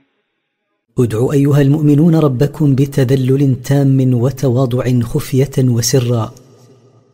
[0.99, 6.33] ادعوا أيها المؤمنون ربكم بتذلل تام وتواضع خفية وسرا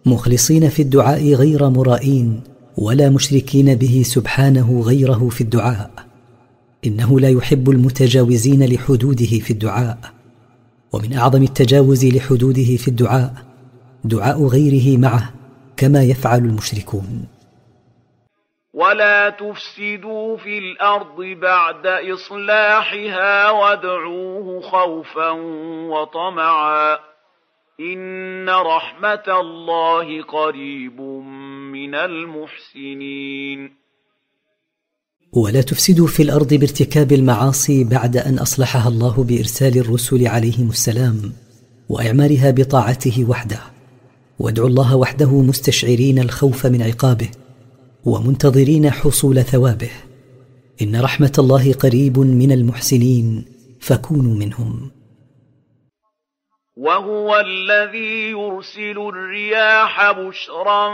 [0.05, 2.41] مخلصين في الدعاء غير مرائين
[2.77, 5.91] ولا مشركين به سبحانه غيره في الدعاء.
[6.85, 9.97] إنه لا يحب المتجاوزين لحدوده في الدعاء.
[10.93, 13.33] ومن أعظم التجاوز لحدوده في الدعاء
[14.03, 15.33] دعاء غيره معه
[15.77, 17.34] كما يفعل المشركون.
[18.75, 25.29] ولا تفسدوا في الأرض بعد اصلاحها وادعوه خوفا
[25.89, 26.97] وطمعا
[27.79, 31.01] ان رحمه الله قريب
[31.71, 33.75] من المحسنين
[35.33, 41.33] ولا تفسدوا في الأرض بارتكاب المعاصي بعد ان اصلحها الله بارسال الرسل عليهم السلام
[41.89, 43.59] واعمارها بطاعته وحده
[44.39, 47.44] وادعوا الله وحده مستشعرين الخوف من عقابه
[48.05, 49.91] ومنتظرين حصول ثوابه.
[50.81, 53.45] إن رحمة الله قريب من المحسنين
[53.79, 54.91] فكونوا منهم.
[56.77, 60.89] وهو الذي يرسل الرياح بشرا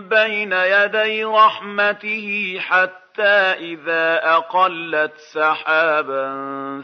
[0.00, 6.28] بين يدي رحمته حتى حتى إذا أقلت سحابا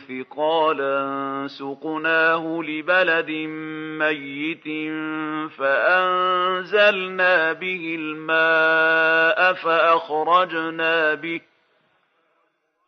[0.09, 3.31] ثقالا سقناه لبلد
[4.01, 4.65] ميت
[5.59, 11.41] فأنزلنا به الماء فأخرجنا به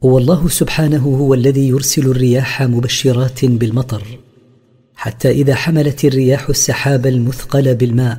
[0.00, 4.02] والله سبحانه هو الذي يرسل الرياح مبشرات بالمطر
[4.94, 8.18] حتى إذا حملت الرياح السحاب المثقل بالماء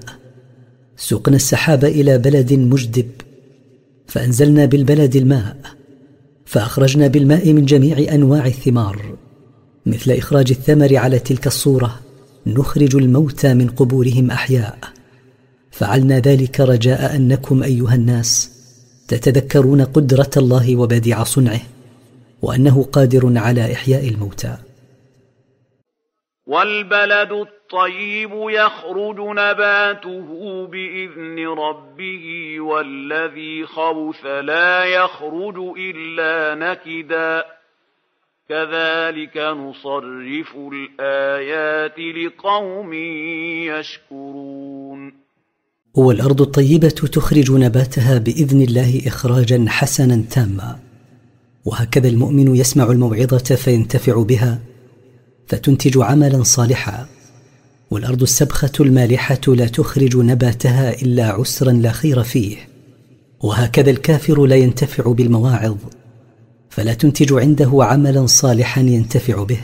[0.98, 3.08] سقنا السحاب إلى بلد مجدب
[4.08, 5.58] فأنزلنا بالبلد الماء
[6.46, 9.16] فأخرجنا بالماء من جميع أنواع الثمار
[9.86, 12.00] مثل إخراج الثمر على تلك الصورة
[12.48, 14.78] نخرج الموتى من قبورهم أحياء
[15.72, 18.57] فعلنا ذلك رجاء أنكم أيها الناس.
[19.08, 21.62] تتذكرون قدرة الله وبديع صنعه
[22.42, 24.58] وأنه قادر على إحياء الموتى.
[26.48, 37.46] والبلد الطيب يخرج نباته بإذن ربه والذي خبث لا يخرج إلا نكدا.
[38.50, 42.94] كذلك نصرف الآيات لقوم
[43.74, 44.97] يشكرون.
[45.98, 50.80] والأرض الطيبة تخرج نباتها بإذن الله اخراجا حسنا تاما.
[51.66, 54.60] وهكذا المؤمن يسمع الموعظة فينتفع بها
[55.48, 57.08] فتنتج عملا صالحا.
[57.92, 62.56] والأرض السبخة المالحة لا تخرج نباتها إلا عسرا لا خير فيه.
[63.42, 65.78] وهكذا الكافر لا ينتفع بالمواعظ
[66.70, 69.60] فلا تنتج عنده عملا صالحا ينتفع به.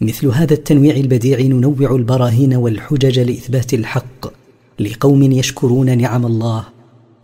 [0.00, 4.47] مثل هذا التنويع البديع ننوع البراهين والحجج لإثبات الحق.
[4.80, 6.64] لقوم يشكرون نعم الله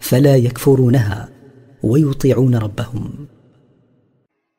[0.00, 1.28] فلا يكفرونها
[1.82, 3.28] ويطيعون ربهم.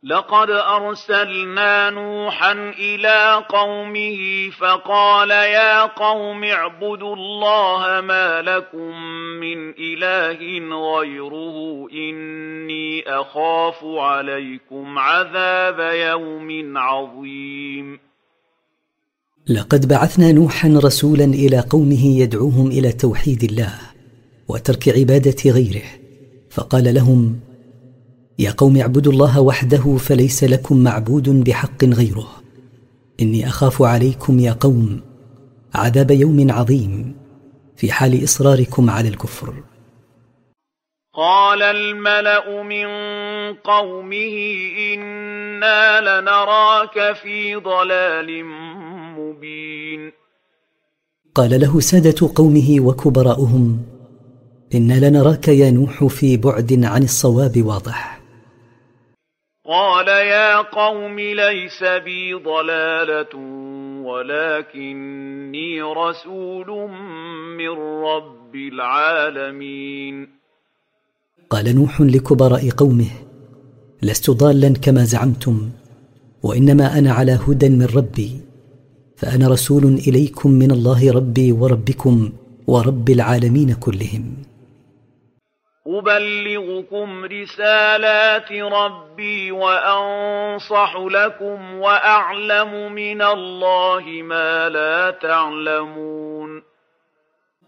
[0.04, 9.02] لقد أرسلنا نوحا إلى قومه فقال يا قوم اعبدوا الله ما لكم
[9.40, 10.40] من إله
[10.98, 18.05] غيره إني أخاف عليكم عذاب يوم عظيم.
[19.48, 23.74] لقد بعثنا نوحا رسولا إلى قومه يدعوهم إلى توحيد الله
[24.48, 25.84] وترك عبادة غيره
[26.50, 27.40] فقال لهم
[28.40, 32.28] يا قوم اعبدوا الله وحده فليس لكم معبود بحق غيره.
[33.22, 35.02] إني أخاف عليكم يا قوم
[35.74, 37.16] عذاب يوم عظيم
[37.76, 39.54] في حال إصراركم على الكفر.
[41.16, 42.88] قال الملا من
[43.54, 44.36] قومه
[44.94, 48.46] أنا لنراك في ضلال
[49.16, 50.12] مبين
[51.36, 53.86] قال له ساده قومه وكبراؤهم
[54.76, 58.20] أنا لنراك يا نوح في بعد عن الصواب واضح.
[59.66, 63.36] قال يا قوم ليس بي ضلاله
[64.06, 66.90] ولكني رسول
[67.58, 67.70] من
[68.04, 70.45] رب العالمين.
[71.56, 73.12] قال نوح لكبراء قومه
[74.02, 75.70] لست ضالا كما زعمتم
[76.44, 78.32] وإنما أنا على هدى من ربي
[79.18, 82.30] فأنا رسول إليكم من الله ربي وربكم
[82.68, 84.38] ورب العالمين كلهم.
[85.88, 96.75] أبلغكم رسالات ربي وأنصح لكم وأعلم من الله ما لا تعلمون.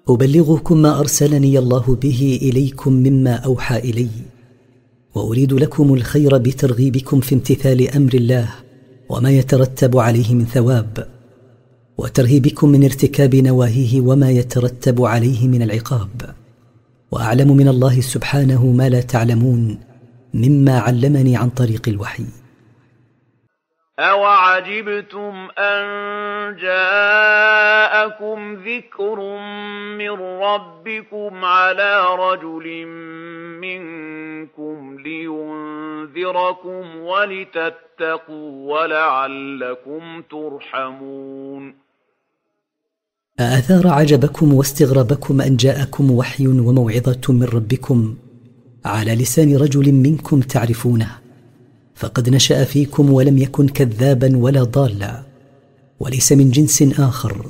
[0.10, 4.10] أبلغكم ما أرسلني الله به إليكم مما أوحى إلي
[5.16, 8.50] وأريد لكم الخير بترغيبكم في امتثال أمر الله
[9.10, 11.08] وما يترتب عليه من ثواب
[11.98, 16.36] وترهيبكم من ارتكاب نواهيه وما يترتب عليه من العقاب.
[17.12, 19.78] وأعلم من الله سبحانه ما لا تعلمون
[20.34, 22.26] مما علمني عن طريق الوحي.
[24.00, 25.86] اوعجبتم ان
[26.56, 29.20] جاءكم ذكر
[29.98, 30.12] من
[30.42, 32.86] ربكم على رجل
[33.62, 41.76] منكم لينذركم ولتتقوا ولعلكم ترحمون
[43.40, 48.16] اثار عجبكم واستغربكم ان جاءكم وحي وموعظه من ربكم
[48.86, 51.27] على لسان رجل منكم تعرفونه
[51.98, 55.24] فقد نشأ فيكم ولم يكن كذابا ولا ضالا
[56.00, 57.46] وليس من جنس آخر.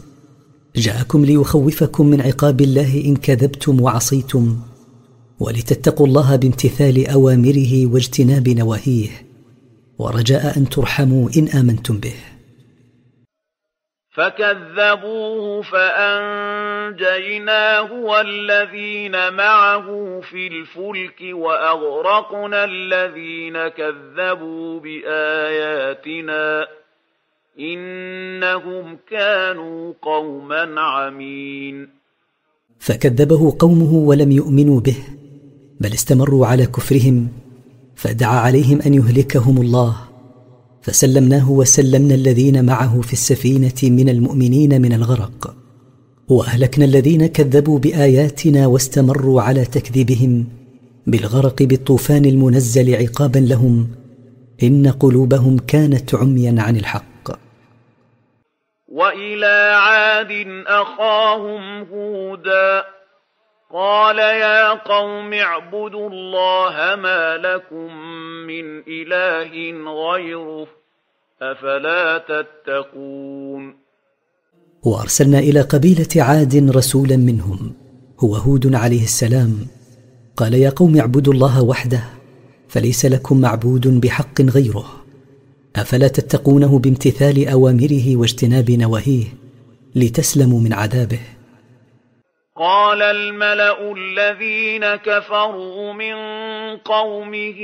[0.76, 4.60] جاءكم ليخوفكم من عقاب الله إن كذبتم وعصيتم
[5.40, 9.10] ولتتقوا الله بامتثال أوامره واجتناب نواهيه.
[10.00, 12.14] ورجاء أن ترحموا إن آمنتم به.
[14.18, 17.10] فكذبوه فانجيناه
[17.94, 26.68] والذين معه في الفلك واغرقنا الذين كذبوا باياتنا
[27.60, 31.90] انهم كانوا قوما عمين
[32.80, 34.98] فكذبه قومه ولم يؤمنوا به
[35.80, 37.28] بل استمروا على كفرهم
[37.96, 40.07] فدعا عليهم ان يهلكهم الله
[40.88, 45.56] فسلمناه وسلمنا الذين معه في السفينة من المؤمنين من الغرق.
[46.30, 50.48] وأهلكنا الذين كذبوا بآياتنا واستمروا على تكذيبهم
[51.08, 53.88] بالغرق بالطوفان المنزل عقابا لهم
[54.64, 57.32] إن قلوبهم كانت عميا عن الحق.
[58.88, 62.86] وإلى عاد أخاهم هودا
[63.74, 67.98] قال يا قوم اعبدوا الله ما لكم
[68.48, 69.52] من إله
[69.94, 70.77] غيره
[71.42, 73.76] أفلا تتقون؟
[74.84, 77.74] وأرسلنا إلى قبيلة عاد رسولا منهم
[78.20, 79.68] هو هود عليه السلام.
[80.38, 82.04] قال يا قوم اعبدوا الله وحده
[82.68, 84.86] فليس لكم معبود بحق غيره.
[85.76, 89.26] أفلا تتقونه بامتثال أوامره واجتناب نواهيه
[89.96, 91.20] لتسلموا من عذابه؟
[92.60, 96.16] قال الملأ الذين كفروا من
[96.78, 97.60] قومه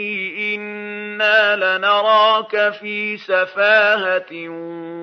[0.56, 4.50] أنا لنراك في سفاهه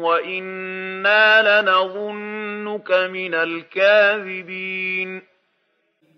[0.02, 5.22] وأنا لنظنك من الكاذبين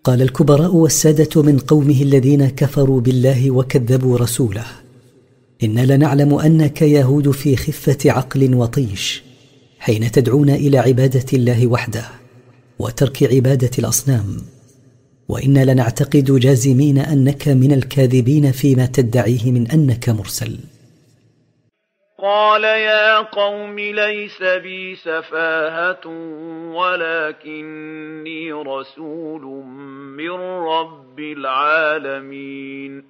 [0.03, 4.65] قال الكبراء والسادة من قومه الذين كفروا بالله وكذبوا رسوله
[5.63, 9.23] إنا لنعلم أنك يهود في خفة عقل وطيش
[9.79, 12.22] حين تدعون إلى عبادة الله وحده.
[12.79, 14.37] وترك عبادة الأصنام.
[15.29, 20.59] وإنا لنعتقد جازمين أنك من الكاذبين فيما تدعيه من أنك مرسل.
[22.19, 26.07] قال يا قوم ليس بي سفاهة
[26.75, 29.41] ولكني رسول
[30.17, 30.31] من
[30.73, 33.03] رب العالمين.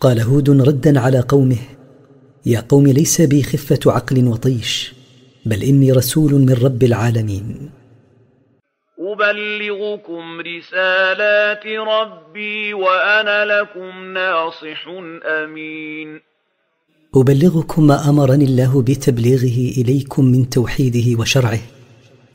[0.00, 1.58] قال هود ردا على قومه
[2.46, 4.94] يا قوم ليس بي خفة عقل وطيش
[5.46, 7.70] بل إني رسول من رب العالمين.
[9.30, 14.88] أبلغكم رسالات ربي وأنا لكم ناصح
[15.24, 16.20] أمين.
[17.14, 21.60] أبلغكم ما أمرني الله بتبليغه إليكم من توحيده وشرعه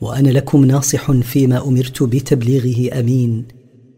[0.00, 3.48] وأنا لكم ناصح فيما أمرت بتبليغه أمين.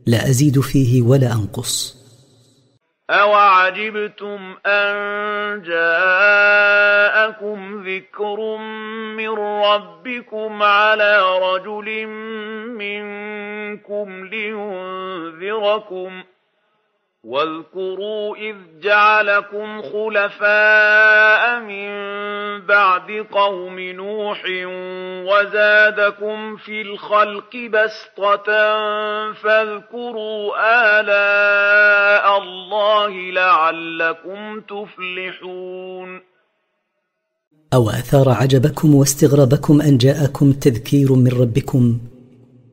[0.06, 1.99] لا أزيد فيه ولا أنقص.
[3.10, 7.02] أوعجبتم أن جاءكم
[7.88, 8.56] ذكر
[9.16, 9.28] من
[9.64, 12.06] ربكم على رجل
[12.78, 16.22] منكم لينذركم
[17.24, 21.90] واذكروا إذ جعلكم خلفاء من
[22.66, 24.42] بعد قوم نوح
[25.28, 28.46] وزادكم في الخلق بسطة
[29.32, 30.52] فاذكروا
[31.00, 36.20] آلاء الله لعلكم تفلحون.
[37.74, 41.98] أو أثار عجبكم واستغربكم أن جاءكم تذكير من ربكم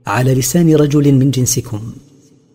[0.07, 2.06] على لسان رجل من جنسكم.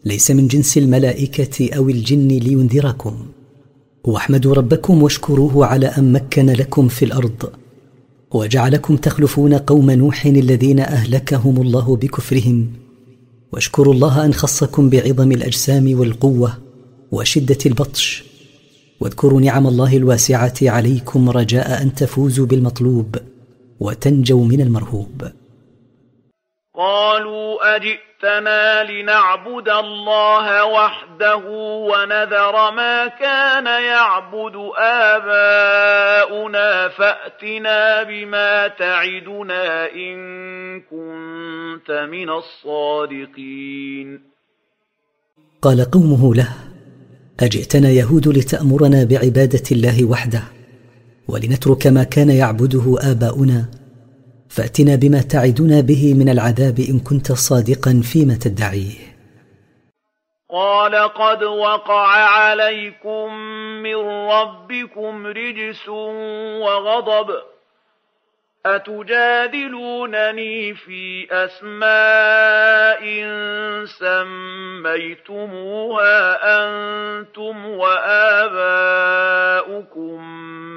[0.04, 3.26] ليس من جنس الملائكة أو الجن لينذركم.
[4.04, 7.52] واحمدوا ربكم واشكروه على أن مكن لكم في الأرض.
[8.30, 12.72] وجعلكم تخلفون قوم نوح الذين أهلكهم الله بكفرهم.
[13.52, 16.58] واشكروا الله أن خصكم بعظم الأجسام والقوة
[17.12, 18.24] وشدة البطش.
[19.00, 23.16] واذكروا نعم الله الواسعة عليكم رجاء أن تفوزوا بالمطلوب
[23.80, 25.22] وتنجوا من المرهوب.
[26.74, 27.76] قالوا
[28.24, 31.42] أجئتنا لنعبد الله وحده
[31.90, 44.20] ونذر ما كان يعبد آباؤنا فأتنا بما تعدنا إن كنت من الصادقين
[45.62, 46.48] قال قومه له
[47.40, 50.42] أجئتنا يهود لتأمرنا بعبادة الله وحده
[51.28, 53.81] ولنترك ما كان يعبده آباؤنا
[54.54, 59.12] فأتنا بما تعدنا به من العذاب إن كنت صادقا فيما تدعيه
[60.50, 63.34] قال قد وقع عليكم
[63.82, 63.96] من
[64.34, 65.88] ربكم رجس
[66.64, 67.51] وغضب.
[68.66, 73.02] أتجادلونني في أسماء
[74.82, 76.14] سميتموها
[76.62, 78.62] أنتم وآباؤكم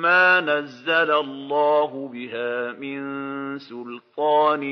[0.02, 4.64] ما نزل الله بها من سلطان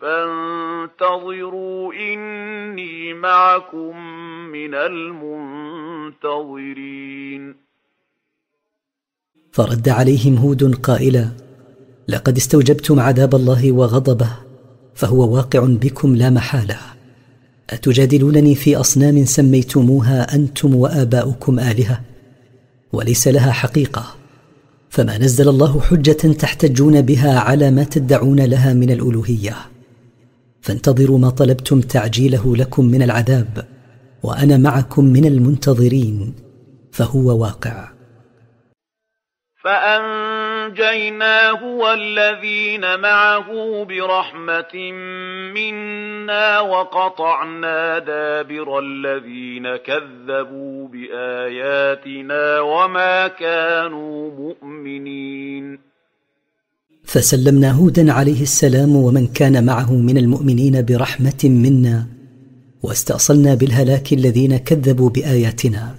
[0.00, 3.96] فانتظروا إني معكم
[4.52, 6.40] من المنتظرين
[9.52, 11.49] فرد عليهم هود قائلا
[12.10, 14.30] لقد استوجبتم عذاب الله وغضبه
[14.94, 16.76] فهو واقع بكم لا محالة.
[17.70, 22.00] أتجادلونني في أصنام سميتموها أنتم وآباؤكم آلهة؟
[22.92, 24.04] وليس لها حقيقة.
[24.88, 29.56] فما نزل الله حجة تحتجون بها على ما تدعون لها من الألوهية.
[30.60, 33.64] فانتظروا ما طلبتم تعجيله لكم من العذاب
[34.22, 36.34] وأنا معكم من المنتظرين
[36.92, 37.99] فهو واقع.
[39.64, 43.48] فأنجيناه والذين معه
[43.84, 44.92] برحمة
[45.54, 55.78] منا وقطعنا دابر الذين كذبوا بآياتنا وما كانوا مؤمنين.
[57.04, 62.06] فسلمنا هودا عليه السلام ومن كان معه من المؤمنين برحمة منا
[62.82, 65.94] واستأصلنا بالهلاك الذين كذبوا بآياتنا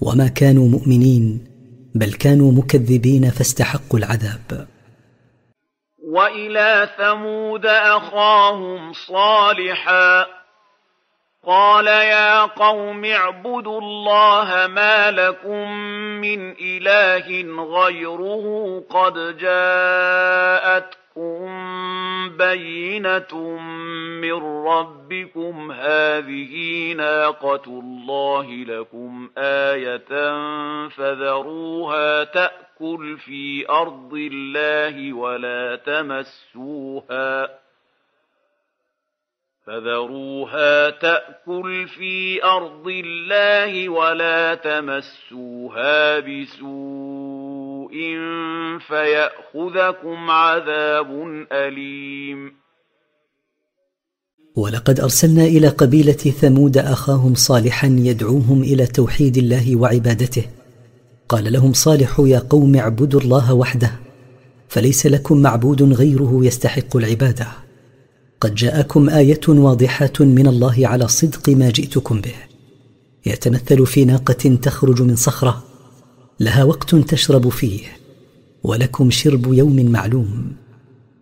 [0.00, 1.53] وما كانوا مؤمنين
[1.94, 4.66] بل كانوا مكذبين فاستحقوا العذاب.
[6.12, 10.26] وإلى ثمود أخاهم صالحا
[11.46, 15.70] قال يا قوم اعبدوا الله ما لكم
[16.20, 17.28] من إله
[17.64, 18.44] غيره
[18.90, 23.58] قد جاءت جاءتكم بينة
[24.20, 29.98] من ربكم هذه ناقة الله لكم آية
[30.88, 37.48] فذروها تأكل في أرض الله ولا تمسوها
[39.66, 47.33] فذروها تأكل في أرض الله ولا تمسوها بسوء
[48.88, 51.10] فيأخذكم عذاب
[51.52, 52.52] أليم.
[54.56, 60.44] ولقد أرسلنا إلى قبيلة ثمود أخاهم صالحا يدعوهم إلى توحيد الله وعبادته.
[61.28, 63.90] قال لهم صالح يا قوم اعبدوا الله وحده
[64.68, 67.46] فليس لكم معبود غيره يستحق العبادة.
[68.40, 72.34] قد جاءكم آية واضحة من الله على صدق ما جئتكم به.
[73.26, 75.73] يتمثل في ناقة تخرج من صخرة
[76.40, 77.80] لها وقت تشرب فيه
[78.62, 80.52] ولكم شرب يوم معلوم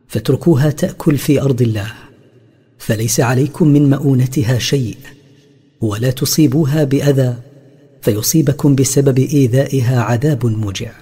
[0.09, 1.93] فاتركوها تأكل في أرض الله
[2.79, 4.97] فليس عليكم من مؤونتها شيء
[5.81, 7.37] ولا تصيبوها بأذى
[8.03, 11.02] فيصيبكم بسبب إيذائها عذاب موجع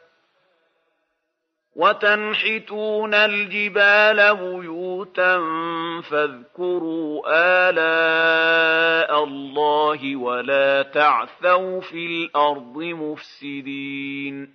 [1.75, 5.39] وتنحتون الجبال بيوتا
[6.09, 7.21] فاذكروا
[7.69, 14.49] آلاء الله ولا تعثوا في الأرض مفسدين.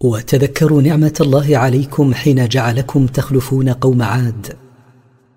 [0.00, 4.58] وتذكروا نعمة الله عليكم حين جعلكم تخلفون قوم عاد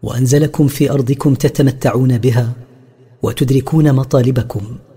[0.04, 2.54] وأنزلكم في أرضكم تتمتعون بها
[3.24, 4.89] وتدركون مطالبكم.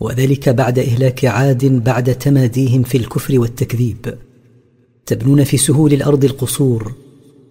[0.00, 4.14] وذلك بعد إهلاك عاد بعد تماديهم في الكفر والتكذيب.
[5.06, 6.92] تبنون في سهول الأرض القصور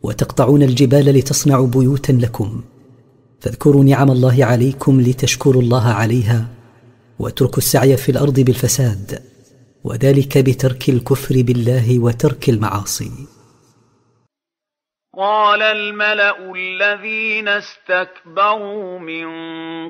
[0.03, 2.61] وتقطعون الجبال لتصنعوا بيوتا لكم.
[3.39, 6.47] فاذكروا نعم الله عليكم لتشكروا الله عليها
[7.19, 9.19] واتركوا السعي في الأرض بالفساد
[9.83, 13.11] وذلك بترك الكفر بالله وترك المعاصي.
[15.17, 19.27] قال الملا الذين استكبروا من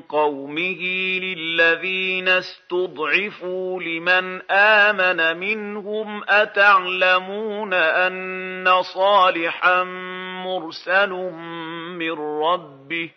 [0.00, 0.82] قومه
[1.18, 9.82] للذين استضعفوا لمن امن منهم اتعلمون ان صالحا
[10.44, 11.10] مرسل
[11.98, 12.12] من
[12.42, 13.10] ربه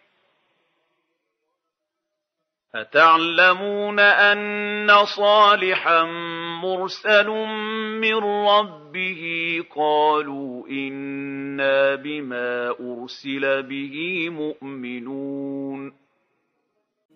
[2.75, 6.03] أتعلمون أن صالحا
[6.63, 7.27] مرسل
[8.01, 8.15] من
[8.47, 9.23] ربه
[9.75, 15.91] قالوا إنا بما أرسل به مؤمنون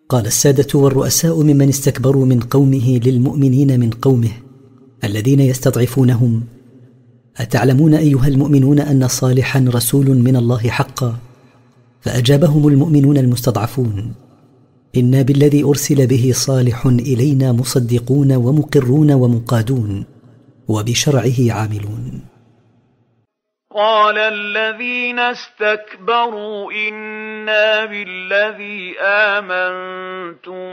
[0.09, 4.31] قال السادة والرؤساء ممن استكبروا من قومه للمؤمنين من قومه
[5.03, 6.43] الذين يستضعفونهم.
[7.37, 11.15] أتعلمون أيها المؤمنون أن صالحا رسول من الله حقا؟
[12.01, 14.13] فأجابهم المؤمنون المستضعفون.
[14.97, 20.05] أنا بالذي ارسل به صالح الينا مصدقون ومقرون ومقادون
[20.67, 22.21] وبشرعه عاملون
[23.75, 30.63] قال الذين استكبروا أنا بالذي امنتم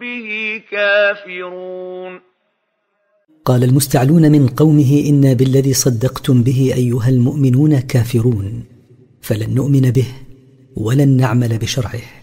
[0.00, 2.20] به كافرون
[3.44, 8.64] قال المستعلون من قومه أنا بالذي صدقتم به ايها المؤمنون كافرون
[9.22, 10.06] فلن نؤمن به
[10.76, 12.19] ولن نعمل بشرعه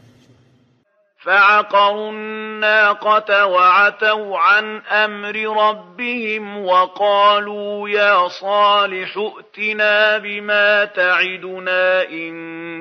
[1.27, 5.35] فعقروا الناقة وعتوا عن أمر
[5.67, 12.33] ربهم وقالوا يا صالح ائتنا بما تعدنا إن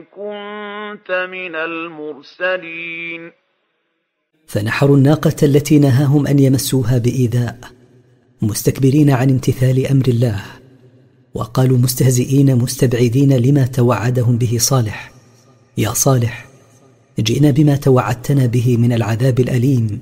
[0.03, 3.33] كنت من المرسلين.
[4.47, 7.59] فنحروا الناقة التي نهاهم أن يمسوها بإيذاء
[8.43, 10.43] مستكبرين عن امتثال أمر الله
[11.35, 15.11] وقالوا مستهزئين مستبعدين لما توعدهم به صالح.
[15.79, 16.46] يا صالح
[17.19, 20.01] جئنا بما توعدتنا به من العذاب الأليم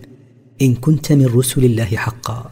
[0.62, 2.50] إن كنت من رسل الله حقا.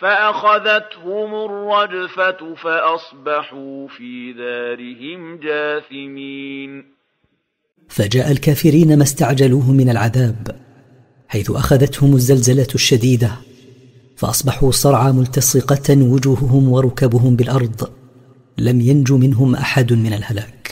[0.00, 6.84] فأخذتهم الرجفة فأصبحوا في دارهم جاثمين.
[7.88, 10.56] فجاء الكافرين ما استعجلوه من العذاب
[11.28, 13.30] حيث أخذتهم الزلزلة الشديدة
[14.16, 17.90] فأصبحوا صرعى ملتصقة وجوههم وركبهم بالأرض
[18.58, 20.63] لم ينج منهم أحد من الهلاك.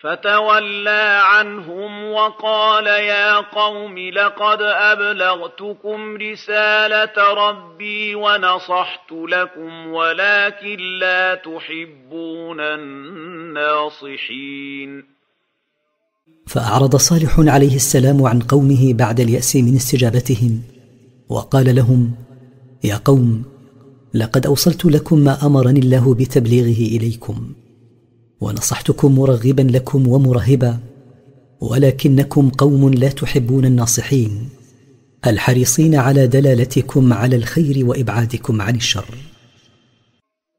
[0.00, 13.98] فتولى عنهم وقال يا قوم لقد أبلغتكم رسالة ربي ونصحت لكم ولكن لا تحبون الناصحين.
[16.46, 20.62] فأعرض صالح عليه السلام عن قومه بعد اليأس من استجابتهم
[21.28, 22.14] وقال لهم
[22.84, 23.44] يا قوم
[24.14, 27.52] لقد أوصلت لكم ما أمرني الله بتبليغه إليكم.
[28.40, 30.78] ونصحتكم مرغبا لكم ومرهبا
[31.60, 34.50] ولكنكم قوم لا تحبون الناصحين
[35.26, 39.04] الحريصين على دلالتكم على الخير وإبعادكم عن الشر.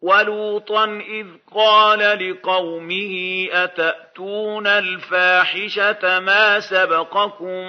[0.01, 1.25] ولوطا إذ
[1.55, 3.13] قال لقومه
[3.51, 7.63] أتأتون الفاحشة ما سبقكم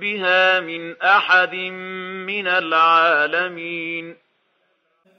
[0.00, 1.54] بها من أحد
[2.26, 4.16] من العالمين؟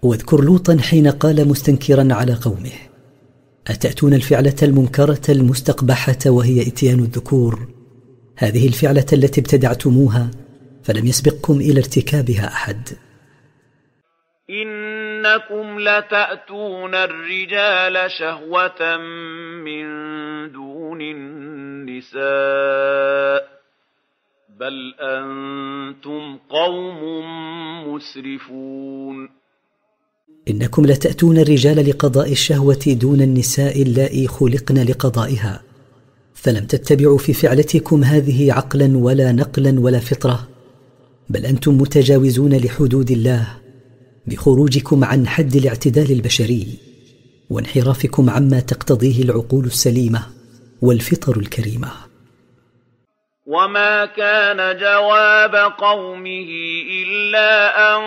[0.02, 2.91] واذكر لوطا حين قال مستنكرا على قومه
[3.68, 7.68] أتأتون الفعلة المنكرة المستقبحة وهي إتيان الذكور؟
[8.38, 10.32] هذه الفعلة التي ابتدعتموها
[10.84, 12.90] فلم يسبقكم إلى ارتكابها أحد.
[14.50, 18.98] إنكم لتأتون الرجال شهوة
[19.66, 19.86] من
[20.52, 22.22] دون النساء
[24.60, 27.04] بل أنتم قوم
[27.88, 29.41] مسرفون.
[30.52, 35.62] إنكم لتأتون الرجال لقضاء الشهوة دون النساء اللائي خلقن لقضائها.
[36.34, 40.48] فلم تتبعوا في فعلتكم هذه عقلا ولا نقلا ولا فطرة
[41.30, 43.48] بل أنتم متجاوزون لحدود الله
[44.28, 46.68] بخروجكم عن حد الاعتدال البشري
[47.50, 50.24] وانحرافكم عما تقتضيه العقول السليمة
[50.82, 52.11] والفطر الكريمة.
[53.52, 56.50] وما كان جواب قومه
[57.04, 57.52] الا
[57.98, 58.04] ان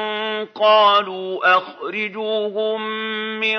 [0.55, 2.81] قالوا اخرجوهم
[3.41, 3.59] من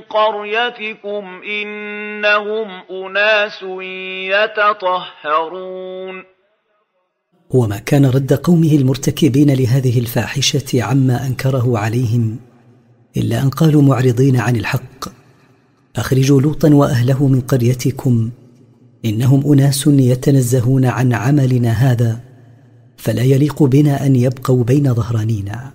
[0.00, 3.62] قريتكم انهم اناس
[4.32, 6.24] يتطهرون
[7.50, 12.38] وما كان رد قومه المرتكبين لهذه الفاحشه عما انكره عليهم
[13.16, 15.08] الا ان قالوا معرضين عن الحق.
[15.96, 18.30] اخرجوا لوطا واهله من قريتكم
[19.04, 22.20] إنهم أناس يتنزهون عن عملنا هذا
[22.96, 25.72] فلا يليق بنا أن يبقوا بين ظهرانينا.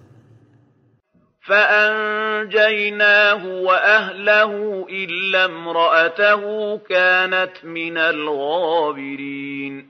[1.47, 6.41] فأنجيناه وأهله إلا امرأته
[6.77, 9.85] كانت من الغابرين.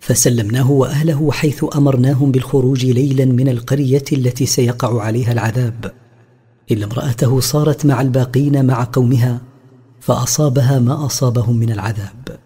[0.00, 5.92] فسلمناه وأهله حيث أمرناهم بالخروج ليلا من القرية التي سيقع عليها العذاب.
[6.70, 9.47] إلا امرأته صارت مع الباقين مع قومها
[10.00, 12.38] فأصابها ما أصابهم من العذاب.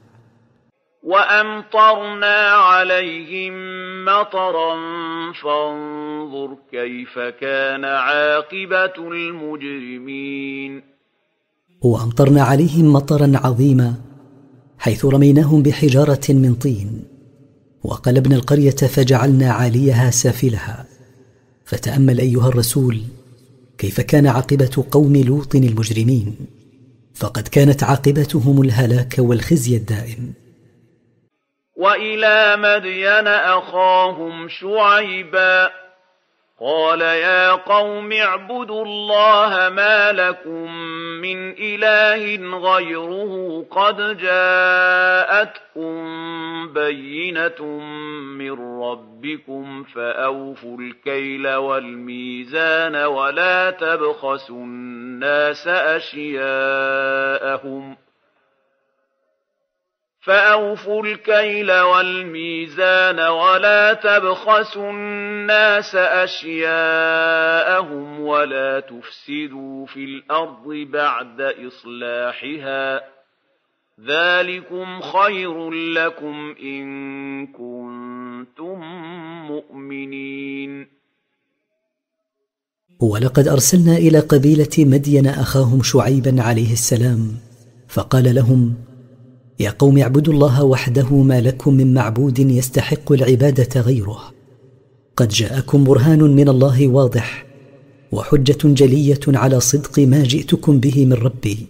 [1.03, 3.55] وأمطرنا عليهم
[4.05, 4.75] مطرا
[5.33, 10.83] فانظر كيف كان عاقبة المجرمين.
[11.83, 13.95] وأمطرنا عليهم مطرا عظيما
[14.79, 17.05] حيث رميناهم بحجارة من طين
[17.85, 20.87] وقلبنا القرية فجعلنا عاليها سافلها.
[21.65, 23.01] فتأمل أيها الرسول
[23.79, 26.37] كيف كان عاقبة قوم لوط المجرمين.
[27.15, 30.35] فقد كانت عاقبتهم الهلاك والخزي الدائم.
[31.77, 35.82] وإلى مدين أخاهم شعيبا
[36.65, 40.73] قال يا قوم اعبدوا الله ما لكم
[41.21, 45.93] من اله غيره قد جاءتكم
[46.73, 47.63] بينه
[48.39, 56.83] من ربكم فاوفوا الكيل والميزان ولا تبخسوا الناس اشياءهم
[60.23, 65.95] فأوفوا الكيل والميزان ولا تبخسوا الناس
[66.25, 67.41] أشياءهم
[68.21, 73.01] ولا تفسدوا في الأرض بعد إصلاحها
[74.07, 76.87] ذلكم خير لكم إن
[77.47, 78.81] كنتم
[79.47, 80.89] مؤمنين.
[83.01, 87.37] ولقد أرسلنا إلى قبيلة مدين أخاهم شعيبا عليه السلام
[87.89, 88.92] فقال لهم
[89.61, 94.33] يا قوم اعبدوا الله وحده ما لكم من معبود يستحق العبادة غيره.
[95.17, 97.47] قد جاءكم برهان من الله واضح
[98.13, 101.67] وحجة جلية على صدق ما جئتكم به من ربي.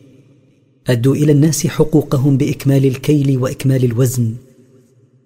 [0.87, 4.35] أدوا إلى الناس حقوقهم بإكمال الكيل وإكمال الوزن.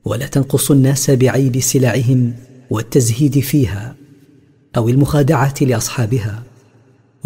[0.05, 2.33] ولا تنقصوا الناس بعيب سلعهم
[2.71, 3.97] والتزهيد فيها
[4.77, 6.43] أو المخادعة لأصحابها.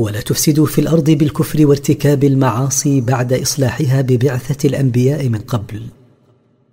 [0.00, 5.82] ولا تفسدوا في الأرض بالكفر وارتكاب المعاصي بعد إصلاحها ببعثة الأنبياء من قبل.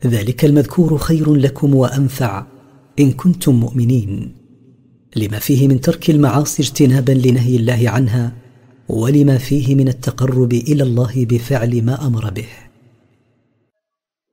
[0.05, 2.45] ذلك المذكور خير لكم وأنفع
[2.99, 4.31] إن كنتم مؤمنين.
[5.15, 8.33] لما فيه من ترك المعاصي اجتنابا لنهي الله عنها
[8.89, 12.66] ولما فيه من التقرب إلى الله بفعل ما أمر به.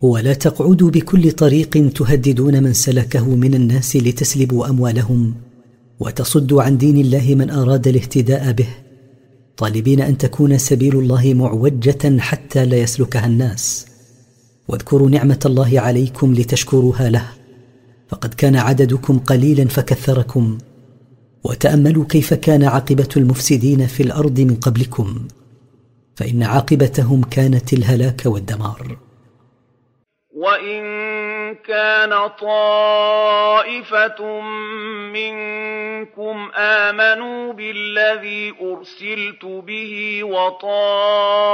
[0.00, 5.34] ولا تقعدوا بكل طريق تهددون من سلكه من الناس لتسلبوا أموالهم
[6.00, 8.68] وتصدوا عن دين الله من أراد الاهتداء به.
[9.56, 13.86] طالبين أن تكون سبيل الله معوجة حتى لا يسلكها الناس.
[14.68, 17.28] واذكروا نعمة الله عليكم لتشكروها له.
[18.08, 20.58] فقد كان عددكم قليلا فكثركم.
[21.44, 25.26] وتأملوا كيف كان عاقبة المفسدين في الأرض من قبلكم.
[26.16, 28.98] فإن عاقبتهم كانت الهلاك والدمار.
[30.44, 30.84] وإن
[31.54, 34.20] كان طائفة
[35.16, 41.44] منكم آمنوا بالذي أرسلت به وطائفة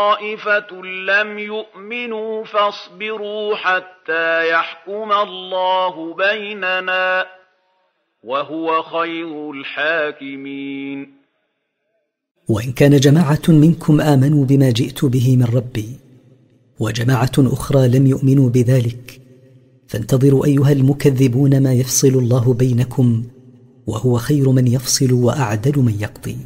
[0.83, 7.27] لم يؤمنوا فاصبروا حتى يحكم الله بيننا
[8.25, 11.21] وهو خير الحاكمين.
[12.49, 16.00] وإن كان جماعة منكم آمنوا بما جئت به من ربي
[16.81, 19.21] وجماعة أخرى لم يؤمنوا بذلك.
[19.87, 23.25] فانتظروا أيها المكذبون ما يفصل الله بينكم
[23.87, 26.37] وهو خير من يفصل وأعدل من يقضي.